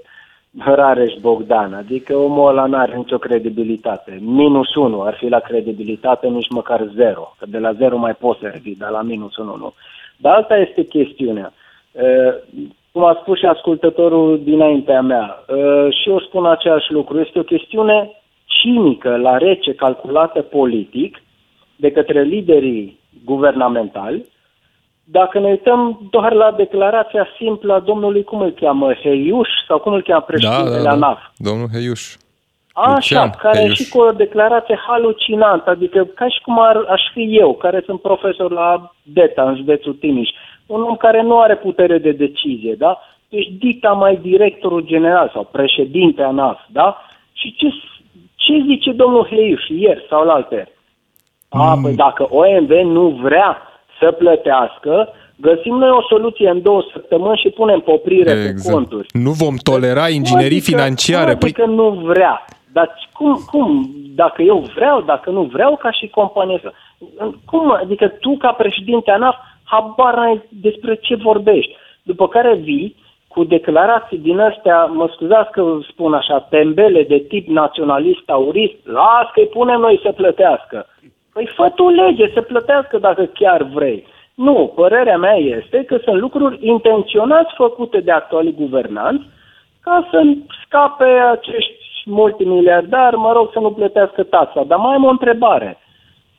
Rareș 0.59 1.13
Bogdan, 1.21 1.73
adică 1.73 2.15
omul 2.15 2.47
ăla 2.47 2.65
nu 2.65 2.77
are 2.77 2.95
nicio 2.95 3.17
credibilitate. 3.17 4.19
Minus 4.21 4.75
unu 4.75 5.01
ar 5.01 5.13
fi 5.13 5.27
la 5.27 5.39
credibilitate, 5.39 6.27
nici 6.27 6.49
măcar 6.49 6.89
zero. 6.95 7.35
Că 7.39 7.45
de 7.49 7.57
la 7.57 7.73
zero 7.73 7.97
mai 7.97 8.13
poți 8.13 8.39
să 8.39 8.47
revii, 8.47 8.75
dar 8.75 8.89
la 8.89 9.01
minus 9.01 9.37
unu 9.37 9.55
nu. 9.55 9.73
Dar 10.17 10.35
asta 10.35 10.57
este 10.57 10.83
chestiunea. 10.83 11.53
Cum 12.91 13.03
a 13.03 13.17
spus 13.21 13.37
și 13.37 13.45
ascultătorul 13.45 14.43
dinaintea 14.43 15.01
mea, 15.01 15.39
și 16.01 16.09
eu 16.09 16.19
spun 16.19 16.45
același 16.45 16.91
lucru, 16.91 17.19
este 17.19 17.39
o 17.39 17.43
chestiune 17.43 18.11
cinică, 18.45 19.17
la 19.17 19.37
rece, 19.37 19.73
calculată 19.73 20.41
politic, 20.41 21.21
de 21.75 21.91
către 21.91 22.21
liderii 22.21 22.99
guvernamentali, 23.25 24.25
dacă 25.05 25.39
ne 25.39 25.49
uităm 25.49 26.07
doar 26.09 26.33
la 26.33 26.51
declarația 26.51 27.27
simplă 27.37 27.73
a 27.73 27.79
domnului, 27.79 28.23
cum 28.23 28.39
îl 28.39 28.51
cheamă, 28.51 28.93
Heiuș, 28.93 29.49
sau 29.67 29.79
cum 29.79 29.93
îl 29.93 30.01
cheamă 30.01 30.21
președintele 30.21 30.69
da, 30.69 30.81
da, 30.81 30.83
da. 30.83 30.89
ANAF? 30.89 31.19
Domnul 31.37 31.67
Heiuș. 31.73 32.15
Așa, 32.73 32.93
Lucian 32.93 33.29
care 33.29 33.57
Heiuș. 33.57 33.77
și 33.77 33.89
cu 33.89 33.99
o 33.99 34.11
declarație 34.11 34.79
halucinantă, 34.87 35.69
adică 35.69 36.03
ca 36.03 36.27
și 36.27 36.41
cum 36.41 36.59
ar, 36.59 36.85
aș 36.89 37.01
fi 37.13 37.37
eu, 37.37 37.53
care 37.53 37.81
sunt 37.85 38.01
profesor 38.01 38.51
la 38.51 38.93
DETA, 39.03 39.49
în 39.49 39.55
județul 39.55 39.93
Timiș, 39.93 40.29
un 40.65 40.81
om 40.81 40.95
care 40.95 41.21
nu 41.21 41.39
are 41.39 41.55
putere 41.55 41.97
de 41.97 42.11
decizie, 42.11 42.75
da? 42.77 42.99
Deci 43.29 43.51
dicta 43.59 43.91
mai 43.91 44.19
directorul 44.21 44.81
general 44.81 45.29
sau 45.33 45.47
președinte 45.51 46.21
ANAF, 46.21 46.59
da? 46.67 46.97
Și 47.33 47.55
ce, 47.55 47.67
ce 48.35 48.63
zice 48.67 48.91
domnul 48.91 49.27
Heiuș 49.29 49.67
ieri 49.67 50.05
sau 50.09 50.25
la 50.25 50.33
alte? 50.33 50.69
A, 51.49 51.73
mm. 51.73 51.81
păi 51.81 51.95
dacă 51.95 52.27
OMV 52.29 52.69
nu 52.69 53.07
vrea 53.07 53.61
să 53.99 54.11
plătească, 54.11 55.09
găsim 55.35 55.75
noi 55.75 55.89
o 55.89 56.01
soluție 56.01 56.49
în 56.49 56.61
două 56.61 56.83
săptămâni 56.93 57.41
și 57.43 57.49
punem 57.49 57.79
poprire 57.79 58.31
exact. 58.31 58.63
pe 58.63 58.71
conturi. 58.71 59.07
Nu 59.11 59.31
vom 59.31 59.55
tolera 59.63 60.07
inginerii 60.07 60.57
adică, 60.57 60.71
financiare. 60.71 61.31
Cum 61.31 61.41
adică 61.41 61.63
păi... 61.65 61.75
nu 61.75 61.89
vrea? 61.89 62.45
Dar 62.71 62.95
cum, 63.13 63.43
cum? 63.51 63.89
Dacă 64.15 64.41
eu 64.41 64.57
vreau, 64.75 65.01
dacă 65.01 65.29
nu 65.29 65.41
vreau, 65.41 65.77
ca 65.77 65.91
și 65.91 66.07
companie 66.07 66.59
să... 66.61 66.71
Cum? 67.45 67.71
Adică 67.71 68.07
tu, 68.07 68.37
ca 68.37 68.51
președinte 68.51 69.11
ANAF, 69.11 69.35
habar 69.63 70.17
ai 70.17 70.41
despre 70.49 70.95
ce 70.95 71.15
vorbești. 71.15 71.75
După 72.03 72.27
care 72.27 72.55
vii 72.55 72.95
cu 73.27 73.43
declarații 73.43 74.17
din 74.17 74.39
astea, 74.39 74.85
mă 74.85 75.09
scuzați 75.13 75.51
că 75.51 75.77
spun 75.91 76.13
așa, 76.13 76.39
tembele 76.39 77.03
de 77.03 77.17
tip 77.27 77.47
naționalist, 77.47 78.19
taurist, 78.25 78.75
las 78.83 79.27
că-i 79.33 79.47
punem 79.47 79.79
noi 79.79 79.99
să 80.03 80.11
plătească. 80.11 80.87
Păi 81.35 81.49
fă 81.55 81.71
tu 81.75 81.89
lege 81.89 82.25
să 82.33 82.41
plătească 82.41 82.97
dacă 82.97 83.23
chiar 83.39 83.61
vrei. 83.63 84.07
Nu, 84.33 84.71
părerea 84.75 85.17
mea 85.17 85.35
este 85.35 85.83
că 85.87 85.97
sunt 86.03 86.19
lucruri 86.19 86.57
intenționat 86.61 87.47
făcute 87.55 87.99
de 87.99 88.11
actualii 88.11 88.59
guvernanți 88.63 89.25
ca 89.79 90.07
să 90.11 90.21
scape 90.65 91.09
acești 91.31 91.83
multimiliardari, 92.05 93.15
mă 93.15 93.31
rog, 93.31 93.49
să 93.53 93.59
nu 93.59 93.71
plătească 93.71 94.23
taxa. 94.23 94.63
Dar 94.63 94.79
mai 94.79 94.95
am 94.95 95.03
o 95.03 95.09
întrebare. 95.09 95.77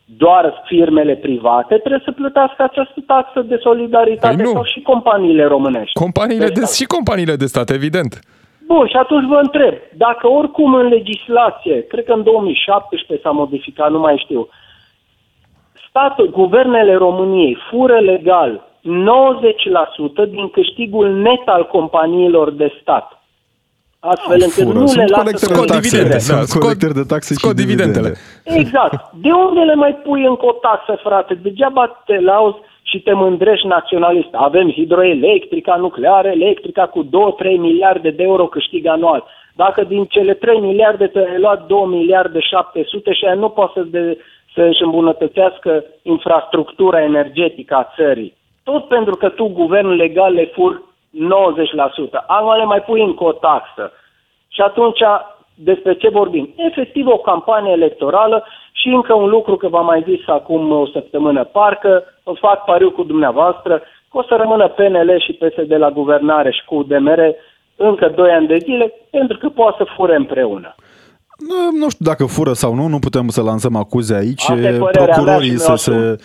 Doar 0.05 0.63
firmele 0.67 1.15
private 1.15 1.75
trebuie 1.77 2.03
să 2.05 2.13
plătească 2.13 2.63
această 2.63 3.01
taxă 3.07 3.41
de 3.41 3.57
solidaritate 3.63 4.43
păi 4.43 4.53
sau 4.53 4.65
și 4.65 4.81
companiile 4.81 5.45
românești? 5.45 5.93
Companiile 5.93 6.49
de, 6.49 6.61
și 6.79 6.85
companiile 6.85 7.37
de 7.37 7.47
stat, 7.47 7.71
evident. 7.71 8.19
Bun, 8.67 8.87
și 8.87 8.97
atunci 8.97 9.29
vă 9.29 9.39
întreb, 9.43 9.75
dacă 9.93 10.29
oricum 10.29 10.75
în 10.75 10.87
legislație, 10.87 11.87
cred 11.87 12.05
că 12.05 12.13
în 12.13 12.23
2017 12.23 13.27
s-a 13.27 13.33
modificat, 13.33 13.91
nu 13.91 13.99
mai 13.99 14.17
știu, 14.25 14.49
statul, 15.97 16.31
guvernele 16.31 16.95
României 16.95 17.57
fură 17.71 17.99
legal 17.99 18.51
90% 20.29 20.31
din 20.31 20.49
câștigul 20.49 21.09
net 21.13 21.43
al 21.45 21.67
companiilor 21.67 22.51
de 22.51 22.73
stat. 22.81 23.07
Astfel 23.99 24.41
încât 24.41 24.65
fură. 24.65 24.79
nu 24.79 24.87
Sunt 24.87 25.09
le 25.09 25.17
lasă 25.17 25.37
scot 25.37 25.71
dividende. 25.71 26.17
Da, 26.29 26.43
scot, 26.43 26.85
de 27.01 27.03
taxe 27.09 27.35
scot 27.35 27.51
și 27.51 27.65
dividendele. 27.65 28.11
Exact. 28.45 29.11
De 29.25 29.33
unde 29.33 29.61
le 29.61 29.75
mai 29.75 29.95
pui 30.05 30.25
încă 30.25 30.47
o 30.47 30.53
taxă, 30.53 31.01
frate? 31.03 31.35
Degeaba 31.35 32.03
te 32.07 32.21
lauzi 32.21 32.59
și 32.83 32.99
te 33.01 33.13
mândrești 33.13 33.67
naționalist. 33.67 34.29
Avem 34.33 34.71
hidroelectrica, 34.71 35.77
nucleară 35.77 36.29
electrica 36.29 36.87
cu 36.87 37.05
2-3 37.05 37.09
miliarde 37.59 38.11
de 38.11 38.23
euro 38.23 38.47
câștig 38.47 38.87
anual. 38.87 39.25
Dacă 39.55 39.85
din 39.85 40.05
cele 40.05 40.35
3 40.35 40.61
miliarde 40.61 41.07
te-ai 41.07 41.39
luat 41.39 41.67
2 41.67 41.85
miliarde 41.87 42.41
700 42.41 43.13
și 43.13 43.25
aia 43.25 43.35
nu 43.35 43.49
poți 43.49 43.73
să 43.73 43.83
de, 43.83 44.19
să 44.57 44.63
își 44.63 44.83
îmbunătățească 44.83 45.85
infrastructura 46.03 47.03
energetică 47.03 47.75
a 47.75 47.93
țării. 47.97 48.35
Tot 48.65 48.89
pentru 48.89 49.15
că 49.17 49.29
tu, 49.29 49.47
guvern 49.49 49.89
legal, 49.89 50.33
le 50.33 50.45
fur 50.45 50.83
90%. 50.83 52.25
Anul 52.27 52.57
le 52.57 52.65
mai 52.65 52.83
pui 52.83 53.03
încă 53.03 53.25
o 53.25 53.33
taxă. 53.33 53.93
Și 54.49 54.61
atunci, 54.61 55.01
despre 55.55 55.95
ce 55.95 56.09
vorbim? 56.09 56.55
Efectiv 56.57 57.07
o 57.07 57.17
campanie 57.17 57.73
electorală 57.73 58.45
și 58.73 58.89
încă 58.89 59.15
un 59.15 59.29
lucru 59.29 59.57
că 59.57 59.69
v-am 59.69 59.85
mai 59.85 60.05
zis 60.09 60.29
acum 60.29 60.71
o 60.71 60.87
săptămână, 60.87 61.45
parcă 61.45 62.05
o 62.25 62.35
fac 62.35 62.65
pariu 62.65 62.91
cu 62.91 63.03
dumneavoastră, 63.03 63.79
că 64.11 64.19
o 64.19 64.23
să 64.23 64.35
rămână 64.35 64.69
PNL 64.69 65.21
și 65.21 65.33
PSD 65.33 65.73
la 65.79 65.91
guvernare 65.91 66.51
și 66.51 66.65
cu 66.65 66.75
UDMR 66.75 67.21
încă 67.77 68.09
2 68.09 68.31
ani 68.31 68.47
de 68.47 68.57
zile, 68.57 68.93
pentru 69.11 69.39
că 69.39 69.49
poate 69.49 69.77
să 69.79 69.93
fure 69.97 70.15
împreună. 70.17 70.75
Nu 71.79 71.89
știu 71.91 72.05
dacă 72.05 72.25
fură 72.25 72.53
sau 72.53 72.75
nu, 72.75 72.87
nu 72.87 72.99
putem 72.99 73.29
să 73.29 73.41
lansăm 73.43 73.77
acuze 73.77 74.15
aici. 74.15 74.45
Procurorii 74.93 75.59
să 75.59 75.75
se 75.77 76.17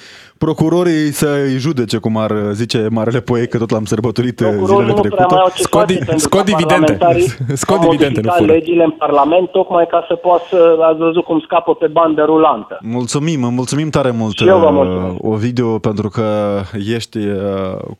procurorii 0.45 1.11
să-i 1.11 1.57
judece, 1.57 1.97
cum 1.97 2.17
ar 2.17 2.31
zice 2.51 2.87
Marele 2.91 3.19
Poet, 3.19 3.49
că 3.49 3.57
tot 3.57 3.69
l-am 3.69 3.85
sărbătorit 3.85 4.39
zilele 4.65 4.93
trecute. 4.93 5.25
Scot, 5.55 5.91
di- 5.91 6.15
scot 6.15 6.45
dividende. 6.45 6.97
Scot 7.53 7.79
dividende, 7.79 8.19
nu 8.23 8.31
fură. 8.37 8.51
legile 8.51 8.83
în 8.83 8.91
Parlament, 8.91 9.51
tocmai 9.51 9.87
ca 9.89 10.05
să 10.07 10.15
poată 10.15 10.43
să, 10.49 10.77
ați 10.89 10.97
văzut 10.97 11.23
cum 11.23 11.39
scapă 11.39 11.73
pe 11.75 11.87
bandă 11.87 12.21
rulantă. 12.25 12.77
Mulțumim, 12.81 13.53
mulțumim 13.53 13.89
tare 13.89 14.11
mult, 14.11 14.37
Și 14.37 14.47
eu 14.47 14.59
vă 14.59 14.69
mulțumesc. 14.71 15.23
o 15.23 15.35
video, 15.35 15.79
pentru 15.79 16.07
că 16.09 16.25
ești 16.95 17.17
uh, 17.17 17.33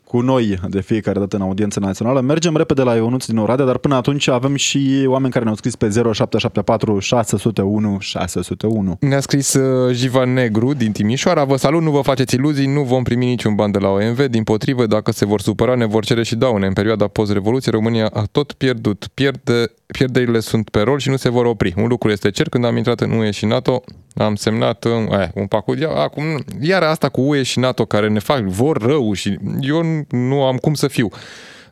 cu 0.04 0.20
noi 0.20 0.58
de 0.68 0.80
fiecare 0.80 1.18
dată 1.18 1.36
în 1.36 1.42
audiență 1.42 1.80
națională. 1.80 2.20
Mergem 2.20 2.56
repede 2.56 2.82
la 2.82 2.94
Ionuț 2.94 3.24
din 3.26 3.38
Oradea, 3.38 3.64
dar 3.64 3.76
până 3.78 3.94
atunci 3.94 4.28
avem 4.28 4.54
și 4.54 5.04
oameni 5.06 5.32
care 5.32 5.44
ne-au 5.44 5.56
scris 5.56 5.76
pe 5.76 5.88
0774 6.12 6.98
601 6.98 7.96
601. 8.00 8.96
Ne-a 9.00 9.20
scris 9.20 9.54
uh, 9.54 9.94
Jiva 9.94 10.24
Negru 10.24 10.72
din 10.74 10.92
Timișoara. 10.92 11.44
Vă 11.44 11.56
salut, 11.56 11.82
nu 11.82 11.90
vă 11.90 12.00
faceți 12.00 12.31
aveți 12.32 12.34
iluzii, 12.34 12.74
nu 12.74 12.82
vom 12.82 13.02
primi 13.02 13.24
niciun 13.24 13.54
ban 13.54 13.70
de 13.70 13.78
la 13.78 13.88
OMV, 13.88 14.26
din 14.26 14.42
potrivă, 14.42 14.86
dacă 14.86 15.12
se 15.12 15.24
vor 15.24 15.40
supăra, 15.40 15.74
ne 15.74 15.86
vor 15.86 16.04
cere 16.04 16.22
și 16.22 16.34
daune. 16.34 16.66
În 16.66 16.72
perioada 16.72 17.06
post-revoluție, 17.06 17.72
România 17.72 18.10
a 18.12 18.24
tot 18.32 18.52
pierdut. 18.52 19.06
Pierde, 19.14 19.64
pierderile 19.86 20.40
sunt 20.40 20.68
pe 20.68 20.80
rol 20.80 20.98
și 20.98 21.08
nu 21.08 21.16
se 21.16 21.28
vor 21.28 21.44
opri. 21.44 21.74
Un 21.76 21.86
lucru 21.86 22.10
este 22.10 22.30
cer, 22.30 22.48
când 22.48 22.64
am 22.64 22.76
intrat 22.76 23.00
în 23.00 23.10
UE 23.10 23.30
și 23.30 23.44
NATO, 23.44 23.82
am 24.14 24.34
semnat 24.34 24.84
eh, 24.84 25.28
un 25.34 25.46
pacul. 25.46 25.86
Acum, 25.96 26.24
iar 26.60 26.82
asta 26.82 27.08
cu 27.08 27.20
UE 27.20 27.42
și 27.42 27.58
NATO 27.58 27.84
care 27.84 28.08
ne 28.08 28.18
fac, 28.18 28.40
vor 28.40 28.76
rău 28.76 29.12
și 29.12 29.38
eu 29.60 30.04
nu 30.08 30.42
am 30.42 30.56
cum 30.56 30.74
să 30.74 30.88
fiu 30.88 31.08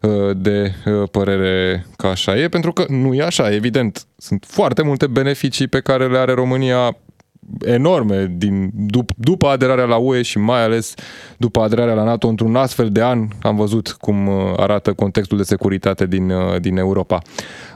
eh, 0.00 0.11
de 0.36 0.74
eh, 0.84 1.02
părere 1.11 1.86
că 1.96 2.06
așa 2.06 2.38
e, 2.38 2.48
pentru 2.48 2.72
că 2.72 2.84
nu 2.88 3.14
e 3.14 3.22
așa, 3.22 3.54
evident. 3.54 4.06
Sunt 4.16 4.44
foarte 4.48 4.82
multe 4.82 5.06
beneficii 5.06 5.68
pe 5.68 5.80
care 5.80 6.08
le 6.08 6.18
are 6.18 6.32
România 6.32 6.96
enorme 7.66 8.34
din, 8.36 8.70
dup, 8.74 9.11
după 9.16 9.46
aderarea 9.46 9.84
la 9.84 9.96
UE 9.96 10.22
și 10.22 10.38
mai 10.38 10.62
ales 10.62 10.94
după 11.36 11.61
aderarea 11.61 11.94
la 11.94 12.05
NATO 12.05 12.28
într-un 12.28 12.57
astfel 12.57 12.90
de 12.90 13.03
an. 13.03 13.28
Am 13.42 13.57
văzut 13.57 13.96
cum 14.01 14.26
uh, 14.26 14.34
arată 14.57 14.92
contextul 14.92 15.36
de 15.36 15.42
securitate 15.42 16.07
din, 16.07 16.30
uh, 16.30 16.61
din 16.61 16.76
Europa. 16.76 17.18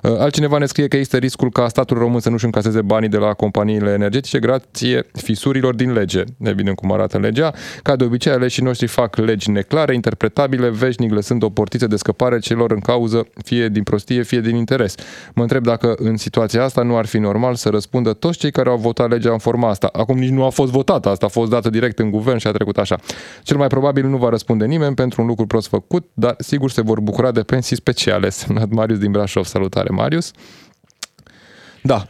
Uh, 0.02 0.18
altcineva 0.18 0.58
ne 0.58 0.66
scrie 0.66 0.88
că 0.88 0.96
există 0.96 1.16
riscul 1.16 1.50
ca 1.50 1.68
statul 1.68 1.98
român 1.98 2.20
să 2.20 2.30
nu-și 2.30 2.44
încaseze 2.44 2.82
banii 2.82 3.08
de 3.08 3.16
la 3.16 3.32
companiile 3.32 3.90
energetice 3.90 4.38
grație 4.38 5.06
fisurilor 5.12 5.74
din 5.74 5.92
lege. 5.92 6.22
Evident 6.42 6.76
cum 6.76 6.92
arată 6.92 7.18
legea. 7.18 7.52
Ca 7.82 7.96
de 7.96 8.04
obicei, 8.04 8.32
aleșii 8.32 8.62
noștri 8.62 8.86
fac 8.86 9.16
legi 9.16 9.50
neclare, 9.50 9.94
interpretabile, 9.94 10.68
veșnic 10.68 11.12
lăsând 11.12 11.42
o 11.42 11.48
portiță 11.48 11.86
de 11.86 11.96
scăpare 11.96 12.38
celor 12.38 12.70
în 12.70 12.80
cauză, 12.80 13.26
fie 13.44 13.68
din 13.68 13.82
prostie, 13.82 14.22
fie 14.22 14.40
din 14.40 14.56
interes. 14.56 14.94
Mă 15.34 15.42
întreb 15.42 15.62
dacă 15.62 15.94
în 15.98 16.16
situația 16.16 16.64
asta 16.64 16.82
nu 16.82 16.96
ar 16.96 17.06
fi 17.06 17.18
normal 17.18 17.54
să 17.54 17.68
răspundă 17.68 18.12
toți 18.12 18.38
cei 18.38 18.50
care 18.50 18.68
au 18.68 18.76
votat 18.76 19.10
legea 19.10 19.32
în 19.32 19.38
forma 19.38 19.63
asta. 19.68 19.88
Acum 19.92 20.18
nici 20.18 20.30
nu 20.30 20.44
a 20.44 20.48
fost 20.48 20.72
votată, 20.72 21.08
asta 21.08 21.26
a 21.26 21.28
fost 21.28 21.50
dată 21.50 21.70
direct 21.70 21.98
în 21.98 22.10
guvern 22.10 22.38
și 22.38 22.46
a 22.46 22.52
trecut 22.52 22.78
așa. 22.78 22.96
Cel 23.42 23.56
mai 23.56 23.66
probabil 23.66 24.06
nu 24.06 24.16
va 24.16 24.28
răspunde 24.28 24.64
nimeni 24.64 24.94
pentru 24.94 25.22
un 25.22 25.26
lucru 25.26 25.46
prost 25.46 25.68
făcut, 25.68 26.04
dar 26.12 26.34
sigur 26.38 26.70
se 26.70 26.82
vor 26.82 27.00
bucura 27.00 27.30
de 27.30 27.42
pensii 27.42 27.76
speciale. 27.76 28.28
Semnat 28.38 28.68
Marius 28.68 28.98
din 28.98 29.10
Brașov. 29.10 29.44
Salutare, 29.44 29.88
Marius. 29.90 30.30
Da. 31.82 32.02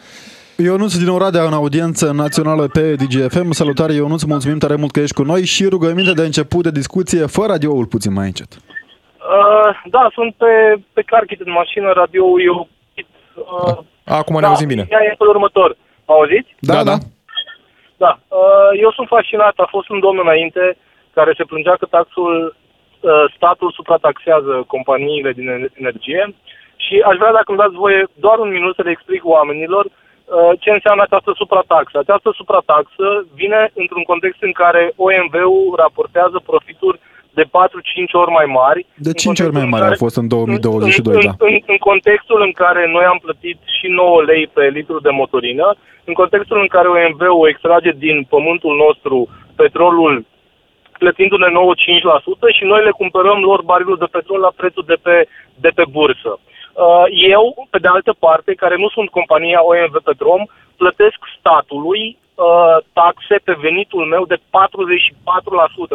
Ionuț 0.57 0.97
din 0.97 1.09
Oradea 1.09 1.43
în 1.43 1.53
audiență 1.53 2.13
națională 2.13 2.67
pe 2.67 2.95
DGFM. 2.95 3.51
Salutare 3.51 3.93
Ionuț, 3.93 4.23
mulțumim 4.23 4.59
tare 4.59 4.75
mult 4.75 4.93
că 4.93 5.01
ești 5.01 5.15
cu 5.15 5.23
noi 5.23 5.45
și 5.45 5.67
rugăminte 5.67 6.13
de 6.13 6.23
început 6.23 6.63
de 6.63 6.71
discuție, 6.71 7.27
fără 7.27 7.47
radioul 7.53 7.87
puțin 7.87 8.13
mai 8.13 8.27
încet. 8.27 8.53
Uh, 8.53 9.83
da, 9.91 10.11
sunt 10.13 10.35
pe, 10.35 10.83
pe 10.93 11.03
carchit 11.03 11.41
în 11.41 11.53
mașină, 11.53 11.93
radioul 11.95 12.41
e 12.41 12.51
oprit. 12.51 13.07
Uh, 13.35 13.79
Acum 14.05 14.35
ne 14.35 14.41
da, 14.41 14.49
auzim 14.49 14.69
bine. 14.69 14.87
Ea 14.91 15.03
e 15.03 15.15
în 15.19 15.27
următor. 15.27 15.77
Auziți? 16.05 16.55
Da, 16.59 16.75
da. 16.75 16.83
da. 16.83 16.97
Da. 17.97 18.19
Uh, 18.29 18.71
eu 18.81 18.91
sunt 18.91 19.09
fascinat. 19.09 19.55
A 19.57 19.67
fost 19.71 19.89
un 19.89 20.01
domn 20.01 20.19
înainte 20.23 20.77
care 21.15 21.33
se 21.37 21.45
plângea 21.45 21.75
că 21.77 21.87
taxul, 21.87 22.57
uh, 23.01 23.25
statul 23.37 23.71
suprataxează 23.71 24.65
companiile 24.67 25.33
din 25.33 25.71
energie 25.75 26.35
și 26.77 27.03
aș 27.09 27.17
vrea, 27.17 27.33
dacă 27.33 27.49
îmi 27.49 27.59
dați 27.59 27.81
voie, 27.85 28.07
doar 28.15 28.39
un 28.39 28.51
minut 28.51 28.75
să 28.75 28.83
le 28.83 28.91
explic 28.91 29.23
oamenilor 29.25 29.85
uh, 29.85 30.53
ce 30.61 30.71
înseamnă 30.71 31.03
această 31.03 31.33
suprataxă. 31.35 31.99
Această 31.99 32.31
suprataxă 32.35 33.27
vine 33.35 33.71
într-un 33.75 34.03
context 34.03 34.43
în 34.43 34.53
care 34.53 34.93
OMV-ul 34.97 35.75
raportează 35.77 36.39
profituri 36.51 37.01
de 37.35 37.45
4-5 37.45 37.49
ori 38.13 38.31
mai 38.31 38.49
mari. 38.61 38.87
De 39.09 39.13
5 39.13 39.41
ori 39.41 39.53
mai 39.53 39.69
mari 39.73 39.83
care, 39.83 39.95
au 39.95 40.05
fost 40.05 40.17
în 40.17 40.29
2022, 40.29 41.15
în, 41.15 41.21
da. 41.21 41.33
În, 41.39 41.53
în, 41.53 41.61
în 41.67 41.77
contextul 41.77 42.41
în 42.43 42.53
care 42.53 42.83
noi 42.97 43.05
am 43.13 43.19
plătit 43.27 43.59
și 43.79 43.87
9 43.87 44.23
lei 44.23 44.47
pe 44.47 44.65
litru 44.77 44.99
de 45.01 45.11
motorină, 45.11 45.67
în 46.05 46.15
contextul 46.15 46.59
în 46.61 46.71
care 46.75 46.89
OMV-ul 46.89 47.49
extrage 47.49 47.91
din 48.05 48.17
pământul 48.35 48.75
nostru 48.85 49.17
petrolul 49.57 50.25
plătindu-ne 50.99 51.49
95% 51.51 51.53
și 52.57 52.65
noi 52.65 52.83
le 52.85 52.99
cumpărăm 53.01 53.39
lor 53.49 53.61
barilul 53.63 53.99
de 54.03 54.13
petrol 54.17 54.41
la 54.41 54.53
prețul 54.57 54.85
de 54.87 54.99
pe, 55.03 55.17
de 55.65 55.71
pe 55.75 55.85
bursă. 55.91 56.33
Uh, 56.39 57.05
eu, 57.37 57.45
pe 57.71 57.79
de 57.79 57.89
altă 57.89 58.13
parte, 58.19 58.61
care 58.63 58.77
nu 58.77 58.89
sunt 58.89 59.09
compania 59.09 59.61
OMV 59.71 59.95
Petrom, 60.05 60.43
plătesc 60.77 61.19
statului 61.39 62.03
uh, 62.35 62.77
taxe 62.93 63.37
pe 63.45 63.55
venitul 63.67 64.05
meu 64.05 64.25
de 64.33 64.37
44%. 64.37 64.41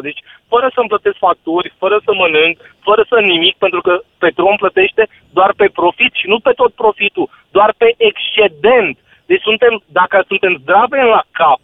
Deci, 0.01 0.21
fără 0.47 0.71
să-mi 0.73 0.87
plătesc 0.87 1.17
facturi, 1.17 1.73
fără 1.77 1.97
să 2.05 2.11
mănânc, 2.13 2.57
fără 2.87 3.05
să 3.09 3.19
nimic, 3.19 3.55
pentru 3.57 3.81
că 3.81 3.93
Petrom 4.17 4.55
plătește 4.55 5.07
doar 5.37 5.53
pe 5.57 5.67
profit 5.79 6.13
și 6.13 6.27
nu 6.27 6.39
pe 6.39 6.51
tot 6.51 6.73
profitul, 6.73 7.29
doar 7.51 7.73
pe 7.77 7.93
excedent. 7.97 8.97
Deci 9.25 9.41
suntem, 9.41 9.83
dacă 9.85 10.23
suntem 10.27 10.57
zdrave 10.61 11.01
la 11.03 11.23
cap, 11.31 11.61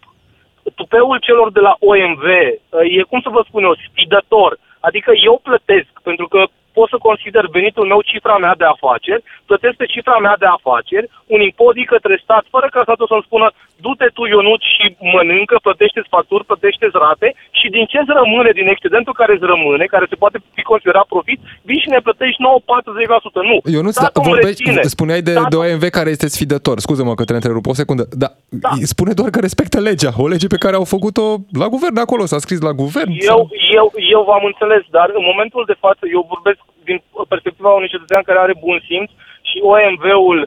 tupeul 0.75 1.17
celor 1.19 1.51
de 1.51 1.59
la 1.59 1.75
OMV 1.79 2.23
uh, 2.23 2.97
e, 2.97 3.01
cum 3.01 3.21
să 3.21 3.29
vă 3.29 3.41
spun 3.47 3.63
eu, 3.63 3.75
sfidător. 3.75 4.57
Adică 4.79 5.11
eu 5.23 5.39
plătesc, 5.43 5.91
pentru 6.03 6.27
că 6.27 6.45
pot 6.77 6.87
să 6.93 6.97
consider 7.09 7.43
venitul 7.57 7.85
meu 7.91 8.01
cifra 8.11 8.35
mea 8.43 8.55
de 8.61 8.67
afaceri, 8.75 9.25
plătesc 9.49 9.75
pe 9.77 9.91
cifra 9.93 10.17
mea 10.25 10.35
de 10.43 10.47
afaceri 10.57 11.09
un 11.33 11.41
impozit 11.49 11.87
către 11.93 12.15
stat, 12.23 12.43
fără 12.55 12.67
ca 12.73 12.81
statul 12.83 13.07
să-mi 13.11 13.27
spună 13.27 13.47
du-te 13.83 14.07
tu, 14.15 14.23
Ionut, 14.25 14.61
și 14.75 14.85
mănâncă, 15.13 15.55
plătește-ți 15.67 16.11
facturi, 16.15 16.47
plătește-ți 16.49 16.99
rate 17.03 17.27
și 17.59 17.67
din 17.75 17.85
ce 17.91 17.97
îți 18.01 18.15
rămâne, 18.19 18.51
din 18.59 18.67
excedentul 18.73 19.13
care 19.21 19.31
îți 19.33 19.49
rămâne, 19.53 19.85
care 19.93 20.05
se 20.11 20.21
poate 20.23 20.37
fi 20.55 20.63
considerat 20.71 21.05
profit, 21.13 21.39
vii 21.67 21.83
și 21.83 21.93
ne 21.93 21.99
plătești 22.07 22.39
9-40%. 22.41 23.49
Nu. 23.49 23.57
Ionuț, 23.75 23.95
da, 23.99 24.09
vorbești, 24.31 24.63
spuneai 24.95 25.21
de, 25.27 25.31
statul... 25.31 25.49
de 25.51 25.57
OMV 25.57 25.83
care 25.97 26.09
este 26.15 26.27
sfidător. 26.35 26.75
Scuză-mă 26.85 27.13
că 27.15 27.23
te 27.23 27.33
întrerup 27.33 27.65
o 27.67 27.73
secundă. 27.81 28.03
Da, 28.23 28.29
da. 28.65 28.69
Spune 28.93 29.13
doar 29.19 29.29
că 29.29 29.39
respectă 29.39 29.77
legea. 29.89 30.11
O 30.25 30.27
lege 30.33 30.47
pe 30.47 30.63
care 30.63 30.75
au 30.75 30.87
făcut-o 30.95 31.25
la 31.61 31.67
guvern 31.75 31.97
acolo, 32.05 32.23
s-a 32.25 32.39
scris 32.45 32.59
la 32.67 32.73
guvern. 32.83 33.09
Eu, 33.09 33.17
sau... 33.19 33.49
eu, 33.79 33.87
eu 34.15 34.21
v-am 34.29 34.45
înțeles, 34.51 34.83
dar 34.97 35.07
în 35.19 35.23
momentul 35.31 35.63
de 35.67 35.75
față 35.79 36.03
eu 36.15 36.21
vorbesc 36.33 36.59
din 36.87 36.97
perspectiva 37.33 37.69
unui 37.79 37.93
cetățean 37.93 38.23
care 38.25 38.39
are 38.39 38.55
bun 38.65 38.77
simț 38.89 39.09
și 39.49 39.57
OMV-ul, 39.73 40.39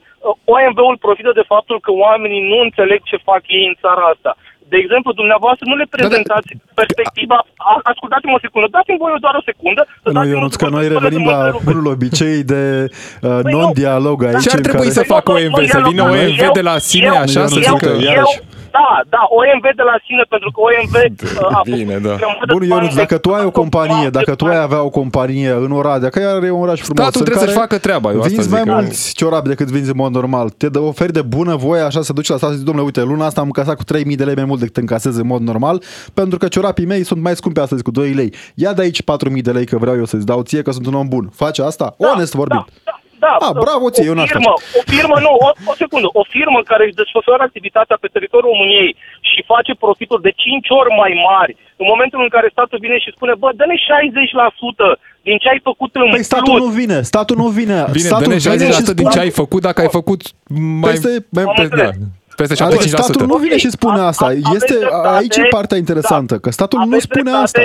OMV-ul 0.54 0.96
profită 1.06 1.32
de 1.38 1.50
faptul 1.52 1.78
că 1.86 1.90
oamenii 2.06 2.42
nu 2.50 2.58
înțeleg 2.66 3.00
ce 3.10 3.26
fac 3.28 3.42
ei 3.58 3.66
în 3.70 3.76
țara 3.82 4.04
asta. 4.14 4.32
De 4.72 4.78
exemplu, 4.82 5.10
dumneavoastră 5.20 5.64
nu 5.70 5.76
le 5.80 5.86
prezentați 5.94 6.48
da, 6.52 6.58
da, 6.64 6.72
perspectiva... 6.80 7.38
Ascultați-mă 7.92 8.34
o 8.38 8.44
secundă, 8.46 8.66
dați-mi 8.76 9.00
voi 9.02 9.24
doar 9.26 9.34
o 9.40 9.46
secundă. 9.50 9.82
Nu, 10.14 10.24
Ionuț, 10.32 10.54
că 10.54 10.68
noi 10.76 10.88
revenim 10.94 11.24
la 11.32 11.40
bunul 11.64 11.86
obicei 11.94 12.38
de 12.52 12.62
uh, 12.84 13.38
păi 13.42 13.52
non-dialog 13.52 14.18
aici. 14.24 14.42
Ce 14.42 14.56
ar 14.56 14.60
trebui 14.68 14.88
care... 14.90 14.98
să 14.98 15.12
facă 15.14 15.28
OMV? 15.32 15.58
Să 15.76 15.80
vină 15.88 16.02
OMV 16.02 16.42
de 16.58 16.64
la 16.70 16.76
sine 16.78 17.16
așa 17.24 17.46
să 17.46 17.60
zică... 17.60 17.90
Da, 18.70 18.88
da, 19.08 19.22
OMV 19.38 19.64
de 19.76 19.84
la 19.90 19.96
sine, 20.06 20.24
pentru 20.28 20.50
că 20.54 20.58
OMV 20.66 20.94
uh, 20.94 21.56
a 21.58 21.60
Bine, 21.64 21.96
da. 21.98 22.14
Bun, 22.52 22.62
Ionuț, 22.62 22.94
dacă 22.94 23.18
tu 23.18 23.30
ai 23.32 23.44
o 23.44 23.50
companie, 23.50 24.08
dacă 24.10 24.34
tu 24.34 24.44
ai 24.44 24.60
avea 24.60 24.82
o 24.82 24.88
companie 24.88 25.50
în 25.50 25.72
Oradea, 25.72 26.08
că 26.08 26.18
e 26.20 26.50
un 26.50 26.62
oraș 26.62 26.80
frumos, 26.80 27.02
Statul 27.02 27.20
trebuie 27.20 27.44
să-și 27.44 27.58
facă 27.58 27.78
treaba, 27.78 28.10
eu 28.10 28.20
vinzi 28.20 28.50
mai 28.50 28.62
mulți 28.66 29.14
ciorapi 29.14 29.48
decât 29.48 29.68
vinzi 29.70 29.90
în 29.90 29.96
mod 29.96 30.12
normal, 30.12 30.48
te 30.50 30.68
dă 30.68 30.78
oferi 30.78 31.12
de 31.12 31.22
bună 31.22 31.56
voie 31.56 31.80
așa 31.80 32.02
să 32.02 32.12
duci 32.12 32.28
la 32.28 32.36
stat 32.36 32.50
și 32.50 32.56
zici, 32.56 32.66
domnule, 32.66 32.86
uite, 32.86 33.02
luna 33.02 33.26
asta 33.26 33.40
am 33.40 33.46
încasat 33.46 33.76
cu 33.76 33.84
3.000 33.96 34.16
de 34.16 34.24
lei 34.24 34.34
mai 34.34 34.44
mult 34.44 34.60
decât 34.60 34.76
încasez 34.76 35.16
în 35.16 35.26
mod 35.26 35.40
normal, 35.40 35.82
pentru 36.14 36.38
că 36.38 36.48
ciorapii 36.48 36.86
mei 36.86 37.04
sunt 37.04 37.22
mai 37.22 37.36
scumpi 37.36 37.60
astăzi 37.60 37.82
cu 37.82 37.90
2 37.90 38.10
lei. 38.12 38.34
Ia 38.54 38.72
de 38.72 38.82
aici 38.82 39.02
4.000 39.02 39.42
de 39.42 39.50
lei 39.50 39.66
că 39.66 39.76
vreau 39.78 39.96
eu 39.96 40.04
să-ți 40.04 40.26
dau 40.26 40.42
ție 40.42 40.62
că 40.62 40.70
sunt 40.70 40.86
un 40.86 40.94
om 40.94 41.08
bun. 41.08 41.30
Face 41.34 41.62
asta? 41.62 41.94
Da, 41.98 42.10
Onest 42.14 42.34
vorbit. 42.34 42.56
Da, 42.56 42.64
da. 42.84 42.97
Da, 43.24 43.32
ah, 43.46 43.54
bravo 43.66 43.86
ție, 43.94 44.10
o 44.10 44.26
firmă, 44.32 44.52
o 44.78 44.82
firmă, 44.92 45.16
nu, 45.26 45.32
o, 45.46 45.48
o 45.70 45.74
secundă, 45.82 46.08
o 46.20 46.24
firmă 46.34 46.58
care 46.70 46.82
își 46.84 46.98
desfășoară 47.00 47.42
activitatea 47.44 47.96
pe 48.00 48.08
teritoriul 48.14 48.50
României 48.50 48.92
și 49.30 49.48
face 49.52 49.72
profituri 49.84 50.26
de 50.26 50.32
5 50.42 50.66
ori 50.80 50.90
mai 51.02 51.12
mari, 51.28 51.52
în 51.82 51.86
momentul 51.92 52.20
în 52.24 52.30
care 52.34 52.48
statul 52.56 52.78
vine 52.84 52.98
și 53.04 53.14
spune, 53.16 53.32
bă, 53.42 53.48
dă-ne 53.58 53.76
60% 53.76 54.98
din 55.28 55.36
ce 55.42 55.48
ai 55.52 55.60
făcut 55.70 55.90
în 55.94 56.08
Păi 56.14 56.30
statul 56.32 56.54
plus. 56.54 56.64
nu 56.64 56.70
vine, 56.80 56.98
statul 57.12 57.36
nu 57.44 57.48
vine. 57.58 57.78
Bine, 57.96 58.08
statul 58.10 58.30
dă-ne 58.32 58.56
60% 58.56 58.56
vine 58.56 59.00
din 59.00 59.08
ce 59.14 59.18
ai 59.24 59.32
făcut 59.40 59.60
dacă 59.68 59.78
ai 59.84 59.90
făcut 60.00 60.20
mai... 60.82 60.90
Peste, 60.90 61.10
mai, 61.36 61.44
pe, 61.58 61.64
da. 61.82 61.90
Peste 62.40 62.54
75%. 62.64 62.68
Deci 62.68 62.88
statul 62.98 63.26
nu 63.26 63.36
vine 63.44 63.56
și 63.64 63.70
spune 63.70 64.00
asta. 64.00 64.26
Este 64.58 64.74
aici 65.18 65.36
e 65.36 65.54
partea 65.58 65.76
interesantă, 65.76 66.34
da. 66.34 66.40
că 66.40 66.50
statul 66.50 66.78
nu 66.86 66.98
spune 66.98 67.30
asta. 67.30 67.62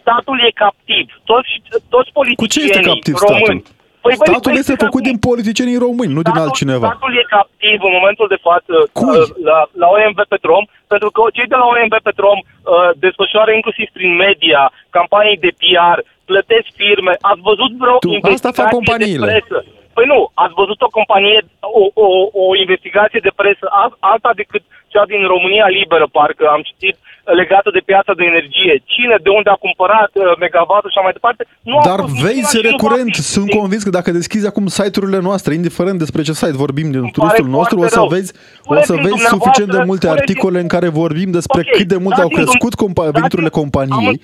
Statul 0.00 0.36
e 0.48 0.50
captiv. 0.64 1.06
Toți, 1.24 1.50
toți 1.88 2.10
politicienii 2.12 2.34
Cu 2.34 2.46
ce 2.46 2.60
este 2.60 2.80
captiv 2.90 3.14
români, 3.28 3.42
statul? 3.44 3.75
Păi, 4.08 4.20
statul 4.26 4.52
băi, 4.52 4.60
este 4.62 4.76
făcut 4.86 5.02
din 5.10 5.18
politicienii 5.28 5.82
români, 5.86 6.12
nu 6.16 6.22
statul, 6.22 6.34
din 6.34 6.44
altcineva. 6.44 6.86
Statul 6.90 7.12
e 7.22 7.34
captiv 7.36 7.78
în 7.88 7.92
momentul 7.98 8.28
de 8.34 8.40
față 8.48 8.74
Cui? 8.98 9.18
Uh, 9.18 9.28
la, 9.48 9.58
la 9.82 9.86
OMV 9.94 10.18
Petrom, 10.32 10.64
pentru 10.92 11.10
că 11.14 11.20
cei 11.36 11.52
de 11.52 11.58
la 11.62 11.66
OMV 11.72 11.94
Petrom 12.08 12.38
uh, 12.40 12.90
desfășoară 13.04 13.50
inclusiv 13.58 13.86
prin 13.96 14.12
media 14.26 14.62
campanii 14.96 15.42
de 15.44 15.50
PR, 15.60 15.98
plătesc 16.30 16.68
firme. 16.80 17.12
Ați 17.30 17.42
văzut 17.50 17.70
vreo 17.82 17.96
tu, 17.98 18.08
investigație 18.08 18.48
asta 18.50 18.62
fac 18.62 18.76
companiile. 18.78 19.26
de 19.26 19.32
presă? 19.32 19.58
Păi 19.96 20.06
nu, 20.12 20.20
ați 20.44 20.58
văzut 20.62 20.80
o 20.86 20.94
companie, 20.98 21.38
o, 21.80 21.82
o, 22.04 22.08
o 22.42 22.46
investigație 22.64 23.20
de 23.26 23.32
presă 23.40 23.64
alta 24.12 24.30
decât 24.42 24.62
cea 24.96 25.12
din 25.14 25.22
România 25.34 25.66
Liberă, 25.78 26.06
parcă 26.18 26.44
am 26.54 26.62
citit, 26.68 26.96
legată 27.40 27.68
de 27.76 27.86
piața 27.90 28.12
de 28.18 28.24
energie. 28.32 28.74
Cine, 28.94 29.16
de 29.26 29.30
unde 29.38 29.50
a 29.50 29.62
cumpărat 29.66 30.10
uh, 30.14 30.24
megavatul 30.44 30.90
și 30.90 30.96
așa 30.96 31.06
mai 31.06 31.16
departe. 31.18 31.42
Nu 31.70 31.76
Dar 31.90 32.00
vezi 32.24 32.60
recurent, 32.68 33.14
sunt 33.34 33.48
convins 33.58 33.82
că 33.86 33.92
dacă 33.98 34.10
deschizi 34.20 34.46
acum 34.50 34.66
site-urile 34.78 35.20
noastre, 35.28 35.54
indiferent 35.54 35.98
despre 36.04 36.22
ce 36.26 36.32
site 36.32 36.62
vorbim 36.64 36.88
din 36.94 37.04
turistul 37.16 37.48
nostru, 37.56 37.76
o 37.86 37.88
să 37.96 38.02
vezi, 38.14 38.30
o 38.64 38.74
să 38.88 38.94
vezi 39.06 39.20
suficient 39.34 39.70
de 39.76 39.82
multe 39.90 40.08
articole 40.16 40.58
în 40.64 40.68
care 40.74 40.88
vorbim 41.02 41.30
despre 41.38 41.60
okay, 41.60 41.74
cât 41.76 41.88
de 41.94 41.98
mult 42.04 42.16
au 42.24 42.28
crescut 42.28 42.72
compa- 42.82 43.12
veniturile 43.18 43.52
companiei 43.60 44.20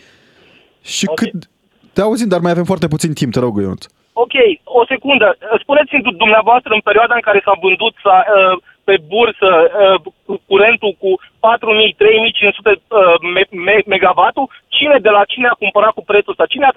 și 0.94 1.04
okay. 1.08 1.16
cât... 1.20 1.50
Te 1.94 2.00
auzim, 2.00 2.28
dar 2.28 2.40
mai 2.40 2.54
avem 2.54 2.64
foarte 2.64 2.88
puțin 2.94 3.12
timp, 3.12 3.32
te 3.32 3.40
rog, 3.40 3.60
Ionuț. 3.60 3.84
Ok, 4.12 4.34
o 4.80 4.82
secundă. 4.92 5.26
Spuneți-mi 5.64 6.02
dumneavoastră 6.22 6.70
în 6.74 6.82
perioada 6.88 7.14
în 7.14 7.26
care 7.28 7.40
s-a 7.44 7.54
vândut 7.64 7.94
s-a, 8.04 8.18
uh, 8.24 8.56
pe 8.84 8.96
bursă 9.08 9.48
uh, 10.26 10.38
curentul 10.46 10.96
cu 10.98 11.10
4.000-3.500 11.20 11.20
uh, 12.88 13.14
me- 13.34 13.56
me- 13.66 13.82
megavatul, 13.86 14.50
cine 14.82 14.96
de 15.06 15.10
la 15.16 15.22
cine 15.32 15.48
a 15.52 15.56
cumpărat 15.62 15.92
cu 15.98 16.02
prețul 16.10 16.32
ăsta? 16.34 16.44
Cine 16.52 16.66
a 16.68 16.74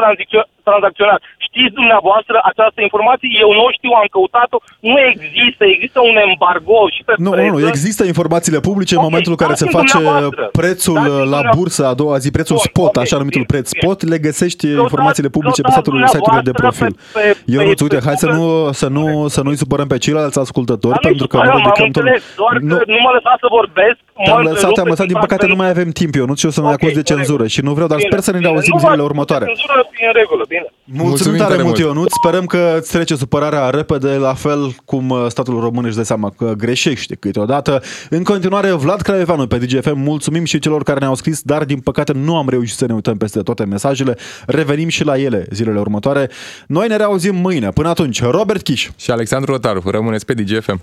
tranzacționat? 0.69 1.21
știți 1.47 1.77
dumneavoastră 1.79 2.35
această 2.51 2.79
informație, 2.87 3.29
eu 3.43 3.49
nu 3.59 3.65
știu, 3.77 3.91
am 4.01 4.07
căutat-o, 4.15 4.57
nu 4.91 4.97
există, 5.11 5.63
există 5.75 5.99
un 6.09 6.17
embargo 6.27 6.77
și 6.95 7.01
pe 7.07 7.13
Nu, 7.25 7.29
presă. 7.31 7.45
nu, 7.51 7.57
nu, 7.59 7.67
există 7.73 8.03
informațiile 8.13 8.59
publice 8.69 8.93
în 8.95 9.01
Ok, 9.03 9.07
momentul 9.09 9.31
în 9.35 9.39
care 9.43 9.53
se 9.53 9.63
dați-mi 9.65 9.79
face 9.79 9.95
dumneavoastră. 9.97 10.43
prețul 10.61 10.93
Dați-mi 10.97 11.11
la 11.15 11.15
dumneavoastră. 11.19 11.59
bursă 11.59 11.81
a 11.91 11.93
doua 12.01 12.15
zi, 12.23 12.29
prețul 12.37 12.57
Bun, 12.59 12.65
spot, 12.69 12.93
ok, 12.95 13.03
așa 13.03 13.15
numitul 13.21 13.43
bine, 13.45 13.51
preț 13.53 13.65
bine. 13.71 13.81
spot, 13.81 13.97
le 14.11 14.17
găsești 14.27 14.63
Căutați- 14.65 14.83
informațiile 14.85 15.29
publice 15.37 15.61
pe 15.61 15.67
căutați 15.67 15.85
site-ul 15.87 16.07
site-urile 16.15 16.43
de 16.49 16.55
profil. 16.61 16.89
dumneavoastră 16.91 17.19
pe- 17.19 17.31
pe- 17.45 17.53
Eu 17.57 17.61
nu 17.69 17.71
pe- 17.75 17.83
uite, 17.85 17.97
pe 17.99 18.05
hai 18.07 18.17
să 18.23 18.27
Google. 18.27 18.41
nu, 18.65 18.71
să 18.81 18.87
nu, 18.97 19.05
să 19.35 19.39
nu-i 19.45 19.57
supărăm 19.63 19.87
pe 19.93 19.97
ceilalți 20.05 20.37
ascultători, 20.45 20.95
Dar 20.95 21.03
nu 21.03 21.09
pentru 21.09 21.25
că 21.31 21.35
supărăm, 21.37 21.55
ne 21.55 21.61
am 21.61 21.65
dedicăm 21.67 21.87
tot... 21.91 21.95
înțeles, 21.95 22.21
doar 22.41 22.53
Nu, 22.69 22.75
că 22.79 22.83
nu 22.93 22.97
mă 23.05 23.11
lăsați 23.17 23.41
să 23.45 23.47
vorbesc. 23.59 23.97
te-am 24.25 24.37
mă 24.41 24.49
lăsat, 24.49 24.67
rup 24.69 24.75
te-am 24.77 24.87
pe 24.89 24.93
lăsat, 24.93 25.07
din 25.11 25.15
timp 25.15 25.25
păcate 25.27 25.45
nu 25.45 25.53
pentru- 25.53 25.61
mai 25.63 25.69
avem 25.75 25.89
timp, 26.01 26.11
eu 26.21 26.25
nu 26.31 26.35
știu 26.39 26.51
să 26.57 26.61
ne 26.61 26.67
Ok, 26.71 26.77
acuz 26.77 26.91
de 26.99 27.03
în 27.03 27.09
cenzură 27.11 27.43
regulă. 27.45 27.53
și 27.55 27.59
nu 27.67 27.71
vreau, 27.77 27.87
dar 27.95 28.03
Bine, 28.03 28.09
sper 28.11 28.19
să 28.27 28.31
ne 28.31 28.37
bine. 28.37 28.49
auzim 28.49 28.71
Nu 28.73 28.79
zilele 28.79 28.97
vă- 29.05 29.09
următoare. 29.11 29.45
Cenzură 29.45 29.73
e 30.03 30.05
în 30.05 30.13
regulă, 30.21 30.43
bine. 30.47 30.65
Mulțumim, 30.83 31.07
Mulțumim 31.09 31.37
tare 31.37 31.49
tare 31.51 31.63
mult, 31.63 31.77
mult. 31.79 31.87
Ionut. 31.89 32.09
Sperăm 32.11 32.45
că 32.45 32.75
îți 32.79 32.91
trece 32.91 33.15
supărarea 33.15 33.69
repede, 33.69 34.11
la 34.27 34.33
fel 34.33 34.61
cum 34.85 35.09
uh, 35.09 35.25
statul 35.27 35.59
român 35.59 35.85
își 35.85 35.95
dă 35.95 36.03
seama 36.03 36.29
că 36.37 36.53
greșește 36.57 37.15
câteodată. 37.15 37.81
În 38.09 38.23
continuare, 38.23 38.71
Vlad 38.71 39.01
Craioveanu 39.01 39.47
pe 39.47 39.57
DGFM, 39.57 39.97
mulțumim 39.97 40.45
și 40.45 40.59
celor 40.59 40.83
care 40.83 40.99
ne-au 40.99 41.15
scris, 41.15 41.41
dar 41.41 41.63
din 41.65 41.79
păcate 41.79 42.11
nu 42.13 42.37
am 42.37 42.49
reușit 42.49 42.77
să 42.77 42.85
ne 42.85 42.93
uităm 42.93 43.17
peste 43.17 43.39
toate 43.41 43.65
mesajele. 43.65 44.17
Revenim 44.45 44.87
și 44.87 45.03
la 45.03 45.17
ele 45.17 45.45
zilele 45.51 45.79
următoare. 45.79 46.29
Noi 46.67 46.87
ne 46.87 46.95
reauzim 46.95 47.35
mâine. 47.35 47.69
Până 47.69 47.89
atunci, 47.89 48.21
Robert 48.21 48.61
Kiș. 48.61 48.89
Și 48.97 49.11
Alexandru 49.11 49.51
Rotaru, 49.51 49.81
rămâneți 49.89 50.25
pe 50.25 50.33
DGFM. 50.33 50.81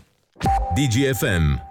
DGFM 0.74 1.70